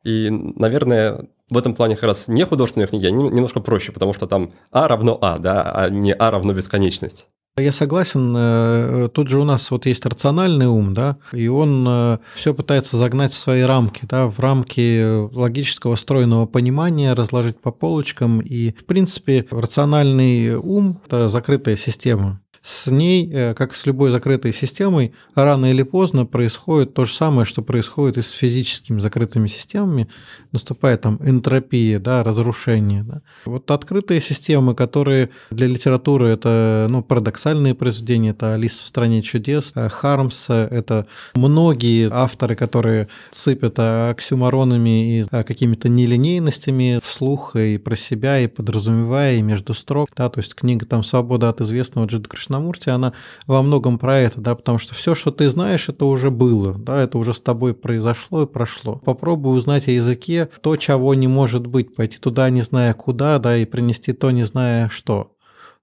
И, 0.05 0.29
наверное, 0.29 1.27
в 1.49 1.57
этом 1.57 1.73
плане 1.73 1.95
как 1.95 2.05
раз 2.05 2.29
не 2.29 2.45
художественные 2.45 2.87
книги, 2.87 3.07
они 3.07 3.23
немножко 3.23 3.59
проще, 3.59 3.91
потому 3.91 4.13
что 4.13 4.25
там 4.25 4.53
А 4.71 4.87
равно 4.87 5.17
А, 5.21 5.37
да, 5.37 5.69
а 5.69 5.89
не 5.89 6.13
А 6.13 6.31
равно 6.31 6.53
бесконечность. 6.53 7.27
Я 7.59 7.71
согласен. 7.71 8.33
Э, 8.35 9.09
тут 9.13 9.27
же 9.27 9.39
у 9.39 9.43
нас 9.43 9.69
вот 9.71 9.85
есть 9.85 10.05
рациональный 10.05 10.67
ум, 10.67 10.93
да, 10.93 11.17
и 11.31 11.47
он 11.47 11.85
э, 11.87 12.17
все 12.35 12.53
пытается 12.53 12.97
загнать 12.97 13.31
в 13.31 13.37
свои 13.37 13.61
рамки, 13.61 14.01
да, 14.03 14.27
в 14.27 14.39
рамки 14.39 15.29
логического 15.33 15.95
стройного 15.95 16.45
понимания, 16.45 17.13
разложить 17.13 17.59
по 17.59 17.71
полочкам. 17.71 18.39
И, 18.39 18.71
в 18.71 18.85
принципе, 18.85 19.45
рациональный 19.51 20.55
ум– 20.55 20.99
это 21.05 21.29
закрытая 21.29 21.75
система. 21.75 22.41
С 22.61 22.87
ней, 22.87 23.29
э, 23.31 23.53
как 23.53 23.75
с 23.75 23.85
любой 23.85 24.11
закрытой 24.11 24.53
системой, 24.53 25.13
рано 25.35 25.71
или 25.71 25.83
поздно 25.83 26.25
происходит 26.25 26.93
то 26.93 27.05
же 27.05 27.13
самое, 27.13 27.45
что 27.45 27.61
происходит 27.61 28.17
и 28.17 28.21
с 28.21 28.31
физическими 28.31 28.99
закрытыми 28.99 29.47
системами. 29.47 30.09
Наступает 30.51 31.01
там 31.01 31.19
энтропия, 31.23 31.99
да, 31.99 32.23
разрушение. 32.23 33.03
Да. 33.03 33.21
Вот 33.45 33.69
открытые 33.71 34.19
системы, 34.21 34.75
которые 34.75 35.29
для 35.51 35.67
литературы 35.67 36.27
это 36.27 36.87
ну, 36.89 37.01
парадоксальные 37.01 37.75
произведения, 37.75 38.31
это 38.31 38.53
«Алиса 38.53 38.83
в 38.83 38.87
стране 38.87 39.21
чудес», 39.21 39.71
э, 39.75 39.87
«Хармс», 39.89 40.49
это 40.49 41.07
многие 41.35 42.09
авторы, 42.11 42.55
которые 42.55 43.07
сыпят 43.31 43.79
оксюмаронами 43.79 45.19
и 45.19 45.25
э, 45.31 45.43
какими-то 45.43 45.87
нелинейностями 45.87 46.99
вслух 47.01 47.55
и 47.55 47.77
про 47.77 47.95
себя, 47.95 48.39
и 48.39 48.47
подразумевая, 48.47 49.37
и 49.37 49.41
между 49.41 49.73
строк. 49.73 50.09
Да, 50.15 50.29
то 50.29 50.39
есть 50.39 50.55
книга 50.55 50.85
там 50.85 51.03
«Свобода 51.03 51.49
от 51.49 51.61
известного» 51.61 52.05
Джида 52.05 52.29
Кришнамурти, 52.49 52.89
она 52.89 53.13
во 53.45 53.61
многом 53.61 53.99
про 53.99 54.17
это, 54.17 54.41
да, 54.41 54.55
потому 54.55 54.79
что 54.79 54.95
все, 54.95 55.13
что 55.13 55.31
ты 55.31 55.49
знаешь, 55.49 55.87
это 55.87 56.05
уже 56.05 56.31
было, 56.31 56.73
да, 56.73 57.01
это 57.01 57.17
уже 57.17 57.33
с 57.33 57.41
тобой 57.41 57.75
произошло 57.75 58.43
и 58.43 58.47
прошло. 58.47 58.95
Попробуй 58.95 59.55
узнать 59.55 59.87
о 59.87 59.91
языке 59.91 60.49
то, 60.61 60.75
чего 60.75 61.13
не 61.13 61.27
может 61.27 61.67
быть, 61.67 61.95
пойти 61.95 62.17
туда, 62.17 62.49
не 62.49 62.61
зная 62.63 62.93
куда, 62.93 63.37
да, 63.37 63.55
и 63.55 63.65
принести 63.65 64.13
то, 64.13 64.31
не 64.31 64.43
зная 64.43 64.89
что. 64.89 65.33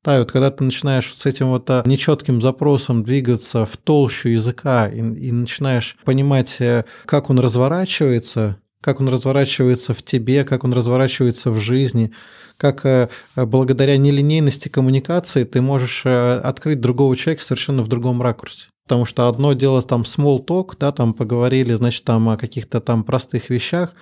Да, 0.04 0.16
и 0.16 0.18
вот 0.18 0.32
когда 0.32 0.50
ты 0.50 0.64
начинаешь 0.64 1.12
с 1.14 1.26
этим 1.26 1.48
вот 1.48 1.68
а, 1.70 1.82
нечетким 1.84 2.40
запросом 2.40 3.02
двигаться 3.02 3.64
в 3.64 3.76
толщу 3.76 4.28
языка 4.28 4.88
и, 4.88 4.98
и 4.98 5.32
начинаешь 5.32 5.96
понимать, 6.04 6.60
э, 6.60 6.84
как 7.06 7.28
он 7.30 7.40
разворачивается, 7.40 8.58
как 8.80 9.00
он 9.00 9.08
разворачивается 9.08 9.94
в 9.94 10.02
тебе, 10.04 10.44
как 10.44 10.62
он 10.62 10.72
разворачивается 10.72 11.50
в 11.50 11.58
жизни, 11.58 12.12
как 12.56 12.84
э, 12.84 13.08
благодаря 13.36 13.96
нелинейности 13.96 14.68
коммуникации 14.68 15.44
ты 15.44 15.60
можешь 15.60 16.02
э, 16.04 16.38
открыть 16.38 16.80
другого 16.80 17.16
человека 17.16 17.44
совершенно 17.44 17.82
в 17.82 17.88
другом 17.88 18.22
ракурсе. 18.22 18.68
Потому 18.86 19.04
что 19.04 19.28
одно 19.28 19.52
дело 19.52 19.82
там 19.82 20.02
small 20.02 20.46
talk, 20.46 20.74
да, 20.78 20.92
там 20.92 21.12
поговорили, 21.12 21.74
значит, 21.74 22.04
там 22.04 22.28
о 22.28 22.36
каких-то 22.36 22.80
там 22.80 23.02
простых 23.02 23.50
вещах, 23.50 23.92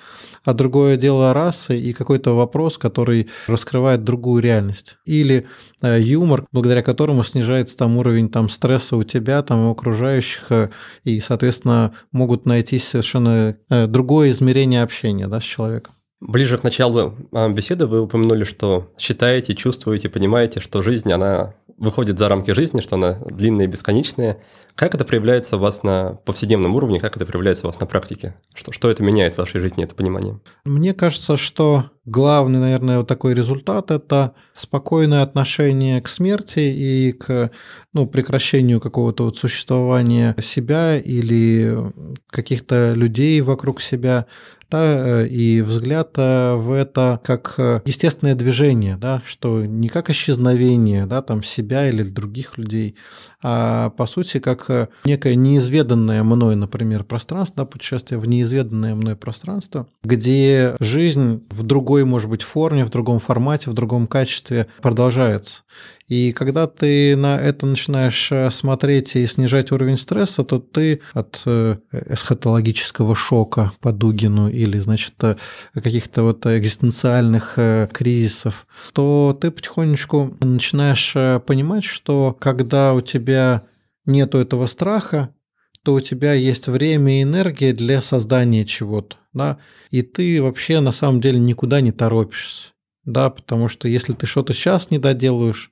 а 0.45 0.53
другое 0.53 0.99
дело 0.99 1.33
расы 1.33 1.79
и 1.79 1.95
какой-то 1.95 2.37
вопрос, 2.37 2.77
который 2.77 3.31
раскрывает 3.47 4.05
другую 4.05 4.43
реальность. 4.43 4.99
Или 5.07 5.47
э, 5.81 6.01
юмор, 6.03 6.45
благодаря 6.53 6.83
которому 6.83 7.25
снижается 7.25 7.79
там 7.79 7.97
уровень 7.97 8.29
там 8.29 8.51
стресса 8.51 8.97
у 8.97 9.05
тебя, 9.05 9.43
там 9.43 9.69
у 9.69 9.71
окружающих, 9.71 10.53
э, 10.53 10.69
и, 11.03 11.19
соответственно, 11.21 11.95
могут 12.13 12.45
найти 12.45 12.79
совершенно 12.79 13.57
э, 13.71 13.87
другое 13.87 14.33
измерение 14.33 14.83
общения, 14.83 15.29
да, 15.29 15.41
с 15.41 15.45
человеком. 15.45 15.95
Ближе 16.27 16.57
к 16.57 16.63
началу 16.63 17.15
а, 17.33 17.51
беседы 17.51 17.87
вы 17.87 18.01
упомянули, 18.01 18.45
что 18.45 18.91
считаете, 18.97 19.55
чувствуете, 19.55 20.09
понимаете, 20.09 20.59
что 20.59 20.83
жизнь, 20.83 21.13
она 21.13 21.53
выходит 21.77 22.19
за 22.19 22.31
рамки 22.31 22.51
жизни, 22.53 22.81
что 22.81 22.97
она 22.97 23.19
длинная 23.27 23.67
и 23.67 23.69
бесконечная. 23.69 24.39
Как 24.75 24.93
это 24.95 25.05
проявляется 25.05 25.57
у 25.57 25.61
вас 25.61 25.85
на 25.85 26.19
повседневном 26.25 26.75
уровне, 26.75 26.99
как 26.99 27.17
это 27.17 27.25
проявляется 27.25 27.67
у 27.67 27.71
вас 27.71 27.79
на 27.79 27.87
практике? 27.87 28.35
Что, 28.55 28.73
что 28.73 28.91
это 28.91 29.05
меняет 29.05 29.35
в 29.35 29.39
вашей 29.39 29.61
жизни, 29.61 29.85
это 29.85 29.95
понимание? 29.95 30.41
Мне 30.65 30.95
кажется, 30.95 31.37
что 31.37 31.91
главный, 32.05 32.59
наверное, 32.59 32.99
вот 32.99 33.07
такой 33.07 33.35
результат– 33.35 33.91
это 33.93 34.35
спокойное 34.53 35.23
отношение 35.23 36.03
к 36.03 36.09
смерти 36.09 36.59
и 36.59 37.13
к 37.13 37.53
ну, 37.93 38.07
прекращению 38.09 38.81
какого-то 38.81 39.25
вот 39.25 39.37
существования 39.37 40.35
себя 40.43 40.99
или 40.99 41.93
каких-то 42.31 42.95
людей 42.95 43.41
вокруг 43.43 43.81
себя 43.81 44.27
да, 44.71 44.83
э, 45.23 45.29
и 45.29 45.61
взгляд 45.61 46.11
э, 46.17 46.55
в 46.55 46.73
это 46.73 47.21
как 47.23 47.55
э, 47.59 47.81
естественное 47.85 48.35
движение, 48.35 48.97
да, 48.97 49.23
что 49.25 49.65
не 49.65 49.89
как 49.89 50.11
исчезновение 50.11 51.07
да, 51.07 51.23
там 51.23 51.45
себя 51.45 51.89
или 51.89 52.03
других 52.03 52.59
людей, 52.59 52.97
а 53.43 53.91
по 53.91 54.07
сути 54.07 54.41
как 54.41 54.64
некое 55.05 55.35
неизведанное 55.35 56.23
мной, 56.23 56.57
например, 56.57 57.05
пространство, 57.05 57.57
да, 57.59 57.65
путешествие 57.65 58.19
в 58.19 58.27
неизведанное 58.27 58.95
мной 58.95 59.17
пространство, 59.17 59.87
где 60.03 60.77
жизнь 60.81 61.43
в 61.51 61.63
другой, 61.63 62.05
может 62.05 62.29
быть, 62.29 62.43
форме, 62.43 62.85
в 62.85 62.91
другом 62.91 63.19
формате, 63.19 63.71
в 63.71 63.75
другом 63.75 64.07
качестве 64.07 64.67
продолжается. 64.81 65.63
И 66.09 66.33
когда 66.33 66.67
ты 66.67 67.17
на 67.17 67.41
это 67.41 67.67
начинаешь 67.67 68.31
э, 68.31 68.51
смотреть 68.51 69.17
и 69.17 69.25
снижать 69.27 69.73
уровень 69.73 69.97
стресса, 69.97 70.45
то 70.45 70.59
ты 70.59 71.01
от 71.15 71.43
э, 71.47 71.79
эсхатологического 71.93 73.15
шока 73.15 73.73
по 73.81 73.91
Дугину 73.91 74.51
или, 74.51 74.79
значит, 74.79 75.15
э, 75.23 75.37
каких-то 75.73 76.23
вот 76.23 76.45
экзистенциальных 76.47 77.59
кризисов, 77.93 78.67
то 78.93 79.37
ты 79.41 79.51
потихонечку 79.51 80.37
начинаешь 80.41 81.43
понимать, 81.45 81.85
что 81.85 82.37
когда 82.39 82.93
у 82.93 83.01
тебя 83.01 83.63
нету 84.07 84.39
этого 84.39 84.67
страха, 84.67 85.35
то 85.83 85.95
у 85.95 86.01
тебя 86.01 86.33
есть 86.33 86.69
время 86.69 87.21
и 87.21 87.23
энергия 87.23 87.73
для 87.73 88.01
создания 88.01 88.65
чего-то, 88.65 89.17
да, 89.33 89.59
и 89.91 90.03
ты 90.03 90.43
вообще 90.43 90.81
на 90.81 90.93
самом 90.93 91.21
деле 91.21 91.39
никуда 91.39 91.81
не 91.81 91.93
торопишься 91.93 92.75
да, 93.05 93.31
потому 93.31 93.69
что 93.69 93.89
если 93.89 94.13
ты 94.13 94.27
что-то 94.27 94.53
сейчас 94.53 94.91
не 94.91 94.99
доделаешь, 94.99 95.71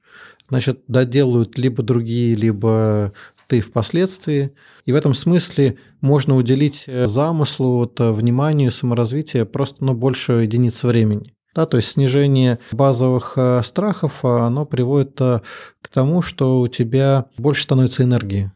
значит, 0.49 0.83
доделают 0.87 1.59
либо 1.59 1.83
другие, 1.83 2.35
либо 2.35 3.13
ты 3.47 3.61
впоследствии. 3.61 4.53
И 4.85 4.93
в 4.93 4.95
этом 4.95 5.15
смысле 5.15 5.79
можно 6.01 6.37
уделить 6.37 6.85
э, 6.87 7.07
замыслу, 7.07 7.79
вот, 7.79 7.99
э, 8.01 8.13
вниманию, 8.13 8.71
саморазвитию 8.71 9.47
просто 9.47 9.85
ну, 9.85 9.95
больше 9.95 10.33
единиц 10.33 10.85
времени. 10.85 11.35
Да, 11.55 11.67
то 11.67 11.77
есть 11.77 11.89
снижение 11.91 12.59
базовых 12.73 13.35
э, 13.37 13.63
страхов, 13.63 14.25
оно 14.25 14.65
приводит 14.65 15.17
к 15.19 15.89
тому, 15.93 16.23
что 16.23 16.61
у 16.61 16.69
тебя 16.69 17.27
больше 17.37 17.65
становится 17.65 18.03
энергии. 18.03 18.51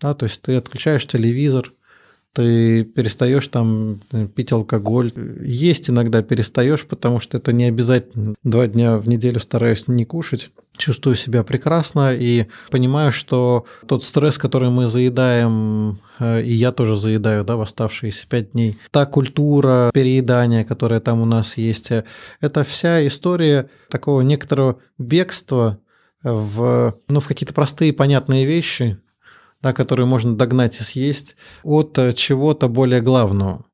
Да, 0.00 0.12
то 0.14 0.24
есть 0.24 0.42
ты 0.42 0.56
отключаешь 0.56 1.06
телевизор, 1.06 1.72
ты 2.34 2.82
перестаешь 2.82 3.46
там 3.46 4.00
э, 4.10 4.26
пить 4.26 4.52
алкоголь. 4.52 5.12
Есть 5.40 5.88
иногда 5.88 6.20
перестаешь, 6.20 6.84
потому 6.84 7.20
что 7.20 7.38
это 7.38 7.52
не 7.52 7.64
обязательно. 7.64 8.34
Два 8.42 8.66
дня 8.66 8.98
в 8.98 9.08
неделю 9.08 9.38
стараюсь 9.38 9.86
не 9.86 10.04
кушать. 10.04 10.50
Чувствую 10.76 11.14
себя 11.14 11.44
прекрасно 11.44 12.12
и 12.12 12.46
понимаю, 12.70 13.12
что 13.12 13.64
тот 13.86 14.02
стресс, 14.02 14.36
который 14.36 14.70
мы 14.70 14.88
заедаем, 14.88 16.00
э, 16.18 16.42
и 16.42 16.52
я 16.52 16.72
тоже 16.72 16.96
заедаю, 16.96 17.44
да, 17.44 17.56
в 17.56 17.60
оставшиеся 17.60 18.26
пять 18.28 18.50
дней, 18.50 18.76
та 18.90 19.06
культура 19.06 19.92
переедания, 19.94 20.64
которая 20.64 20.98
там 20.98 21.20
у 21.20 21.26
нас 21.26 21.56
есть, 21.56 21.92
э, 21.92 22.02
это 22.40 22.64
вся 22.64 23.06
история 23.06 23.70
такого 23.88 24.22
некоторого 24.22 24.80
бегства 24.98 25.78
в, 26.24 26.98
ну, 27.08 27.20
в 27.20 27.28
какие-то 27.28 27.54
простые 27.54 27.92
понятные 27.92 28.44
вещи, 28.44 28.98
да, 29.64 29.72
которые 29.72 30.04
можно 30.04 30.36
догнать 30.36 30.78
и 30.78 30.82
съесть, 30.82 31.36
от 31.62 31.96
э, 31.98 32.12
чего-то 32.12 32.68
более 32.68 33.00
главного. 33.00 33.64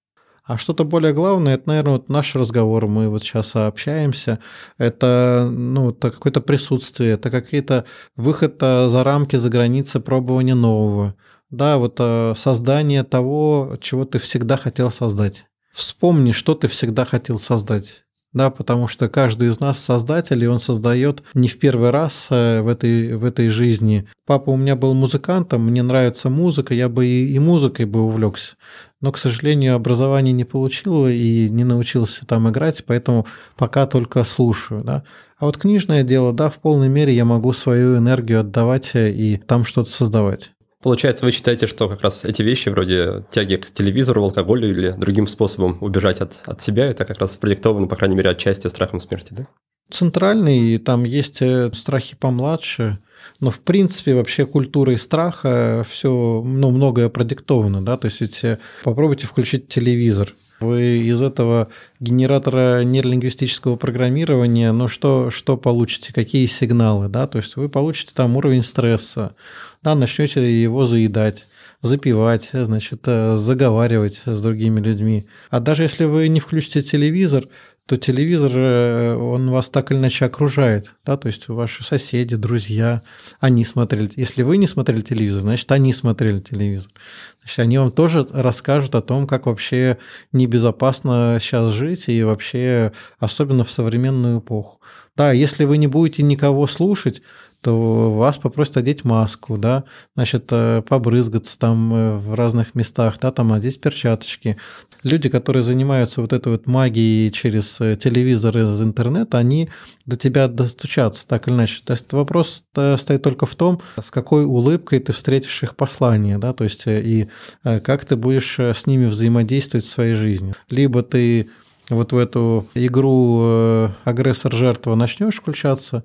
А 0.45 0.57
что-то 0.57 0.85
более 0.85 1.13
главное, 1.13 1.55
это, 1.55 1.65
наверное, 1.67 1.93
вот 1.95 2.09
наш 2.09 2.37
разговор, 2.37 2.87
мы 2.87 3.09
вот 3.09 3.25
сейчас 3.25 3.57
общаемся, 3.57 4.39
это, 4.79 5.49
ну, 5.53 5.91
это 5.91 6.13
какое-то 6.13 6.41
присутствие, 6.41 7.15
это 7.15 7.29
какие-то 7.31 7.87
выход 8.17 8.57
э, 8.61 8.89
за 8.89 9.03
рамки, 9.03 9.35
за 9.35 9.49
границы, 9.49 9.99
пробования 9.99 10.55
нового. 10.55 11.17
Да, 11.51 11.77
вот 11.79 11.97
э, 11.99 12.35
создание 12.37 13.03
того, 13.03 13.77
чего 13.81 14.05
ты 14.05 14.21
всегда 14.21 14.57
хотел 14.57 14.93
создать. 14.93 15.47
Вспомни, 15.73 16.31
что 16.31 16.55
ты 16.55 16.69
всегда 16.69 17.05
хотел 17.05 17.41
создать 17.41 18.05
да, 18.33 18.51
потому 18.51 18.87
что 18.87 19.09
каждый 19.09 19.49
из 19.49 19.61
нас 19.61 19.79
создатель, 19.79 20.43
и 20.43 20.47
он 20.47 20.61
создает 20.61 21.23
не 21.35 21.49
в 21.49 21.59
первый 21.59 21.91
раз 21.91 22.29
э, 22.31 22.61
в 22.63 22.69
этой, 22.69 23.17
в 23.17 23.25
этой 23.25 23.49
жизни. 23.49 24.07
Папа 24.25 24.51
у 24.51 24.57
меня 24.57 24.77
был 24.77 24.95
музыкантом, 24.95 25.67
мне 25.67 25.83
нравится 25.83 26.31
музыка, 26.31 26.73
я 26.73 26.89
бы 26.89 27.07
и, 27.07 27.33
и 27.33 27.39
музыкой 27.39 27.87
бы 27.87 28.03
увлекся. 28.03 28.57
Но, 29.01 29.13
к 29.13 29.19
сожалению, 29.19 29.75
образование 29.75 30.33
не 30.33 30.45
получил 30.45 31.09
и 31.09 31.49
не 31.51 31.65
научился 31.65 32.27
там 32.27 32.49
играть, 32.51 32.85
поэтому 32.87 33.27
пока 33.57 33.87
только 33.87 34.23
слушаю, 34.25 34.85
да. 34.85 35.03
А 35.39 35.47
вот 35.47 35.57
книжное 35.57 36.03
дело, 36.03 36.33
да, 36.33 36.51
в 36.51 36.59
полной 36.59 36.89
мере 36.89 37.15
я 37.15 37.25
могу 37.25 37.53
свою 37.53 37.97
энергию 37.97 38.41
отдавать 38.41 38.95
э, 38.95 39.11
и 39.11 39.37
там 39.39 39.65
что-то 39.65 39.91
создавать. 39.91 40.53
Получается, 40.83 41.27
вы 41.27 41.33
считаете, 41.33 41.67
что 41.67 41.89
как 41.89 42.01
раз 42.01 42.25
эти 42.25 42.41
вещи, 42.41 42.71
вроде 42.71 43.25
тяги 43.31 43.57
к 43.57 43.67
телевизору, 43.67 44.23
алкоголю 44.23 44.71
или 44.71 44.95
другим 44.97 45.27
способом 45.27 45.77
убежать 45.83 46.21
от, 46.21 46.43
от 46.47 46.63
себя, 46.63 46.87
это 46.87 47.05
как 47.05 47.19
раз 47.19 47.37
продиктовано, 47.37 47.87
по 47.87 47.97
крайней 47.97 48.17
мере, 48.17 48.31
отчасти 48.31 48.67
страхом 48.69 49.01
смерти, 49.01 49.35
да? 49.35 49.47
Центральный, 49.91 50.79
там 50.79 51.05
есть 51.05 51.43
э, 51.43 51.71
страхи 51.75 52.17
помладше, 52.17 52.99
но 53.41 53.51
в 53.51 53.61
принципе 53.61 54.15
вообще 54.15 54.47
культурой 54.47 54.97
страха 54.99 55.85
все, 55.89 56.43
ну, 56.45 56.71
многое 56.71 57.09
продиктовано, 57.09 57.85
да, 57.85 57.99
то 57.99 58.07
есть 58.07 58.45
э, 58.45 58.59
попробуйте 58.85 59.27
включить 59.27 59.69
телевизор, 59.69 60.35
вы 60.61 60.99
из 60.99 61.23
этого 61.23 61.69
генератора 62.01 62.83
нейролингвистического 62.85 63.77
программирования, 63.77 64.73
ну 64.73 64.89
что, 64.89 65.31
что 65.31 65.57
получите, 65.57 66.13
какие 66.13 66.47
сигналы, 66.47 67.09
да, 67.09 67.27
то 67.27 67.39
есть 67.39 67.57
вы 67.57 67.69
получите 67.69 68.13
там 68.15 68.37
уровень 68.37 68.63
стресса, 68.63 69.35
да, 69.83 69.95
начнете 69.95 70.63
его 70.63 70.87
заедать 70.87 71.47
запивать, 71.83 72.51
значит, 72.53 73.03
э, 73.07 73.37
заговаривать 73.37 74.23
с 74.25 74.41
другими 74.41 74.81
людьми. 74.81 75.27
А 75.49 75.61
даже 75.61 75.83
если 75.83 76.05
вы 76.05 76.29
не 76.29 76.41
включите 76.41 76.83
телевизор, 76.83 77.45
то 77.91 77.97
телевизор, 77.97 78.53
э, 78.55 79.17
он 79.17 79.51
вас 79.51 79.69
так 79.69 79.91
или 79.91 79.99
иначе 79.99 80.25
окружает, 80.25 80.95
да, 81.05 81.17
то 81.17 81.27
есть 81.27 81.49
ваши 81.49 81.83
соседи, 81.83 82.37
друзья, 82.37 83.03
они 83.41 83.65
смотрели, 83.65 84.09
если 84.15 84.45
вы 84.45 84.59
не 84.59 84.69
смотрели 84.69 85.01
телевизор, 85.01 85.41
значит, 85.41 85.73
они 85.73 85.93
смотрели 85.93 86.39
телевизор. 86.39 86.93
Значит, 87.41 87.59
они 87.59 87.79
вам 87.79 87.91
тоже 87.91 88.25
расскажут 88.31 88.95
о 88.95 89.01
том, 89.01 89.27
как 89.27 89.47
вообще 89.47 89.99
небезопасно 90.31 91.39
сейчас 91.41 91.73
жить 91.73 92.09
и 92.09 92.23
вообще, 92.23 92.93
особенно 93.19 93.65
в 93.65 93.73
современную 93.73 94.39
эпоху. 94.39 94.81
Да, 95.17 95.33
если 95.33 95.65
вы 95.65 95.77
не 95.77 95.89
будете 95.89 96.23
никого 96.23 96.69
слушать, 96.69 97.23
то 97.61 98.13
вас 98.13 98.39
попросят 98.39 98.79
одеть 98.79 99.05
маску, 99.05 99.59
да, 99.59 99.85
значит, 100.15 100.47
э, 100.51 100.83
побрызгаться 100.89 101.59
там 101.59 101.93
э, 101.93 102.17
в 102.17 102.35
разных 102.35 102.75
местах, 102.75 103.19
да, 103.21 103.31
там 103.31 103.53
одеть 103.53 103.81
перчаточки. 103.81 104.57
Люди, 105.03 105.29
которые 105.29 105.63
занимаются 105.63 106.21
вот 106.21 106.33
этой 106.33 106.53
вот 106.53 106.67
магией 106.67 107.31
через 107.31 107.81
э, 107.81 107.97
телевизор 107.97 108.59
из 108.59 108.83
интернета, 108.83 109.39
они 109.39 109.71
до 110.07 110.17
тебя 110.17 110.49
достучатся 110.49 111.27
так 111.27 111.49
или 111.49 111.55
иначе. 111.55 111.83
То 111.85 111.93
есть 111.93 112.13
вопрос 112.13 112.65
стоит 112.73 113.23
только 113.23 113.47
в 113.47 113.55
том, 113.55 113.81
с 114.03 114.11
какой 114.11 114.45
улыбкой 114.45 114.99
ты 114.99 115.13
встретишь 115.13 115.63
их 115.63 115.77
послание, 115.77 116.39
да, 116.39 116.53
то 116.53 116.65
есть 116.65 116.83
и 116.87 117.29
как 117.63 118.05
ты 118.05 118.17
будешь 118.17 118.59
с 118.59 118.87
ними 118.87 119.07
взаимодействовать 119.07 119.85
в 119.85 119.91
своей 119.91 120.15
жизни. 120.15 120.53
Либо 120.69 121.03
ты 121.03 121.49
вот 121.91 122.13
в 122.13 122.19
эту 122.19 122.67
игру 122.75 123.41
э, 123.43 123.89
агрессор-жертва 124.05 124.95
начнешь 124.95 125.35
включаться, 125.35 126.05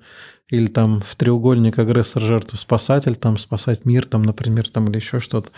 или 0.50 0.66
там 0.66 1.00
в 1.00 1.16
треугольник 1.16 1.78
агрессор-жертва 1.78 2.56
спасатель, 2.56 3.16
там 3.16 3.36
спасать 3.36 3.84
мир, 3.84 4.06
там, 4.06 4.22
например, 4.22 4.68
там 4.68 4.88
или 4.88 4.96
еще 4.96 5.20
что-то, 5.20 5.50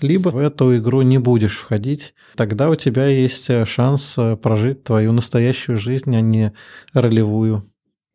либо 0.00 0.28
в 0.28 0.38
эту 0.38 0.76
игру 0.76 1.02
не 1.02 1.18
будешь 1.18 1.56
входить, 1.56 2.14
тогда 2.36 2.68
у 2.68 2.74
тебя 2.74 3.06
есть 3.06 3.48
э, 3.48 3.64
шанс 3.64 4.16
э, 4.18 4.36
прожить 4.36 4.84
твою 4.84 5.12
настоящую 5.12 5.78
жизнь, 5.78 6.14
а 6.14 6.20
не 6.20 6.52
ролевую. 6.92 7.70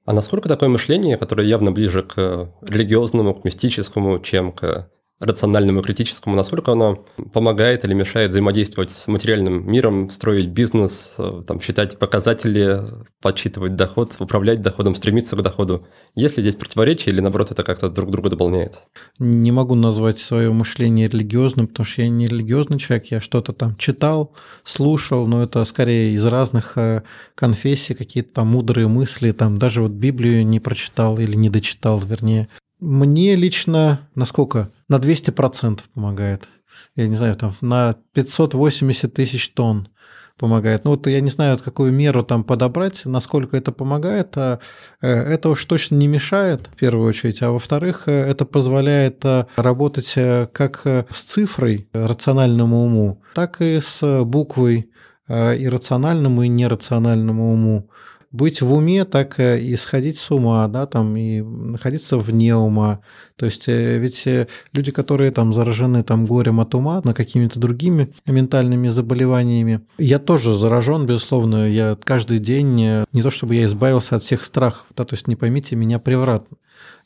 А 0.05 0.13
насколько 0.13 0.49
такое 0.49 0.69
мышление, 0.69 1.17
которое 1.17 1.47
явно 1.47 1.71
ближе 1.71 2.03
к 2.03 2.51
религиозному, 2.61 3.36
к 3.36 3.43
мистическому, 3.43 4.19
чем 4.19 4.51
к 4.51 4.89
рациональному 5.20 5.82
и 5.82 5.84
критическому, 5.84 6.36
насколько 6.36 6.72
оно 6.72 7.05
помогает 7.34 7.84
или 7.84 7.93
мешает 7.93 8.32
взаимодействовать 8.32 8.89
с 8.89 9.07
материальным 9.07 9.70
миром, 9.70 10.09
строить 10.09 10.47
бизнес, 10.47 11.13
э, 11.17 11.43
там, 11.45 11.59
считать 11.59 11.99
показатели, 11.99 12.82
подсчитывать 13.22 13.76
доход, 13.76 14.15
управлять 14.20 14.61
доходом, 14.61 14.95
стремиться 14.95 15.36
к 15.36 15.41
доходу. 15.41 15.86
Есть 16.15 16.38
ли 16.38 16.43
здесь 16.43 16.55
противоречие 16.55 17.13
или, 17.13 17.20
наоборот, 17.20 17.51
это 17.51 17.63
как-то 17.63 17.89
друг 17.89 18.11
друга 18.11 18.30
дополняет? 18.30 18.82
Не 19.20 19.51
могу 19.51 19.76
назвать 19.76 20.20
свое 20.20 20.51
мышление 20.53 21.09
религиозным, 21.09 21.67
потому 21.67 21.86
что 21.86 22.01
я 22.01 22.09
не 22.09 22.28
религиозный 22.28 22.80
человек, 22.80 23.07
я 23.07 23.20
что-то 23.20 23.51
там 23.51 23.76
читал, 23.76 24.34
слушал, 24.63 25.28
но 25.28 25.43
это 25.43 25.65
скорее 25.65 26.13
из 26.13 26.26
разных 26.26 26.78
э, 26.78 27.03
конфессий, 27.36 27.93
какие-то 27.93 28.36
там 28.36 28.47
мудрые 28.47 28.88
мысли, 28.88 29.32
там 29.32 29.57
даже 29.57 29.82
вот 29.82 29.91
Библию 29.91 30.45
не 30.45 30.61
прочитал 30.61 31.20
или 31.20 31.36
не 31.36 31.49
дочитал, 31.49 31.99
вернее. 31.99 32.47
Мне 32.80 33.36
лично, 33.36 34.07
насколько? 34.15 34.71
На 34.88 34.95
200% 34.95 35.82
помогает. 35.93 36.47
Я 36.95 37.07
не 37.07 37.15
знаю, 37.15 37.36
там 37.36 37.55
на 37.61 37.95
580 38.13 39.13
тысяч 39.13 39.49
тонн 39.49 39.89
помогает. 40.38 40.86
Ну 40.86 40.91
вот 40.91 41.05
я 41.07 41.19
не 41.19 41.30
знаю, 41.30 41.57
какую 41.63 41.91
меру 41.91 42.23
там 42.23 42.43
подобрать, 42.43 43.05
насколько 43.05 43.57
это 43.57 43.71
помогает. 43.71 44.38
А 44.38 44.59
э, 45.01 45.09
это 45.09 45.49
уж 45.49 45.63
точно 45.65 45.95
не 45.95 46.07
мешает, 46.07 46.67
в 46.73 46.77
первую 46.77 47.07
очередь. 47.09 47.41
А 47.41 47.51
во-вторых, 47.51 48.03
э, 48.07 48.11
это 48.11 48.45
позволяет 48.45 49.23
э, 49.25 49.45
работать 49.57 50.13
как 50.53 50.82
с 50.86 51.23
цифрой 51.23 51.89
рациональному 51.93 52.86
уму, 52.86 53.21
так 53.36 53.61
и 53.61 53.80
с 53.82 54.23
буквой 54.23 54.89
иррациональному 55.27 56.41
и 56.41 56.47
нерациональному 56.47 57.53
уму 57.53 57.89
быть 58.32 58.61
в 58.61 58.71
уме, 58.73 59.05
так 59.05 59.39
и 59.39 59.75
сходить 59.75 60.17
с 60.19 60.30
ума, 60.30 60.67
да, 60.67 60.86
там, 60.86 61.15
и 61.17 61.41
находиться 61.41 62.17
вне 62.17 62.55
ума. 62.55 62.99
То 63.36 63.45
есть 63.45 63.67
э, 63.67 63.97
ведь 63.97 64.27
э, 64.27 64.47
люди, 64.71 64.91
которые 64.91 65.32
там 65.32 65.51
заражены 65.51 66.03
там 66.03 66.25
горем 66.25 66.59
от 66.59 66.75
ума, 66.75 67.01
на 67.03 67.13
какими-то 67.13 67.59
другими 67.59 68.13
ментальными 68.27 68.88
заболеваниями, 68.89 69.82
я 69.97 70.19
тоже 70.19 70.55
заражен, 70.55 71.05
безусловно, 71.05 71.67
я 71.69 71.97
каждый 72.03 72.39
день, 72.39 72.82
э, 72.82 73.05
не 73.13 73.23
то 73.23 73.32
чтобы 73.32 73.55
я 73.55 73.65
избавился 73.65 74.17
от 74.17 74.21
всех 74.21 74.43
страхов, 74.43 74.88
да, 74.95 75.05
то 75.05 75.15
есть 75.15 75.27
не 75.27 75.36
поймите 75.36 75.75
меня 75.75 75.97
превратно. 75.97 76.57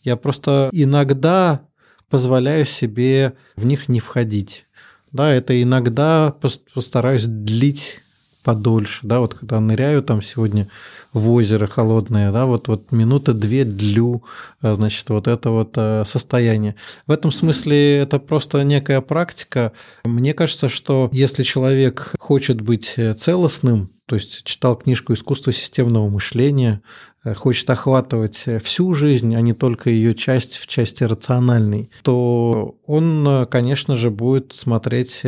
Я 0.04 0.18
просто 0.18 0.70
иногда 0.74 1.62
позволяю 2.10 2.66
себе 2.66 3.34
в 3.56 3.66
них 3.66 3.88
не 3.88 4.00
входить. 4.00 4.66
Да, 5.14 5.32
это 5.32 5.62
иногда 5.62 6.36
постараюсь 6.74 7.26
длить 7.26 8.03
подольше, 8.44 9.00
да, 9.04 9.20
вот 9.20 9.34
когда 9.34 9.60
ныряю 9.60 10.04
там 10.04 10.22
сегодня 10.22 10.68
в 11.14 11.32
озеро 11.32 11.68
холодное, 11.68 12.32
да, 12.32 12.46
вот, 12.46 12.68
вот 12.68 12.92
минута 12.92 13.34
две 13.34 13.64
длю, 13.64 14.24
э, 14.62 14.74
значит, 14.76 15.10
вот 15.10 15.28
это 15.28 15.50
вот 15.50 15.74
э, 15.78 16.04
состояние. 16.06 16.76
В 17.08 17.12
этом 17.12 17.32
смысле 17.32 18.00
это 18.00 18.20
просто 18.20 18.64
некая 18.64 19.02
практика. 19.02 19.72
Мне 20.04 20.34
кажется, 20.34 20.70
что 20.70 21.10
если 21.12 21.44
человек 21.44 22.14
хочет 22.20 22.62
быть 22.62 22.94
э, 22.98 23.14
целостным, 23.14 23.93
то 24.06 24.16
есть 24.16 24.44
читал 24.44 24.76
книжку 24.76 25.14
«Искусство 25.14 25.54
системного 25.54 26.10
мышления», 26.10 26.82
Э, 27.24 27.34
хочет 27.34 27.70
охватывать 27.70 28.44
э, 28.48 28.60
всю 28.60 28.94
жизнь, 28.94 29.36
а 29.36 29.42
не 29.42 29.54
только 29.54 29.90
ее 29.90 30.14
часть 30.14 30.58
в 30.58 30.68
части 30.68 31.04
рациональной, 31.04 31.90
то 32.04 32.76
он, 32.86 33.26
э, 33.28 33.46
конечно 33.46 33.96
же, 33.96 34.12
будет 34.12 34.54
смотреть 34.54 35.24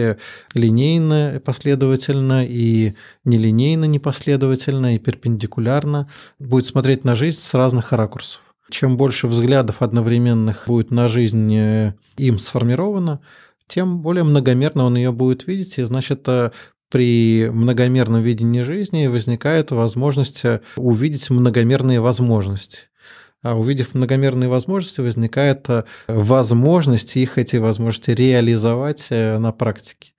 линейно 0.53 1.41
последовательно 1.43 2.45
и 2.45 2.93
нелинейно 3.23 3.85
непоследовательно 3.85 4.95
и 4.95 4.99
перпендикулярно, 4.99 6.09
будет 6.39 6.65
смотреть 6.65 7.03
на 7.05 7.15
жизнь 7.15 7.39
с 7.39 7.53
разных 7.53 7.93
ракурсов. 7.93 8.41
Чем 8.69 8.97
больше 8.97 9.27
взглядов 9.27 9.81
одновременных 9.81 10.63
будет 10.67 10.91
на 10.91 11.07
жизнь 11.07 11.93
им 12.17 12.39
сформировано, 12.39 13.19
тем 13.67 14.01
более 14.01 14.23
многомерно 14.23 14.85
он 14.85 14.95
ее 14.95 15.11
будет 15.11 15.45
видеть, 15.47 15.77
и 15.77 15.83
значит 15.83 16.27
при 16.89 17.49
многомерном 17.51 18.21
видении 18.21 18.61
жизни 18.61 19.07
возникает 19.07 19.71
возможность 19.71 20.45
э, 20.45 20.61
увидеть 20.75 21.29
многомерные 21.29 21.99
возможности. 21.99 22.89
А 23.41 23.57
увидев 23.57 23.93
многомерные 23.93 24.49
возможности, 24.49 25.01
возникает 25.01 25.69
э, 25.69 25.83
возможность 26.07 27.15
их, 27.17 27.37
эти 27.37 27.57
возможности, 27.57 28.11
реализовать 28.11 29.07
э, 29.09 29.37
на 29.37 29.51
практике. 29.51 30.13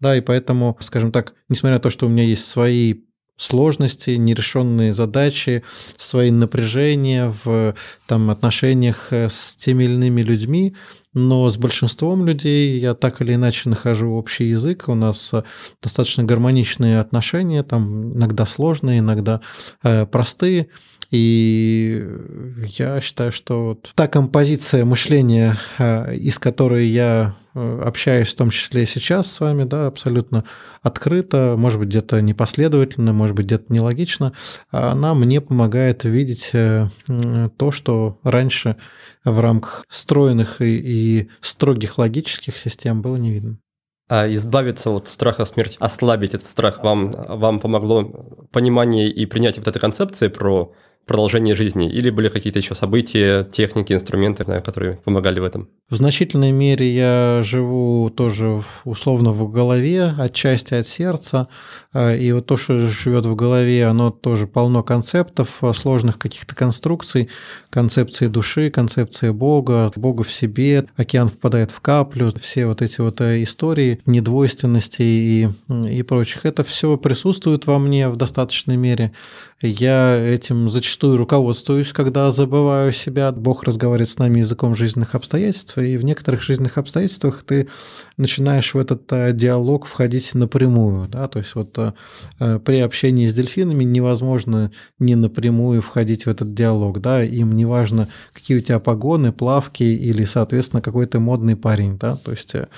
Да, 0.00 0.16
и 0.16 0.20
поэтому, 0.20 0.76
скажем 0.80 1.12
так, 1.12 1.34
несмотря 1.48 1.76
на 1.76 1.82
то, 1.82 1.90
что 1.90 2.06
у 2.06 2.08
меня 2.08 2.24
есть 2.24 2.44
свои 2.44 3.02
сложности, 3.36 4.10
нерешенные 4.10 4.92
задачи, 4.92 5.62
свои 5.96 6.30
напряжения 6.30 7.32
в 7.44 7.74
там, 8.06 8.30
отношениях 8.30 9.12
с 9.12 9.56
теми 9.56 9.84
или 9.84 9.92
иными 9.92 10.22
людьми, 10.22 10.74
но 11.14 11.48
с 11.48 11.56
большинством 11.56 12.26
людей 12.26 12.78
я 12.78 12.94
так 12.94 13.20
или 13.20 13.34
иначе 13.34 13.68
нахожу 13.68 14.10
общий 14.12 14.46
язык, 14.46 14.88
у 14.88 14.94
нас 14.94 15.32
э, 15.34 15.42
достаточно 15.82 16.24
гармоничные 16.24 17.00
отношения, 17.00 17.62
там 17.62 18.14
иногда 18.14 18.46
сложные, 18.46 19.00
иногда 19.00 19.40
э, 19.82 20.06
простые, 20.06 20.68
и 21.10 22.06
я 22.78 23.00
считаю, 23.00 23.32
что 23.32 23.68
вот 23.68 23.90
та 23.94 24.06
композиция 24.06 24.84
мышления, 24.84 25.56
э, 25.78 26.16
из 26.16 26.38
которой 26.38 26.86
я 26.86 27.34
общаюсь, 27.82 28.28
в 28.28 28.36
том 28.36 28.50
числе 28.50 28.82
и 28.82 28.86
сейчас 28.86 29.30
с 29.30 29.40
вами, 29.40 29.64
да, 29.64 29.86
абсолютно 29.86 30.44
открыто, 30.82 31.54
может 31.56 31.78
быть, 31.78 31.88
где-то 31.88 32.20
непоследовательно, 32.20 33.12
может 33.12 33.36
быть, 33.36 33.46
где-то 33.46 33.72
нелогично, 33.72 34.32
она 34.70 35.14
мне 35.14 35.40
помогает 35.40 36.04
видеть 36.04 36.50
то, 36.52 37.70
что 37.70 38.18
раньше 38.22 38.76
в 39.24 39.40
рамках 39.40 39.84
стройных 39.88 40.60
и, 40.60 40.78
и 40.78 41.28
строгих 41.40 41.98
логических 41.98 42.56
систем 42.56 43.02
было 43.02 43.16
не 43.16 43.30
видно. 43.30 43.58
А 44.08 44.26
избавиться 44.32 44.90
от 44.90 45.06
страха 45.06 45.44
смерти, 45.44 45.76
ослабить 45.80 46.32
этот 46.32 46.46
страх 46.46 46.82
вам, 46.82 47.10
вам 47.12 47.60
помогло 47.60 48.04
понимание 48.50 49.08
и 49.08 49.26
принятие 49.26 49.60
вот 49.60 49.68
этой 49.68 49.80
концепции 49.80 50.28
про 50.28 50.72
продолжение 51.08 51.56
жизни? 51.56 51.90
Или 51.90 52.10
были 52.10 52.28
какие-то 52.28 52.60
еще 52.60 52.74
события, 52.74 53.42
техники, 53.44 53.92
инструменты, 53.92 54.44
которые 54.44 54.98
помогали 54.98 55.40
в 55.40 55.44
этом? 55.44 55.68
В 55.90 55.96
значительной 55.96 56.52
мере 56.52 56.94
я 56.94 57.40
живу 57.42 58.10
тоже 58.10 58.62
условно 58.84 59.32
в 59.32 59.50
голове, 59.50 60.14
отчасти 60.18 60.74
от 60.74 60.86
сердца. 60.86 61.48
А, 61.94 62.14
и 62.14 62.30
вот 62.32 62.46
то, 62.46 62.58
что 62.58 62.78
живет 62.78 63.24
в 63.24 63.34
голове, 63.34 63.86
оно 63.86 64.10
тоже 64.10 64.46
полно 64.46 64.82
концептов, 64.82 65.62
сложных 65.74 66.18
каких-то 66.18 66.54
конструкций, 66.54 67.30
концепции 67.70 68.26
души, 68.26 68.70
концепции 68.70 69.30
Бога, 69.30 69.90
Бога 69.96 70.24
в 70.24 70.30
себе, 70.30 70.84
океан 70.96 71.28
впадает 71.28 71.70
в 71.70 71.80
каплю, 71.80 72.30
все 72.38 72.66
вот 72.66 72.82
эти 72.82 73.00
вот 73.00 73.20
э, 73.22 73.42
истории 73.42 74.00
недвойственности 74.04 75.02
и, 75.02 75.48
и 75.88 76.02
прочих. 76.02 76.44
Это 76.44 76.64
все 76.64 76.98
присутствует 76.98 77.66
во 77.66 77.78
мне 77.78 78.10
в 78.10 78.16
достаточной 78.16 78.76
мере. 78.76 79.12
Я 79.60 80.16
этим 80.16 80.70
зачастую 80.70 81.16
руководствуюсь, 81.16 81.92
когда 81.92 82.30
забываю 82.30 82.92
себя. 82.92 83.32
Бог 83.32 83.64
разговаривает 83.64 84.08
с 84.08 84.16
нами 84.16 84.38
языком 84.38 84.76
жизненных 84.76 85.16
обстоятельств, 85.16 85.76
и 85.78 85.96
в 85.96 86.04
некоторых 86.04 86.42
жизненных 86.42 86.78
обстоятельствах 86.78 87.42
ты 87.42 87.66
начинаешь 88.16 88.72
в 88.72 88.78
этот 88.78 89.12
э, 89.12 89.32
диалог 89.32 89.86
входить 89.86 90.32
напрямую. 90.34 91.08
Да? 91.08 91.26
То 91.26 91.40
есть 91.40 91.56
вот 91.56 91.76
э, 91.76 92.60
при 92.60 92.78
общении 92.78 93.26
с 93.26 93.34
дельфинами 93.34 93.82
невозможно 93.82 94.70
не 95.00 95.16
напрямую 95.16 95.82
входить 95.82 96.26
в 96.26 96.28
этот 96.28 96.54
диалог. 96.54 97.00
Да? 97.00 97.24
Им 97.24 97.50
не 97.56 97.64
важно, 97.64 98.06
какие 98.32 98.58
у 98.58 98.60
тебя 98.60 98.78
погоны, 98.78 99.32
плавки 99.32 99.82
или, 99.82 100.24
соответственно, 100.24 100.82
какой 100.82 101.06
то 101.06 101.18
модный 101.18 101.56
парень. 101.56 101.98
Да? 101.98 102.14
То 102.14 102.30
есть 102.30 102.54
э, 102.54 102.68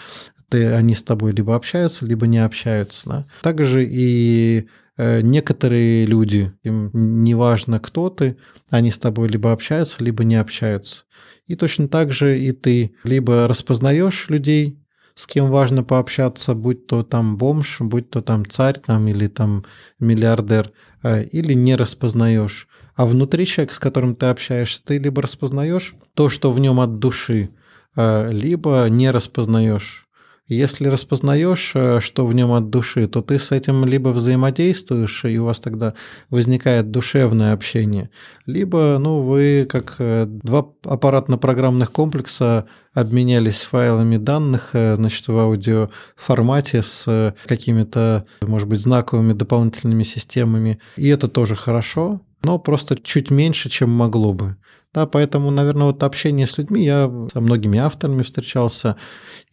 ты, 0.48 0.72
они 0.72 0.94
с 0.94 1.02
тобой 1.02 1.32
либо 1.32 1.54
общаются, 1.54 2.06
либо 2.06 2.26
не 2.26 2.38
общаются. 2.38 3.06
Да? 3.06 3.26
Также 3.42 3.86
и 3.86 4.60
Э, 4.60 4.79
некоторые 5.22 6.06
люди, 6.06 6.52
им 6.62 6.90
неважно 6.92 7.78
кто 7.78 8.10
ты, 8.10 8.36
они 8.70 8.90
с 8.90 8.98
тобой 8.98 9.28
либо 9.28 9.52
общаются, 9.52 10.02
либо 10.02 10.24
не 10.24 10.36
общаются. 10.36 11.04
И 11.46 11.54
точно 11.54 11.88
так 11.88 12.12
же 12.12 12.38
и 12.38 12.52
ты 12.52 12.94
либо 13.04 13.48
распознаешь 13.48 14.28
людей, 14.28 14.80
с 15.14 15.26
кем 15.26 15.50
важно 15.50 15.82
пообщаться, 15.82 16.54
будь 16.54 16.86
то 16.86 17.02
там 17.02 17.36
бомж, 17.36 17.80
будь 17.80 18.08
то 18.10 18.22
там 18.22 18.46
царь 18.46 18.78
там, 18.78 19.06
или 19.08 19.26
там 19.26 19.64
миллиардер, 19.98 20.72
э, 21.02 21.24
или 21.24 21.52
не 21.52 21.76
распознаешь. 21.76 22.68
А 22.94 23.06
внутри 23.06 23.46
человека, 23.46 23.74
с 23.74 23.78
которым 23.78 24.14
ты 24.14 24.26
общаешься, 24.26 24.82
ты 24.84 24.98
либо 24.98 25.22
распознаешь 25.22 25.94
то, 26.14 26.28
что 26.28 26.52
в 26.52 26.60
нем 26.60 26.80
от 26.80 26.98
души, 26.98 27.50
э, 27.96 28.30
либо 28.30 28.86
не 28.88 29.10
распознаешь. 29.10 30.06
Если 30.50 30.88
распознаешь, 30.88 31.70
э, 31.76 32.00
что 32.00 32.26
в 32.26 32.34
нем 32.34 32.50
от 32.50 32.70
души, 32.70 33.06
то 33.06 33.20
ты 33.20 33.38
с 33.38 33.52
этим 33.52 33.84
либо 33.84 34.08
взаимодействуешь, 34.08 35.24
и 35.24 35.38
у 35.38 35.44
вас 35.44 35.60
тогда 35.60 35.94
возникает 36.28 36.90
душевное 36.90 37.52
общение, 37.52 38.10
либо 38.46 38.98
ну, 38.98 39.20
вы 39.20 39.64
как 39.70 39.94
э, 40.00 40.26
два 40.26 40.66
аппаратно-программных 40.82 41.92
комплекса 41.92 42.66
обменялись 42.92 43.60
файлами 43.60 44.16
данных 44.16 44.70
э, 44.72 44.96
значит, 44.96 45.28
в 45.28 45.38
аудиоформате 45.38 46.82
с 46.82 47.32
какими-то, 47.46 48.26
может 48.42 48.66
быть, 48.66 48.80
знаковыми 48.80 49.34
дополнительными 49.34 50.02
системами. 50.02 50.80
И 50.96 51.06
это 51.06 51.28
тоже 51.28 51.54
хорошо, 51.54 52.22
но 52.42 52.58
просто 52.58 52.96
чуть 52.96 53.30
меньше, 53.30 53.68
чем 53.68 53.90
могло 53.90 54.32
бы. 54.32 54.56
Да, 54.92 55.06
поэтому, 55.06 55.52
наверное, 55.52 55.86
вот 55.86 56.02
общение 56.02 56.48
с 56.48 56.58
людьми, 56.58 56.84
я 56.84 57.08
со 57.32 57.40
многими 57.40 57.78
авторами 57.78 58.22
встречался, 58.22 58.96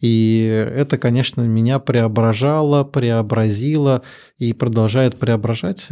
и 0.00 0.44
это, 0.74 0.98
конечно, 0.98 1.42
меня 1.42 1.78
преображало, 1.78 2.82
преобразило 2.82 4.02
и 4.38 4.52
продолжает 4.52 5.16
преображать. 5.16 5.86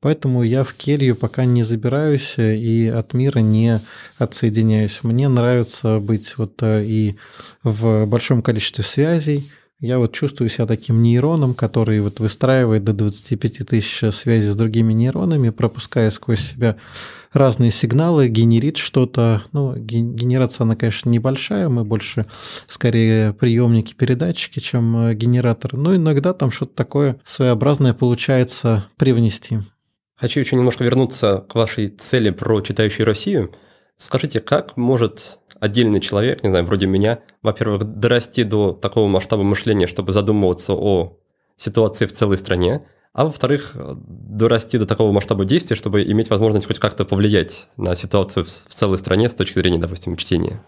Поэтому 0.00 0.42
я 0.42 0.64
в 0.64 0.72
келью 0.72 1.14
пока 1.14 1.44
не 1.44 1.62
забираюсь 1.62 2.34
и 2.38 2.88
от 2.88 3.12
мира 3.12 3.40
не 3.40 3.80
отсоединяюсь. 4.18 5.00
Мне 5.02 5.28
нравится 5.28 6.00
быть 6.00 6.38
вот 6.38 6.62
э, 6.62 6.84
и 6.84 7.16
в 7.62 8.06
большом 8.06 8.40
количестве 8.40 8.82
связей, 8.82 9.50
я 9.80 9.98
вот 9.98 10.12
чувствую 10.12 10.48
себя 10.50 10.66
таким 10.66 11.02
нейроном, 11.02 11.54
который 11.54 12.00
вот 12.00 12.20
выстраивает 12.20 12.84
до 12.84 12.92
25 12.92 13.66
тысяч 13.66 14.14
связей 14.14 14.48
с 14.48 14.54
другими 14.54 14.92
нейронами, 14.92 15.48
пропуская 15.50 16.10
сквозь 16.10 16.40
себя 16.40 16.76
разные 17.32 17.70
сигналы, 17.70 18.28
генерит 18.28 18.76
что-то. 18.76 19.42
Ну, 19.52 19.74
генерация, 19.76 20.64
она, 20.64 20.76
конечно, 20.76 21.08
небольшая, 21.08 21.68
мы 21.68 21.84
больше 21.84 22.26
скорее 22.66 23.32
приемники, 23.32 23.94
передатчики, 23.94 24.58
чем 24.58 24.96
э, 24.96 25.14
генератор. 25.14 25.74
Но 25.74 25.96
иногда 25.96 26.34
там 26.34 26.50
что-то 26.50 26.74
такое 26.74 27.16
своеобразное 27.24 27.94
получается 27.94 28.84
привнести. 28.96 29.60
Хочу 30.16 30.40
еще 30.40 30.56
немножко 30.56 30.84
вернуться 30.84 31.44
к 31.48 31.54
вашей 31.54 31.88
цели 31.88 32.28
про 32.30 32.60
читающую 32.60 33.06
Россию. 33.06 33.54
Скажите, 33.96 34.40
как 34.40 34.76
может 34.76 35.38
отдельный 35.60 36.00
человек, 36.00 36.42
не 36.42 36.48
знаю, 36.48 36.64
вроде 36.64 36.86
меня, 36.86 37.20
во-первых, 37.42 37.84
дорасти 37.84 38.42
до 38.42 38.72
такого 38.72 39.08
масштаба 39.08 39.42
мышления, 39.42 39.86
чтобы 39.86 40.12
задумываться 40.12 40.72
о 40.72 41.18
ситуации 41.56 42.06
в 42.06 42.12
целой 42.12 42.38
стране, 42.38 42.86
а 43.12 43.24
во-вторых, 43.24 43.76
дорасти 43.76 44.78
до 44.78 44.86
такого 44.86 45.12
масштаба 45.12 45.44
действия, 45.44 45.76
чтобы 45.76 46.02
иметь 46.02 46.30
возможность 46.30 46.66
хоть 46.66 46.78
как-то 46.78 47.04
повлиять 47.04 47.68
на 47.76 47.94
ситуацию 47.94 48.44
в 48.44 48.48
целой 48.48 48.98
стране 48.98 49.28
с 49.28 49.34
точки 49.34 49.58
зрения, 49.58 49.78
допустим, 49.78 50.16
чтения. 50.16 50.62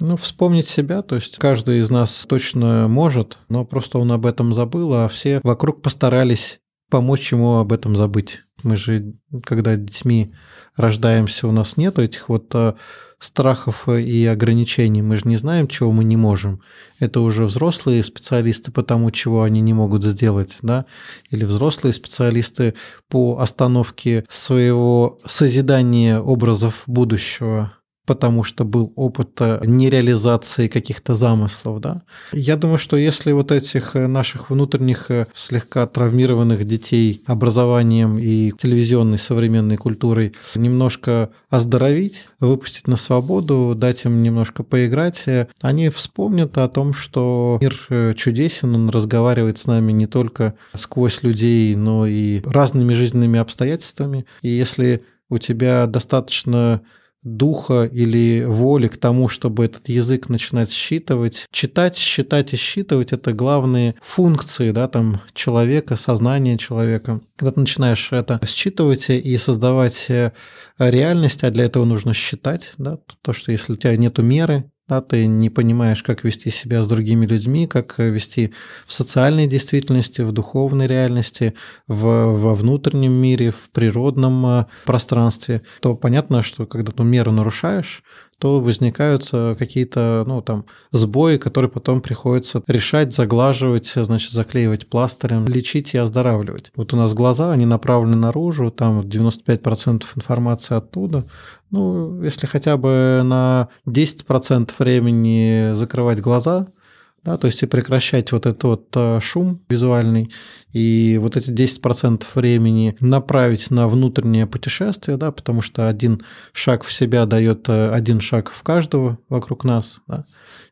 Ну, 0.00 0.16
вспомнить 0.16 0.66
себя, 0.66 1.02
то 1.02 1.16
есть 1.16 1.36
каждый 1.36 1.78
из 1.78 1.90
нас 1.90 2.24
точно 2.26 2.88
может, 2.88 3.38
но 3.48 3.64
просто 3.64 3.98
он 3.98 4.10
об 4.12 4.26
этом 4.26 4.54
забыл, 4.54 4.94
а 4.94 5.08
все 5.08 5.40
вокруг 5.42 5.82
постарались 5.82 6.60
помочь 6.90 7.32
ему 7.32 7.58
об 7.58 7.72
этом 7.72 7.94
забыть. 7.94 8.40
Мы 8.62 8.76
же, 8.76 9.14
когда 9.44 9.76
детьми 9.76 10.34
рождаемся, 10.76 11.48
у 11.48 11.52
нас 11.52 11.76
нет 11.76 11.98
этих 11.98 12.28
вот 12.28 12.50
э, 12.54 12.74
страхов 13.18 13.88
и 13.88 14.26
ограничений. 14.26 15.02
Мы 15.02 15.16
же 15.16 15.22
не 15.26 15.36
знаем, 15.36 15.68
чего 15.68 15.92
мы 15.92 16.04
не 16.04 16.16
можем. 16.16 16.60
Это 16.98 17.20
уже 17.20 17.44
взрослые 17.44 18.02
специалисты 18.02 18.72
по 18.72 18.82
тому, 18.82 19.10
чего 19.10 19.42
они 19.42 19.60
не 19.60 19.74
могут 19.74 20.04
сделать, 20.04 20.56
да, 20.62 20.86
или 21.30 21.44
взрослые 21.44 21.92
специалисты 21.92 22.74
по 23.08 23.38
остановке 23.38 24.24
своего 24.28 25.18
созидания 25.26 26.18
образов 26.18 26.82
будущего 26.86 27.72
потому 28.10 28.42
что 28.42 28.64
был 28.64 28.92
опыт 28.96 29.40
э, 29.40 29.60
нереализации 29.64 30.66
каких-то 30.66 31.14
замыслов. 31.14 31.80
Да? 31.80 32.02
Я 32.32 32.56
думаю, 32.56 32.78
что 32.78 32.96
если 32.96 33.30
вот 33.30 33.52
этих 33.52 33.94
э, 33.94 34.08
наших 34.08 34.50
внутренних 34.50 35.12
э, 35.12 35.28
слегка 35.32 35.86
травмированных 35.86 36.64
детей 36.64 37.22
образованием 37.26 38.18
и 38.18 38.50
телевизионной 38.50 39.16
современной 39.16 39.76
культурой 39.76 40.34
немножко 40.56 41.30
оздоровить, 41.50 42.26
выпустить 42.40 42.88
на 42.88 42.96
свободу, 42.96 43.74
дать 43.76 44.04
им 44.04 44.20
немножко 44.24 44.64
поиграть, 44.64 45.26
они 45.60 45.88
вспомнят 45.88 46.58
о 46.58 46.68
том, 46.68 46.92
что 46.92 47.60
мир 47.60 48.16
чудесен, 48.16 48.74
он 48.74 48.90
разговаривает 48.90 49.58
с 49.58 49.68
нами 49.68 49.92
не 49.92 50.06
только 50.06 50.54
сквозь 50.74 51.22
людей, 51.22 51.76
но 51.76 52.08
и 52.08 52.42
разными 52.44 52.92
жизненными 52.92 53.38
обстоятельствами. 53.38 54.26
И 54.42 54.48
если 54.48 55.04
у 55.28 55.38
тебя 55.38 55.86
достаточно 55.86 56.82
духа 57.22 57.84
или 57.84 58.44
воли 58.44 58.88
к 58.88 58.96
тому, 58.96 59.28
чтобы 59.28 59.64
этот 59.64 59.88
язык 59.88 60.28
начинать 60.28 60.70
считывать. 60.70 61.46
Читать, 61.50 61.96
считать 61.96 62.52
и 62.52 62.56
считывать– 62.56 63.12
это 63.12 63.32
главные 63.32 63.94
функции 64.02 64.70
да, 64.70 64.88
там, 64.88 65.20
человека, 65.34 65.96
сознания 65.96 66.56
человека. 66.56 67.20
Когда 67.36 67.52
ты 67.52 67.60
начинаешь 67.60 68.12
это 68.12 68.40
считывать 68.46 69.10
и 69.10 69.36
создавать 69.36 70.06
э, 70.08 70.32
реальность, 70.78 71.44
а 71.44 71.50
для 71.50 71.64
этого 71.64 71.84
нужно 71.84 72.14
считать, 72.14 72.72
да, 72.78 72.98
то, 73.22 73.32
что 73.32 73.52
если 73.52 73.72
у 73.72 73.76
тебя 73.76 73.96
нет 73.96 74.18
меры, 74.18 74.70
да, 74.90 75.00
ты 75.00 75.28
не 75.28 75.50
понимаешь, 75.50 76.02
как 76.02 76.24
вести 76.24 76.50
себя 76.50 76.82
с 76.82 76.88
другими 76.88 77.24
людьми, 77.24 77.68
как 77.68 77.98
вести 77.98 78.52
в 78.86 78.92
социальной 78.92 79.46
действительности, 79.46 80.22
в 80.22 80.32
духовной 80.32 80.88
реальности, 80.88 81.54
в, 81.86 82.02
во 82.02 82.54
внутреннем 82.56 83.12
мире, 83.12 83.52
в 83.52 83.70
природном 83.70 84.46
э, 84.46 84.66
пространстве, 84.84 85.62
то 85.80 85.94
понятно, 85.94 86.42
что 86.42 86.66
когда 86.66 86.90
ты 86.90 87.04
меру 87.04 87.30
нарушаешь, 87.30 88.02
то 88.40 88.58
возникают 88.60 89.30
какие-то, 89.30 90.24
ну, 90.26 90.42
там, 90.42 90.64
сбои, 90.90 91.36
которые 91.36 91.70
потом 91.70 92.00
приходится 92.00 92.62
решать, 92.66 93.14
заглаживать, 93.14 93.92
значит, 93.94 94.32
заклеивать 94.32 94.88
пластырем, 94.88 95.46
лечить 95.46 95.94
и 95.94 95.98
оздоравливать. 95.98 96.72
Вот 96.74 96.92
у 96.92 96.96
нас 96.96 97.14
глаза, 97.14 97.52
они 97.52 97.66
направлены 97.66 98.16
наружу, 98.16 98.70
там 98.70 99.02
95% 99.02 100.04
информации 100.16 100.76
оттуда. 100.76 101.24
Ну, 101.70 102.22
если 102.22 102.46
хотя 102.46 102.76
бы 102.76 103.20
на 103.24 103.68
10% 103.86 104.70
времени 104.78 105.74
закрывать 105.74 106.20
глаза– 106.20 106.66
да, 107.24 107.36
то 107.36 107.46
есть 107.46 107.62
и 107.62 107.66
прекращать 107.66 108.32
вот 108.32 108.46
этот 108.46 108.64
вот 108.64 108.88
э, 108.94 109.20
шум 109.20 109.60
визуальный, 109.68 110.30
и 110.72 111.18
вот 111.20 111.36
эти 111.36 111.50
10% 111.50 112.24
времени 112.34 112.96
направить 113.00 113.70
на 113.70 113.88
внутреннее 113.88 114.46
путешествие, 114.46 115.16
да, 115.16 115.30
потому 115.30 115.60
что 115.60 115.88
один 115.88 116.22
шаг 116.52 116.84
в 116.84 116.92
себя 116.92 117.26
дает 117.26 117.68
э, 117.68 117.90
один 117.90 118.20
шаг 118.20 118.50
в 118.50 118.62
каждого 118.62 119.18
вокруг 119.28 119.64
нас, 119.64 120.00
да, 120.06 120.24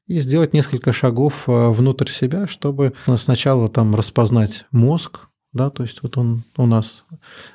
и 0.07 0.19
сделать 0.21 0.55
несколько 0.55 0.93
шагов 0.93 1.49
э, 1.49 1.69
внутрь 1.71 2.09
себя, 2.09 2.47
чтобы 2.47 2.95
сначала 3.17 3.69
там 3.69 3.95
распознать 3.95 4.65
мозг, 4.71 5.28
да, 5.53 5.71
то 5.71 5.83
есть 5.83 6.03
вот 6.03 6.19
он 6.19 6.45
у 6.57 6.67
нас 6.67 7.05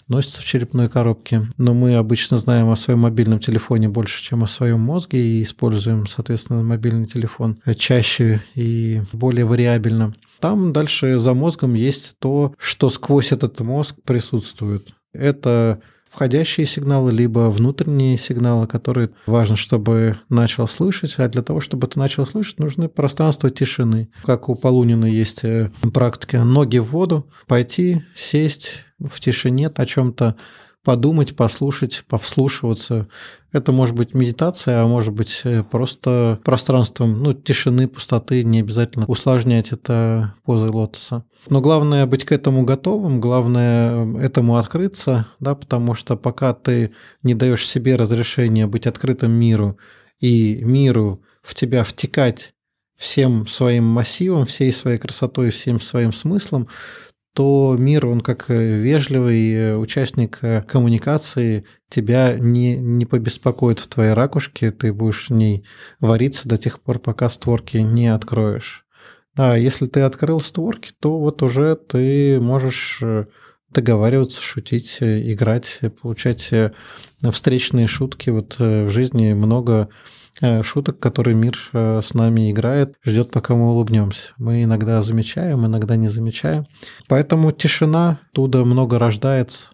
носится 0.08 0.42
в 0.42 0.46
черепной 0.46 0.90
коробке, 0.90 1.44
но 1.58 1.74
мы 1.74 1.96
обычно 1.96 2.38
знаем 2.38 2.70
о 2.70 2.76
своем 2.76 3.00
мобильном 3.00 3.40
телефоне 3.40 3.90
больше, 3.90 4.24
чем 4.24 4.44
о 4.44 4.48
своем 4.48 4.80
мозге, 4.80 5.20
и 5.20 5.44
используем, 5.44 6.08
соответственно, 6.08 6.64
мобильный 6.64 7.06
телефон 7.06 7.60
чаще 7.78 8.42
и 8.56 9.02
более 9.12 9.46
вариабельно. 9.46 10.14
Там 10.40 10.74
дальше 10.74 11.20
за 11.20 11.34
мозгом 11.34 11.74
есть 11.74 12.16
то, 12.20 12.54
что 12.58 12.90
сквозь 12.90 13.32
этот 13.32 13.60
мозг 13.62 13.96
присутствует. 14.04 14.94
Это 15.14 15.80
входящие 16.14 16.68
сигналы, 16.68 17.12
либо 17.12 17.50
внутренние 17.50 18.18
сигналы, 18.18 18.68
которые 18.68 19.10
важно, 19.26 19.56
чтобы 19.56 20.18
начал 20.30 20.68
слышать. 20.68 21.16
А 21.18 21.28
для 21.28 21.42
того, 21.42 21.60
чтобы 21.60 21.88
ты 21.88 21.98
начал 21.98 22.28
слышать, 22.28 22.60
нужны 22.60 22.88
пространство 22.88 23.50
тишины. 23.50 24.10
Как 24.24 24.48
у 24.48 24.56
Полунина 24.56 25.06
есть 25.06 25.44
э, 25.44 25.72
практика 25.94 26.44
ноги 26.44 26.78
в 26.78 26.86
воду, 26.86 27.28
пойти, 27.48 28.04
сесть 28.16 28.84
в 29.00 29.20
тишине, 29.20 29.68
о 29.74 29.86
чем-то 29.86 30.36
подумать, 30.84 31.36
послушать, 31.36 32.04
повслушиваться. 32.08 33.08
Это 33.52 33.72
может 33.72 33.96
быть 33.96 34.14
медитация, 34.14 34.84
а 34.84 34.88
может 34.88 35.14
быть 35.14 35.42
э, 35.46 35.64
просто 35.64 36.40
пространством 36.44 37.24
ну, 37.24 37.34
тишины, 37.34 37.88
пустоты, 37.88 38.44
не 38.44 38.60
обязательно 38.60 39.06
усложнять 39.08 39.72
это 39.72 40.36
позой 40.44 40.70
лотоса. 40.70 41.24
Но 41.48 41.62
главное 41.62 42.06
быть 42.06 42.26
к 42.26 42.32
этому 42.32 42.64
готовым, 42.64 43.22
главное 43.22 44.06
э, 44.18 44.26
этому 44.26 44.58
открыться, 44.58 45.28
да, 45.40 45.56
потому 45.56 45.94
что 45.94 46.18
пока 46.18 46.54
ты 46.54 46.92
не 47.22 47.34
даешь 47.34 47.66
себе 47.66 47.96
разрешения 47.96 48.68
быть 48.68 48.88
открытым 48.88 49.32
миру 49.32 49.78
и 50.20 50.60
миру 50.64 51.22
в 51.42 51.56
тебя 51.56 51.84
втекать 51.84 52.54
всем 52.98 53.48
своим 53.48 53.86
массивом, 53.86 54.46
всей 54.46 54.72
своей 54.72 54.98
красотой, 54.98 55.50
всем 55.50 55.80
своим 55.80 56.14
смыслом, 56.14 56.68
то 57.34 57.76
мир, 57.78 58.06
он 58.06 58.22
как 58.22 58.50
э, 58.50 58.78
вежливый 58.80 59.54
э, 59.54 59.76
участник 59.76 60.38
э, 60.42 60.62
коммуникации, 60.62 61.66
тебя 61.90 62.38
не, 62.38 62.78
не 62.78 63.06
побеспокоит 63.06 63.80
в 63.80 63.88
твоей 63.88 64.14
ракушке, 64.14 64.72
ты 64.72 64.94
будешь 64.94 65.30
в 65.30 65.34
ней 65.34 65.66
вариться 66.00 66.48
до 66.48 66.58
тех 66.58 66.80
пор, 66.80 67.00
пока 67.00 67.30
створки 67.30 67.78
не 67.78 68.08
откроешь. 68.08 68.86
Да, 69.36 69.56
если 69.56 69.88
ты 69.88 70.02
открыл 70.02 70.42
створки, 70.42 70.92
то 71.00 71.20
вот 71.20 71.42
уже 71.42 71.76
ты 71.76 72.40
можешь 72.40 73.02
договариваться, 73.70 74.44
шутить, 74.44 74.98
играть, 75.02 75.80
получать 76.04 76.54
встречные 77.32 77.88
шутки. 77.88 78.30
Вот 78.30 78.60
в 78.60 78.90
жизни 78.92 79.34
много 79.34 79.90
шуток, 80.64 81.00
которые 81.00 81.36
мир 81.36 81.58
э, 81.74 82.02
с 82.04 82.14
нами 82.14 82.52
играет, 82.52 82.96
ждет, 83.04 83.32
пока 83.32 83.56
мы 83.56 83.72
улыбнемся. 83.72 84.34
Мы 84.38 84.64
иногда 84.64 85.02
замечаем, 85.02 85.66
иногда 85.66 85.96
не 85.96 86.08
замечаем. 86.08 86.66
Поэтому 87.08 87.52
тишина, 87.52 88.20
туда 88.34 88.66
много 88.66 89.00
рождается. 89.00 89.72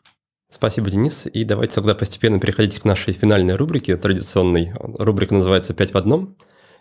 Спасибо, 0.49 0.89
Денис. 0.89 1.27
И 1.31 1.43
давайте 1.43 1.75
тогда 1.75 1.93
постепенно 1.93 2.39
переходить 2.39 2.79
к 2.79 2.85
нашей 2.85 3.13
финальной 3.13 3.55
рубрике, 3.55 3.95
традиционной. 3.95 4.73
Рубрика 4.75 5.35
называется 5.35 5.73
«Пять 5.73 5.93
в 5.93 5.97
одном». 5.97 6.35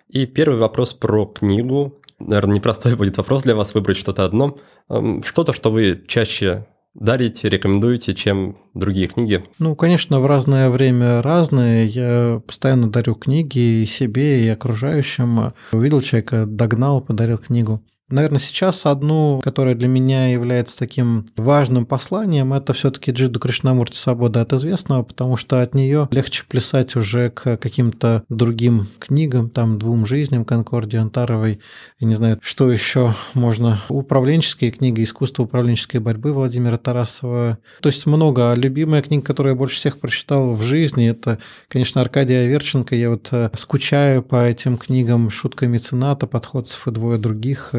И 0.08 0.24
первый 0.24 0.58
вопрос 0.58 0.94
про 0.94 1.26
книгу. 1.26 2.00
Наверное, 2.18 2.56
непростой 2.56 2.94
будет 2.96 3.18
вопрос 3.18 3.42
для 3.42 3.54
вас 3.54 3.74
выбрать 3.74 3.98
что-то 3.98 4.24
одно. 4.24 4.56
Эм, 4.88 5.22
что-то, 5.22 5.52
что 5.52 5.70
вы 5.70 6.02
чаще 6.08 6.66
дарите, 6.94 7.48
рекомендуете, 7.48 8.14
чем 8.14 8.56
другие 8.74 9.08
книги? 9.08 9.42
Ну, 9.58 9.74
конечно, 9.76 10.20
в 10.20 10.26
разное 10.26 10.70
время 10.70 11.22
разные. 11.22 11.86
Я 11.86 12.42
постоянно 12.46 12.90
дарю 12.90 13.14
книги 13.14 13.82
и 13.82 13.86
себе, 13.86 14.44
и 14.44 14.48
окружающим. 14.48 15.52
Увидел 15.72 16.00
человека, 16.00 16.46
догнал, 16.46 17.00
подарил 17.00 17.38
книгу. 17.38 17.82
Наверное, 18.10 18.40
сейчас 18.40 18.86
одну, 18.86 19.40
которая 19.44 19.74
для 19.74 19.88
меня 19.88 20.28
является 20.32 20.78
таким 20.78 21.26
важным 21.36 21.84
посланием, 21.84 22.54
это 22.54 22.72
все-таки 22.72 23.10
Джиду 23.10 23.38
Кришнамурти 23.38 23.96
«Свобода 23.96 24.40
от 24.40 24.52
известного», 24.54 25.02
потому 25.02 25.36
что 25.36 25.60
от 25.60 25.74
нее 25.74 26.08
легче 26.10 26.44
плясать 26.48 26.96
уже 26.96 27.28
к 27.30 27.58
каким-то 27.58 28.24
другим 28.30 28.86
книгам, 28.98 29.50
там, 29.50 29.78
«Двум 29.78 30.06
жизням» 30.06 30.46
Конкордии 30.46 30.96
Антаровой, 30.96 31.60
и 31.98 32.04
не 32.06 32.14
знаю, 32.14 32.38
что 32.40 32.70
еще 32.72 33.14
можно. 33.34 33.80
Управленческие 33.88 34.70
книги, 34.70 35.04
искусство 35.04 35.42
управленческой 35.42 36.00
борьбы 36.00 36.32
Владимира 36.32 36.78
Тарасова. 36.78 37.58
То 37.82 37.88
есть 37.88 38.06
много. 38.06 38.52
А 38.52 38.54
любимая 38.54 39.02
книга, 39.02 39.24
которую 39.24 39.52
я 39.52 39.58
больше 39.58 39.76
всех 39.76 40.00
прочитал 40.00 40.54
в 40.54 40.62
жизни, 40.62 41.08
это, 41.08 41.38
конечно, 41.68 42.00
Аркадия 42.00 42.44
Аверченко. 42.44 42.94
Я 42.96 43.10
вот 43.10 43.28
э, 43.32 43.50
скучаю 43.56 44.22
по 44.22 44.46
этим 44.46 44.78
книгам 44.78 45.28
«Шутка 45.28 45.66
мецената», 45.66 46.26
«Подходцев» 46.26 46.86
и 46.88 46.90
«Двое 46.90 47.18
других», 47.18 47.74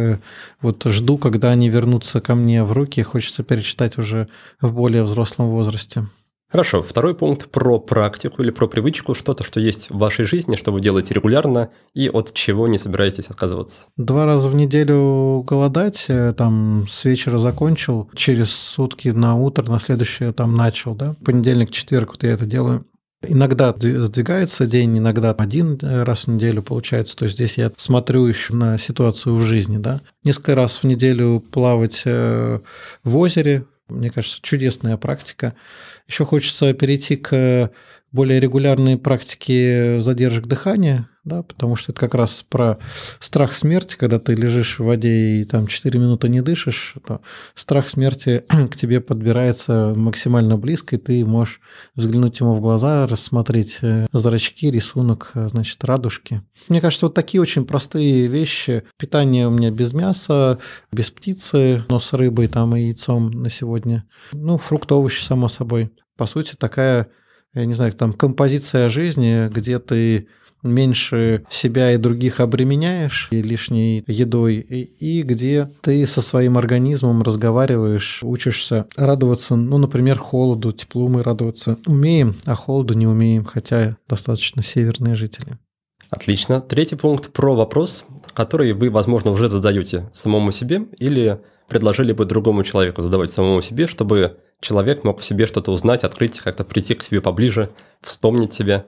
вот 0.62 0.84
жду, 0.86 1.18
когда 1.18 1.52
они 1.52 1.70
вернутся 1.70 2.22
ко 2.22 2.36
мне 2.36 2.64
в 2.64 2.72
руки, 2.72 3.02
хочется 3.02 3.44
перечитать 3.44 3.98
уже 3.98 4.28
в 4.62 4.74
более 4.74 5.04
взрослом 5.04 5.50
возрасте. 5.50 6.06
Хорошо, 6.52 6.82
второй 6.82 7.14
пункт 7.14 7.52
про 7.52 7.80
практику 7.80 8.42
или 8.42 8.50
про 8.50 8.68
привычку, 8.68 9.14
что-то, 9.14 9.44
что 9.44 9.60
есть 9.60 9.92
в 9.92 10.00
вашей 10.00 10.26
жизни, 10.26 10.56
что 10.56 10.72
вы 10.72 10.82
делаете 10.82 11.14
регулярно 11.14 11.70
и 11.94 12.10
от 12.10 12.34
чего 12.34 12.68
не 12.68 12.80
собираетесь 12.80 13.28
отказываться. 13.28 13.82
Два 13.98 14.26
раза 14.26 14.50
в 14.50 14.56
неделю 14.56 15.44
голодать, 15.48 16.06
э, 16.08 16.34
там 16.36 16.88
с 16.90 17.06
вечера 17.06 17.38
закончил, 17.38 18.10
через 18.16 18.50
сутки 18.50 19.10
на 19.10 19.36
утро, 19.36 19.70
на 19.70 19.80
следующее 19.80 20.34
там 20.34 20.56
начал, 20.56 20.96
да, 20.96 21.16
понедельник, 21.24 21.70
четверг 21.70 22.14
вот 22.14 22.24
я 22.24 22.32
это 22.32 22.48
делаю. 22.48 22.84
Иногда 23.22 23.76
сдвигается 23.76 24.66
день, 24.66 24.98
иногда 24.98 25.32
один 25.32 25.78
э, 25.82 26.04
раз 26.04 26.26
в 26.26 26.28
неделю 26.30 26.62
получается. 26.62 27.18
То 27.18 27.26
есть 27.26 27.36
здесь 27.36 27.58
я 27.58 27.72
смотрю 27.76 28.26
еще 28.26 28.54
на 28.54 28.78
ситуацию 28.78 29.36
в 29.36 29.42
жизни. 29.42 29.78
Да? 29.78 30.00
Несколько 30.24 30.56
раз 30.56 30.78
в 30.78 30.84
неделю 30.86 31.42
плавать 31.52 32.04
э, 32.06 32.60
в 33.04 33.18
озере. 33.18 33.66
Мне 33.90 34.10
кажется, 34.10 34.40
чудесная 34.42 34.96
практика. 34.96 35.54
Еще 36.08 36.24
хочется 36.24 36.74
перейти 36.74 37.18
к 37.18 37.72
более 38.12 38.40
регулярной 38.40 38.98
практике 38.98 40.00
задержек 40.00 40.46
дыхания 40.46 41.10
да, 41.30 41.44
потому 41.44 41.78
что 41.78 41.94
это 41.94 42.02
как 42.02 42.16
раз 42.16 42.44
про 42.50 42.80
страх 43.22 43.54
смерти, 43.54 43.96
когда 43.96 44.20
ты 44.20 44.34
лежишь 44.34 44.80
в 44.80 44.84
воде 44.84 45.42
и 45.42 45.44
там 45.46 45.68
4 45.68 45.98
минуты 45.98 46.28
не 46.28 46.42
дышишь, 46.42 46.96
то 47.08 47.22
страх 47.56 47.88
смерти 47.88 48.44
к 48.72 48.76
тебе 48.76 49.00
подбирается 49.00 49.94
максимально 49.96 50.58
близко, 50.58 50.96
и 50.98 51.00
ты 51.00 51.26
можешь 51.26 51.62
взглянуть 51.96 52.40
ему 52.42 52.54
в 52.56 52.62
глаза, 52.62 53.08
рассмотреть 53.08 53.78
э, 53.82 54.08
зрачки, 54.12 54.70
рисунок, 54.70 55.32
э, 55.36 55.48
значит, 55.48 55.84
радужки. 55.86 56.42
Мне 56.68 56.82
кажется, 56.82 57.06
вот 57.06 57.16
такие 57.16 57.42
очень 57.42 57.66
простые 57.66 58.28
вещи. 58.28 58.84
Питание 58.98 59.48
у 59.48 59.52
меня 59.52 59.72
без 59.72 59.94
мяса, 59.94 60.60
без 60.92 61.12
птицы, 61.12 61.86
но 61.88 62.00
с 62.00 62.12
рыбой 62.14 62.48
там 62.48 62.76
и 62.76 62.82
яйцом 62.82 63.30
на 63.32 63.50
сегодня. 63.50 64.06
Ну, 64.34 64.58
фрукты, 64.58 64.96
овощи, 64.96 65.24
само 65.24 65.48
собой. 65.48 65.92
По 66.18 66.26
сути, 66.26 66.56
такая 66.56 67.08
я 67.54 67.66
не 67.66 67.74
знаю, 67.74 67.92
там 67.94 68.14
композиция 68.14 68.90
жизни, 68.90 69.50
где 69.50 69.80
ты 69.80 70.28
меньше 70.64 71.46
себя 71.50 71.94
и 71.94 71.98
других 71.98 72.40
обременяешь 72.40 73.30
и 73.32 73.42
лишней 73.42 74.04
едой, 74.08 74.56
и, 74.56 74.82
и 74.82 75.24
где 75.24 75.70
ты 75.82 76.06
со 76.06 76.22
своим 76.22 76.58
организмом 76.58 77.24
разговариваешь, 77.24 78.22
учишься 78.24 78.86
радоваться, 78.98 79.56
ну, 79.56 79.78
например, 79.78 80.18
холоду, 80.18 80.72
теплу 80.72 81.08
мы 81.08 81.24
радоваться 81.24 81.78
умеем, 81.86 82.36
а 82.46 82.56
холоду 82.56 82.94
не 82.94 83.08
умеем, 83.08 83.46
хотя 83.46 83.98
достаточно 84.08 84.62
северные 84.62 85.16
жители. 85.16 85.58
Отлично. 86.10 86.60
Третий 86.60 86.96
пункт 86.96 87.32
про 87.32 87.56
вопрос, 87.56 88.06
который 88.34 88.74
вы, 88.74 88.90
возможно, 88.90 89.32
уже 89.32 89.48
задаете 89.48 90.10
самому 90.12 90.52
себе 90.52 90.82
или 90.98 91.40
предложили 91.68 92.14
бы 92.14 92.26
другому 92.26 92.64
человеку 92.64 93.02
задавать 93.02 93.32
самому 93.32 93.62
себе, 93.62 93.88
чтобы 93.88 94.38
человек 94.62 95.04
мог 95.04 95.20
в 95.20 95.24
себе 95.24 95.46
что-то 95.46 95.72
узнать, 95.72 96.04
открыть, 96.04 96.40
как-то 96.40 96.64
прийти 96.64 96.96
к 96.96 97.04
себе 97.04 97.22
поближе, 97.22 97.70
вспомнить 98.02 98.54
себя. 98.54 98.86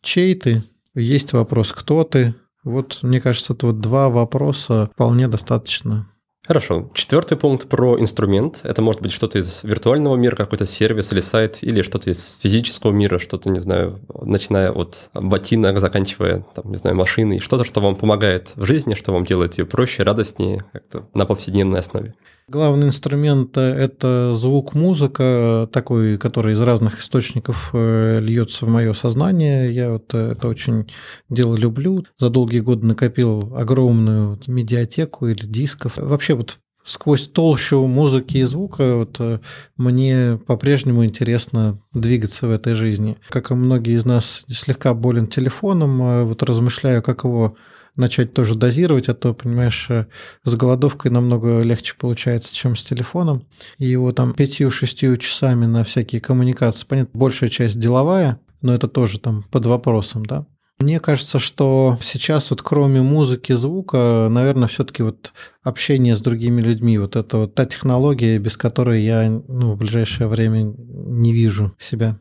Чей 0.00 0.34
ты? 0.34 0.64
Есть 0.94 1.32
вопрос, 1.32 1.72
кто 1.72 2.04
ты? 2.04 2.34
Вот, 2.62 3.00
мне 3.02 3.20
кажется, 3.20 3.52
это 3.52 3.66
вот 3.66 3.80
два 3.80 4.08
вопроса 4.08 4.88
вполне 4.94 5.28
достаточно. 5.28 6.08
Хорошо. 6.46 6.90
Четвертый 6.92 7.38
пункт 7.38 7.68
про 7.68 7.98
инструмент. 7.98 8.60
Это 8.64 8.82
может 8.82 9.00
быть 9.00 9.12
что-то 9.12 9.38
из 9.38 9.64
виртуального 9.64 10.14
мира, 10.16 10.36
какой-то 10.36 10.66
сервис 10.66 11.10
или 11.10 11.20
сайт, 11.20 11.60
или 11.62 11.80
что-то 11.80 12.10
из 12.10 12.38
физического 12.38 12.92
мира, 12.92 13.18
что-то, 13.18 13.48
не 13.48 13.60
знаю, 13.60 14.00
начиная 14.22 14.70
от 14.70 15.08
ботинок, 15.14 15.80
заканчивая, 15.80 16.44
там, 16.54 16.70
не 16.70 16.76
знаю, 16.76 16.96
машиной. 16.96 17.38
Что-то, 17.38 17.64
что 17.64 17.80
вам 17.80 17.96
помогает 17.96 18.52
в 18.56 18.64
жизни, 18.64 18.94
что 18.94 19.12
вам 19.12 19.24
делает 19.24 19.56
ее 19.56 19.64
проще, 19.64 20.02
радостнее, 20.02 20.64
как-то 20.72 21.08
на 21.14 21.24
повседневной 21.24 21.80
основе. 21.80 22.14
Главный 22.46 22.88
инструмент– 22.88 23.56
это 23.58 24.34
звук, 24.34 24.74
музыка, 24.74 25.66
такой, 25.72 26.18
который 26.18 26.52
из 26.52 26.60
разных 26.60 27.00
источников 27.00 27.70
э, 27.72 28.20
льется 28.20 28.66
в 28.66 28.68
мое 28.68 28.92
сознание. 28.92 29.72
Я 29.72 29.92
вот 29.92 30.12
э, 30.12 30.32
это 30.32 30.48
очень 30.48 30.90
дело 31.30 31.56
люблю. 31.56 32.04
За 32.18 32.28
долгие 32.28 32.60
годы 32.60 32.84
накопил 32.84 33.56
огромную 33.56 34.38
медиатеку 34.46 35.28
или 35.28 35.46
дисков. 35.46 35.96
Вообще 35.96 36.34
вот 36.34 36.58
сквозь 36.84 37.28
толщу 37.28 37.86
музыки 37.86 38.36
и 38.36 38.42
звука 38.42 38.96
вот, 38.96 39.16
э, 39.20 39.38
мне 39.78 40.38
по-прежнему 40.46 41.06
интересно 41.06 41.80
двигаться 41.94 42.46
в 42.46 42.50
этой 42.50 42.74
жизни. 42.74 43.16
Как 43.30 43.52
и 43.52 43.54
многие 43.54 43.94
из 43.94 44.04
нас 44.04 44.44
слегка 44.50 44.92
болен 44.92 45.28
телефоном, 45.28 46.26
вот 46.26 46.42
размышляю, 46.42 47.02
как 47.02 47.24
его 47.24 47.56
начать 47.96 48.34
тоже 48.34 48.54
дозировать, 48.54 49.08
а 49.08 49.14
то, 49.14 49.34
понимаешь, 49.34 49.86
э, 49.90 50.06
с 50.44 50.54
голодовкой 50.54 51.10
намного 51.10 51.62
легче 51.62 51.94
получается, 51.98 52.54
чем 52.54 52.76
с 52.76 52.82
телефоном. 52.82 53.46
И 53.78 53.86
его 53.86 54.12
там 54.12 54.34
пятью-шестью 54.34 55.16
часами 55.16 55.66
на 55.66 55.84
всякие 55.84 56.20
коммуникации, 56.20 56.86
понятно, 56.86 57.18
большая 57.18 57.50
часть 57.50 57.78
деловая, 57.78 58.38
но 58.62 58.74
это 58.74 58.88
тоже 58.88 59.18
там 59.18 59.44
под 59.50 59.66
вопросом, 59.66 60.24
да. 60.24 60.46
Мне 60.80 60.98
кажется, 60.98 61.38
что 61.38 61.98
сейчас 62.02 62.50
вот 62.50 62.62
кроме 62.62 63.00
музыки, 63.00 63.52
звука, 63.52 64.26
наверное, 64.28 64.66
все-таки 64.66 65.02
вот 65.02 65.32
общение 65.62 66.16
с 66.16 66.20
другими 66.20 66.60
людьми, 66.60 66.98
вот 66.98 67.14
это 67.14 67.38
вот 67.38 67.54
та 67.54 67.64
технология, 67.64 68.38
без 68.38 68.56
которой 68.56 69.02
я 69.02 69.30
ну, 69.30 69.74
в 69.74 69.76
ближайшее 69.76 70.26
время 70.26 70.74
не 70.76 71.32
вижу 71.32 71.72
себя. 71.78 72.18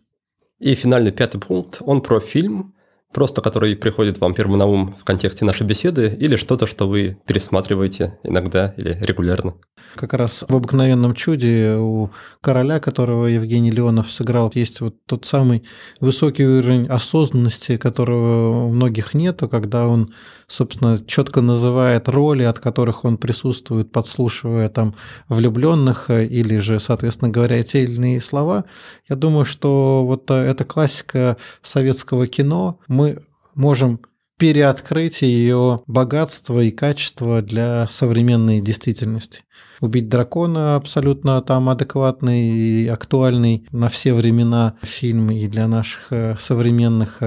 И 0.60 0.76
финальный 0.76 1.12
пятый 1.12 1.42
пункт, 1.42 1.82
он 1.82 2.02
про 2.02 2.20
фильм, 2.20 2.76
просто 3.14 3.42
который 3.42 3.76
приходит 3.76 4.20
вам 4.20 4.34
первым 4.34 4.58
на 4.58 4.66
ум 4.66 4.96
в 5.00 5.04
контексте 5.04 5.46
нашей 5.46 5.66
беседы, 5.66 6.16
или 6.20 6.36
что-то, 6.36 6.68
что 6.68 6.88
вы 6.88 7.18
пересматриваете 7.26 8.20
иногда 8.24 8.74
или 8.78 8.98
регулярно? 9.02 9.56
Как 9.96 10.14
раз 10.14 10.44
в 10.48 10.56
«Обыкновенном 10.56 11.14
чуде» 11.14 11.76
у 11.76 12.10
короля, 12.42 12.80
которого 12.80 13.28
Евгений 13.28 13.72
Леонов 13.72 14.12
сыграл, 14.12 14.52
есть 14.56 14.82
вот 14.82 14.96
тот 15.06 15.26
самый 15.26 15.64
высокий 16.00 16.46
уровень 16.46 16.88
осознанности, 16.88 17.78
которого 17.78 18.66
у 18.66 18.70
многих 18.70 19.14
нету, 19.14 19.48
когда 19.48 19.88
он 19.88 20.14
собственно, 20.54 21.00
четко 21.06 21.42
называет 21.42 22.08
роли, 22.08 22.44
от 22.44 22.60
которых 22.60 23.06
он 23.06 23.18
присутствует, 23.18 23.92
подслушивая 23.92 24.70
там 24.70 24.96
влюбленных 25.28 26.10
э, 26.10 26.26
или 26.26 26.58
же, 26.58 26.80
соответственно 26.80 27.32
говоря, 27.32 27.62
те 27.64 27.84
или 27.84 27.96
иные 27.96 28.22
слова. 28.22 28.66
Я 29.10 29.16
думаю, 29.16 29.46
что 29.46 30.06
вот 30.06 30.30
э, 30.30 30.36
эта 30.36 30.64
классика 30.64 31.38
советского 31.62 32.28
кино, 32.28 32.80
мы 32.88 33.24
можем 33.56 34.00
переоткрыть 34.38 35.22
ее 35.22 35.80
богатство 35.88 36.60
и 36.60 36.72
качество 36.72 37.42
для 37.42 37.88
современной 37.90 38.62
действительности. 38.62 39.44
«Убить 39.80 40.10
дракона» 40.10 40.76
абсолютно 40.76 41.42
там 41.42 41.70
адекватный 41.70 42.50
и 42.50 42.88
актуальный 42.88 43.66
на 43.72 43.90
все 43.90 44.14
времена 44.14 44.76
фильм 44.82 45.30
и 45.32 45.48
для 45.48 45.68
наших 45.68 46.08
э, 46.12 46.36
современных 46.40 47.22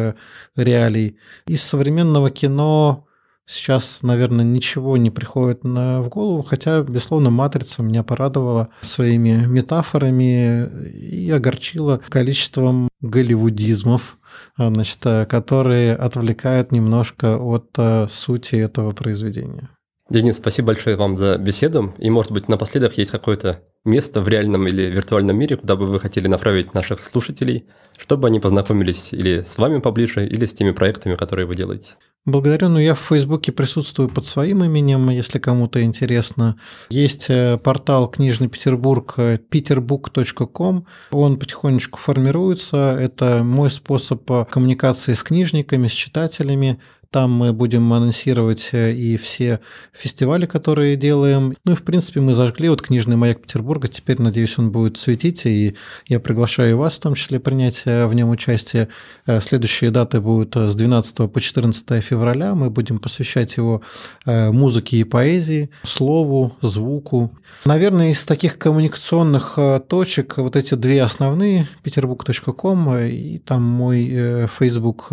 реалий. 0.56 1.18
Из 1.46 1.62
современного 1.62 2.30
кино 2.30 3.06
Сейчас, 3.48 4.00
наверное, 4.02 4.44
ничего 4.44 4.96
не 4.96 5.12
приходит 5.12 5.62
на, 5.62 6.02
в 6.02 6.08
голову, 6.08 6.42
хотя, 6.42 6.82
безусловно, 6.82 7.30
«Матрица» 7.30 7.80
меня 7.80 8.02
порадовала 8.02 8.70
своими 8.82 9.46
метафорами 9.46 10.68
и 10.90 11.30
огорчила 11.30 12.00
количеством 12.08 12.88
голливудизмов, 13.00 14.15
значит, 14.56 15.00
которые 15.28 15.94
отвлекают 15.94 16.72
немножко 16.72 17.36
от 17.38 17.68
э, 17.78 18.06
сути 18.08 18.56
этого 18.56 18.92
произведения. 18.92 19.70
Денис, 20.08 20.36
спасибо 20.36 20.68
большое 20.68 20.94
вам 20.94 21.16
за 21.16 21.36
беседу. 21.36 21.92
И, 21.98 22.10
может 22.10 22.30
быть, 22.30 22.48
напоследок 22.48 22.96
есть 22.96 23.10
какое-то 23.10 23.60
место 23.84 24.20
в 24.20 24.28
реальном 24.28 24.68
или 24.68 24.84
виртуальном 24.84 25.36
мире, 25.36 25.56
куда 25.56 25.74
бы 25.74 25.86
вы 25.86 25.98
хотели 25.98 26.28
направить 26.28 26.74
наших 26.74 27.04
слушателей, 27.04 27.66
чтобы 27.98 28.28
они 28.28 28.38
познакомились 28.38 29.12
или 29.12 29.42
с 29.44 29.58
вами 29.58 29.80
поближе, 29.80 30.24
или 30.24 30.46
с 30.46 30.54
теми 30.54 30.70
проектами, 30.70 31.16
которые 31.16 31.46
вы 31.46 31.56
делаете. 31.56 31.94
Благодарю. 32.26 32.68
Ну, 32.68 32.80
я 32.80 32.96
в 32.96 33.00
Фейсбуке 33.00 33.52
присутствую 33.52 34.08
под 34.08 34.26
своим 34.26 34.64
именем, 34.64 35.10
если 35.10 35.38
кому-то 35.38 35.80
интересно. 35.84 36.56
Есть 36.90 37.26
э, 37.28 37.56
портал 37.56 38.08
«Книжный 38.08 38.48
Петербург» 38.48 39.14
peterbook.com. 39.16 40.78
Э, 40.78 40.82
Он 41.16 41.38
потихонечку 41.38 42.00
формируется. 42.00 42.98
Это 43.00 43.44
мой 43.44 43.70
способ 43.70 44.28
э, 44.28 44.44
коммуникации 44.50 45.12
с 45.12 45.22
книжниками, 45.22 45.86
с 45.86 45.92
читателями. 45.92 46.80
Там 47.10 47.32
мы 47.32 47.52
будем 47.52 47.92
анонсировать 47.92 48.70
э, 48.72 48.92
и 48.92 49.16
все 49.16 49.60
фестивали, 49.92 50.46
которые 50.46 50.96
делаем. 50.96 51.56
Ну 51.64 51.72
и, 51.72 51.74
в 51.74 51.82
принципе, 51.82 52.20
мы 52.20 52.34
зажгли 52.34 52.68
вот 52.68 52.82
книжный 52.82 53.16
маяк 53.16 53.40
Петербурга. 53.40 53.88
Теперь, 53.88 54.20
надеюсь, 54.20 54.58
он 54.58 54.72
будет 54.72 54.96
светить. 54.96 55.46
И 55.46 55.76
я 56.08 56.20
приглашаю 56.20 56.76
вас 56.76 56.96
в 56.96 57.00
том 57.00 57.14
числе 57.14 57.38
принять 57.38 57.82
э, 57.84 58.06
в 58.06 58.14
нем 58.14 58.30
участие. 58.30 58.88
Э, 59.26 59.40
следующие 59.40 59.90
даты 59.90 60.20
будут 60.20 60.56
с 60.56 60.74
12 60.74 61.30
по 61.30 61.40
14 61.40 62.02
февраля. 62.02 62.54
Мы 62.54 62.70
будем 62.70 62.98
посвящать 62.98 63.56
его 63.56 63.82
музыке 64.26 64.98
и 64.98 65.04
поэзии, 65.04 65.70
слову, 65.84 66.56
звуку. 66.60 67.32
Наверное, 67.64 68.10
из 68.10 68.24
таких 68.24 68.58
коммуникационных 68.58 69.58
точек 69.88 70.38
вот 70.38 70.56
эти 70.56 70.74
две 70.74 71.02
основные, 71.02 71.66
peterbook.com 71.84 72.96
и 72.98 73.38
там 73.38 73.62
мой 73.62 74.48
Facebook. 74.58 75.12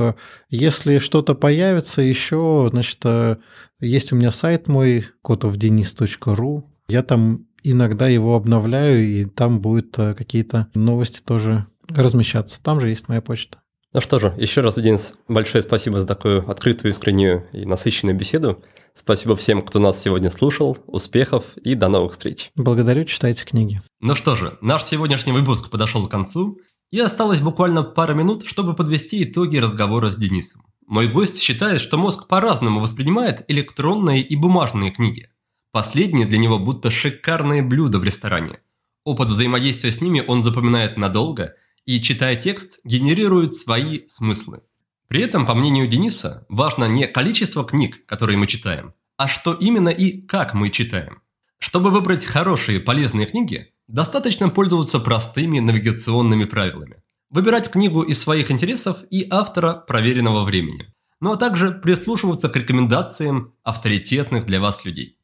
Если 0.49 0.99
что-то 0.99 1.35
появится, 1.35 1.92
нравится 1.93 2.01
еще, 2.01 2.69
значит, 2.71 2.99
э, 3.03 3.37
есть 3.79 4.11
у 4.11 4.15
меня 4.15 4.31
сайт 4.31 4.67
мой, 4.67 5.05
котовденис.ру. 5.23 6.71
Я 6.87 7.03
там 7.03 7.47
иногда 7.63 8.07
его 8.07 8.35
обновляю, 8.35 9.05
и 9.05 9.25
там 9.25 9.61
будут 9.61 9.97
э, 9.99 10.15
какие-то 10.15 10.67
новости 10.73 11.21
тоже 11.21 11.67
размещаться. 11.89 12.61
Там 12.61 12.79
же 12.79 12.89
есть 12.89 13.07
моя 13.09 13.21
почта. 13.21 13.59
Ну 13.93 14.01
что 14.01 14.19
же, 14.19 14.33
еще 14.37 14.61
раз, 14.61 14.79
Денис, 14.79 15.13
большое 15.27 15.61
спасибо 15.61 15.99
за 15.99 16.07
такую 16.07 16.49
открытую, 16.49 16.91
искреннюю 16.91 17.47
и 17.53 17.65
насыщенную 17.65 18.17
беседу. 18.17 18.63
Спасибо 18.95 19.35
всем, 19.35 19.61
кто 19.61 19.79
нас 19.79 20.01
сегодня 20.01 20.31
слушал. 20.31 20.77
Успехов 20.87 21.57
и 21.57 21.75
до 21.75 21.89
новых 21.89 22.13
встреч. 22.13 22.49
Благодарю, 22.55 23.05
читайте 23.05 23.45
книги. 23.45 23.81
Ну 24.01 24.15
что 24.15 24.35
же, 24.35 24.57
наш 24.61 24.83
сегодняшний 24.83 25.31
выпуск 25.31 25.69
подошел 25.69 26.07
к 26.07 26.11
концу, 26.11 26.57
и 26.91 26.99
осталось 26.99 27.41
буквально 27.41 27.83
пара 27.83 28.13
минут, 28.13 28.45
чтобы 28.47 28.75
подвести 28.75 29.23
итоги 29.23 29.57
разговора 29.57 30.11
с 30.11 30.15
Денисом. 30.15 30.63
Мой 30.87 31.07
гость 31.07 31.41
считает, 31.41 31.81
что 31.81 31.97
мозг 31.97 32.27
по-разному 32.27 32.81
воспринимает 32.81 33.45
электронные 33.47 34.21
и 34.21 34.35
бумажные 34.35 34.91
книги. 34.91 35.29
Последние 35.71 36.25
для 36.25 36.37
него 36.37 36.59
будто 36.59 36.91
шикарные 36.91 37.61
блюда 37.61 37.99
в 37.99 38.03
ресторане. 38.03 38.59
Опыт 39.05 39.29
взаимодействия 39.29 39.91
с 39.91 40.01
ними 40.01 40.23
он 40.25 40.43
запоминает 40.43 40.97
надолго 40.97 41.55
и, 41.85 42.01
читая 42.01 42.35
текст, 42.35 42.79
генерирует 42.83 43.55
свои 43.55 44.07
смыслы. 44.07 44.61
При 45.07 45.21
этом, 45.21 45.45
по 45.45 45.53
мнению 45.53 45.87
Дениса, 45.87 46.45
важно 46.49 46.85
не 46.85 47.07
количество 47.07 47.63
книг, 47.63 48.05
которые 48.05 48.37
мы 48.37 48.47
читаем, 48.47 48.93
а 49.17 49.27
что 49.27 49.53
именно 49.53 49.89
и 49.89 50.21
как 50.21 50.53
мы 50.53 50.69
читаем. 50.69 51.21
Чтобы 51.59 51.91
выбрать 51.91 52.25
хорошие 52.25 52.79
полезные 52.79 53.25
книги, 53.25 53.73
достаточно 53.87 54.49
пользоваться 54.49 54.99
простыми 54.99 55.59
навигационными 55.59 56.45
правилами 56.45 57.02
выбирать 57.33 57.71
книгу 57.71 58.03
из 58.03 58.21
своих 58.21 58.51
интересов 58.51 59.03
и 59.09 59.27
автора 59.29 59.73
проверенного 59.73 60.45
времени, 60.45 60.93
ну 61.19 61.33
а 61.33 61.37
также 61.37 61.71
прислушиваться 61.71 62.47
к 62.47 62.55
рекомендациям 62.55 63.55
авторитетных 63.63 64.45
для 64.45 64.61
вас 64.61 64.85
людей. 64.85 65.17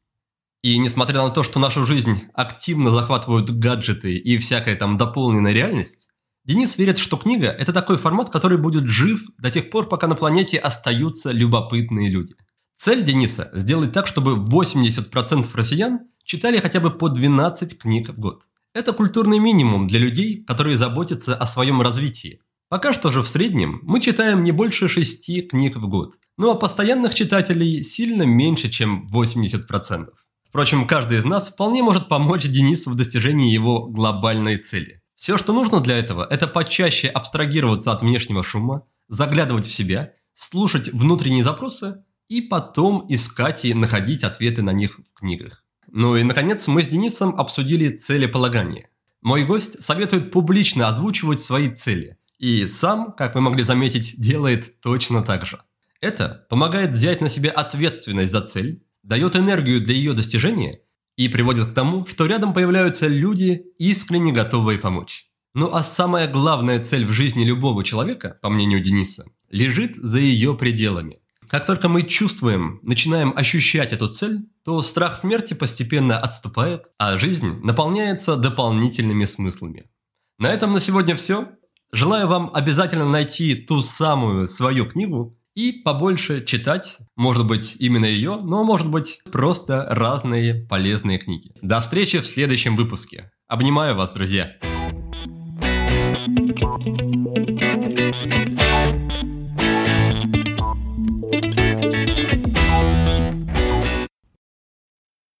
И 0.62 0.76
несмотря 0.76 1.22
на 1.22 1.30
то, 1.30 1.44
что 1.44 1.60
нашу 1.60 1.86
жизнь 1.86 2.24
активно 2.34 2.90
захватывают 2.90 3.50
гаджеты 3.50 4.16
и 4.16 4.36
всякая 4.38 4.74
там 4.74 4.96
дополненная 4.96 5.52
реальность, 5.52 6.08
Денис 6.44 6.76
верит, 6.78 6.98
что 6.98 7.16
книга– 7.16 7.46
это 7.58 7.72
такой 7.72 7.96
формат, 7.96 8.28
который 8.30 8.58
будет 8.58 8.86
жив 8.86 9.22
до 9.38 9.50
тех 9.50 9.70
пор, 9.70 9.88
пока 9.88 10.08
на 10.08 10.16
планете 10.16 10.58
остаются 10.58 11.30
любопытные 11.30 12.10
люди. 12.10 12.34
Цель 12.76 13.04
Дениса– 13.04 13.50
сделать 13.52 13.92
так, 13.92 14.08
чтобы 14.08 14.34
80% 14.34 15.48
россиян 15.54 16.00
читали 16.24 16.58
хотя 16.58 16.80
бы 16.80 16.90
по 16.90 17.08
12 17.08 17.78
книг 17.78 18.08
в 18.08 18.18
год. 18.18 18.42
Это 18.72 18.92
культурный 18.92 19.40
минимум 19.40 19.88
для 19.88 19.98
людей, 19.98 20.44
которые 20.44 20.76
заботятся 20.76 21.34
о 21.34 21.46
своем 21.46 21.82
развитии. 21.82 22.40
Пока 22.68 22.94
что 22.94 23.10
же 23.10 23.20
в 23.20 23.28
среднем 23.28 23.80
мы 23.82 24.00
читаем 24.00 24.44
не 24.44 24.52
больше 24.52 24.88
шести 24.88 25.42
книг 25.42 25.76
в 25.76 25.88
год. 25.88 26.14
Ну 26.38 26.50
а 26.50 26.54
постоянных 26.54 27.14
читателей 27.14 27.82
сильно 27.82 28.22
меньше, 28.22 28.68
чем 28.68 29.08
80%. 29.12 30.10
Впрочем, 30.48 30.86
каждый 30.86 31.18
из 31.18 31.24
нас 31.24 31.48
вполне 31.48 31.82
может 31.82 32.08
помочь 32.08 32.44
Денису 32.44 32.90
в 32.90 32.94
достижении 32.94 33.52
его 33.52 33.88
глобальной 33.88 34.56
цели. 34.56 35.02
Все, 35.16 35.36
что 35.36 35.52
нужно 35.52 35.80
для 35.80 35.98
этого, 35.98 36.24
это 36.30 36.46
почаще 36.46 37.08
абстрагироваться 37.08 37.90
от 37.90 38.02
внешнего 38.02 38.44
шума, 38.44 38.86
заглядывать 39.08 39.66
в 39.66 39.74
себя, 39.74 40.12
слушать 40.32 40.92
внутренние 40.92 41.42
запросы 41.42 42.04
и 42.28 42.40
потом 42.40 43.04
искать 43.08 43.64
и 43.64 43.74
находить 43.74 44.22
ответы 44.22 44.62
на 44.62 44.72
них 44.72 45.00
в 45.00 45.18
книгах. 45.18 45.64
Ну 45.92 46.16
и, 46.16 46.22
наконец, 46.22 46.66
мы 46.68 46.82
с 46.82 46.88
Денисом 46.88 47.38
обсудили 47.38 47.88
целеполагание. 47.88 48.88
Мой 49.22 49.44
гость 49.44 49.82
советует 49.82 50.30
публично 50.30 50.88
озвучивать 50.88 51.42
свои 51.42 51.68
цели. 51.68 52.16
И 52.38 52.66
сам, 52.66 53.12
как 53.12 53.34
вы 53.34 53.40
могли 53.40 53.64
заметить, 53.64 54.18
делает 54.18 54.80
точно 54.80 55.22
так 55.22 55.44
же. 55.44 55.58
Это 56.00 56.46
помогает 56.48 56.90
взять 56.90 57.20
на 57.20 57.28
себя 57.28 57.50
ответственность 57.50 58.32
за 58.32 58.40
цель, 58.40 58.82
дает 59.02 59.36
энергию 59.36 59.82
для 59.82 59.94
ее 59.94 60.14
достижения 60.14 60.80
и 61.16 61.28
приводит 61.28 61.68
к 61.68 61.74
тому, 61.74 62.06
что 62.06 62.26
рядом 62.26 62.54
появляются 62.54 63.06
люди, 63.06 63.66
искренне 63.78 64.32
готовые 64.32 64.78
помочь. 64.78 65.26
Ну 65.52 65.74
а 65.74 65.82
самая 65.82 66.28
главная 66.28 66.82
цель 66.82 67.04
в 67.04 67.12
жизни 67.12 67.44
любого 67.44 67.84
человека, 67.84 68.38
по 68.40 68.48
мнению 68.48 68.82
Дениса, 68.82 69.24
лежит 69.50 69.96
за 69.96 70.20
ее 70.20 70.54
пределами. 70.54 71.19
Как 71.50 71.66
только 71.66 71.88
мы 71.88 72.02
чувствуем, 72.02 72.78
начинаем 72.84 73.32
ощущать 73.34 73.92
эту 73.92 74.06
цель, 74.06 74.48
то 74.64 74.80
страх 74.82 75.16
смерти 75.16 75.52
постепенно 75.52 76.16
отступает, 76.16 76.86
а 76.96 77.18
жизнь 77.18 77.58
наполняется 77.64 78.36
дополнительными 78.36 79.24
смыслами. 79.24 79.90
На 80.38 80.52
этом 80.52 80.72
на 80.72 80.78
сегодня 80.78 81.16
все. 81.16 81.48
Желаю 81.92 82.28
вам 82.28 82.52
обязательно 82.54 83.08
найти 83.08 83.56
ту 83.56 83.82
самую 83.82 84.46
свою 84.46 84.86
книгу 84.86 85.36
и 85.56 85.72
побольше 85.72 86.44
читать, 86.44 86.98
может 87.16 87.44
быть 87.44 87.74
именно 87.80 88.04
ее, 88.04 88.38
но 88.40 88.62
может 88.62 88.88
быть 88.88 89.20
просто 89.32 89.88
разные 89.90 90.54
полезные 90.54 91.18
книги. 91.18 91.52
До 91.62 91.80
встречи 91.80 92.20
в 92.20 92.26
следующем 92.26 92.76
выпуске. 92.76 93.32
Обнимаю 93.48 93.96
вас, 93.96 94.12
друзья! 94.12 94.69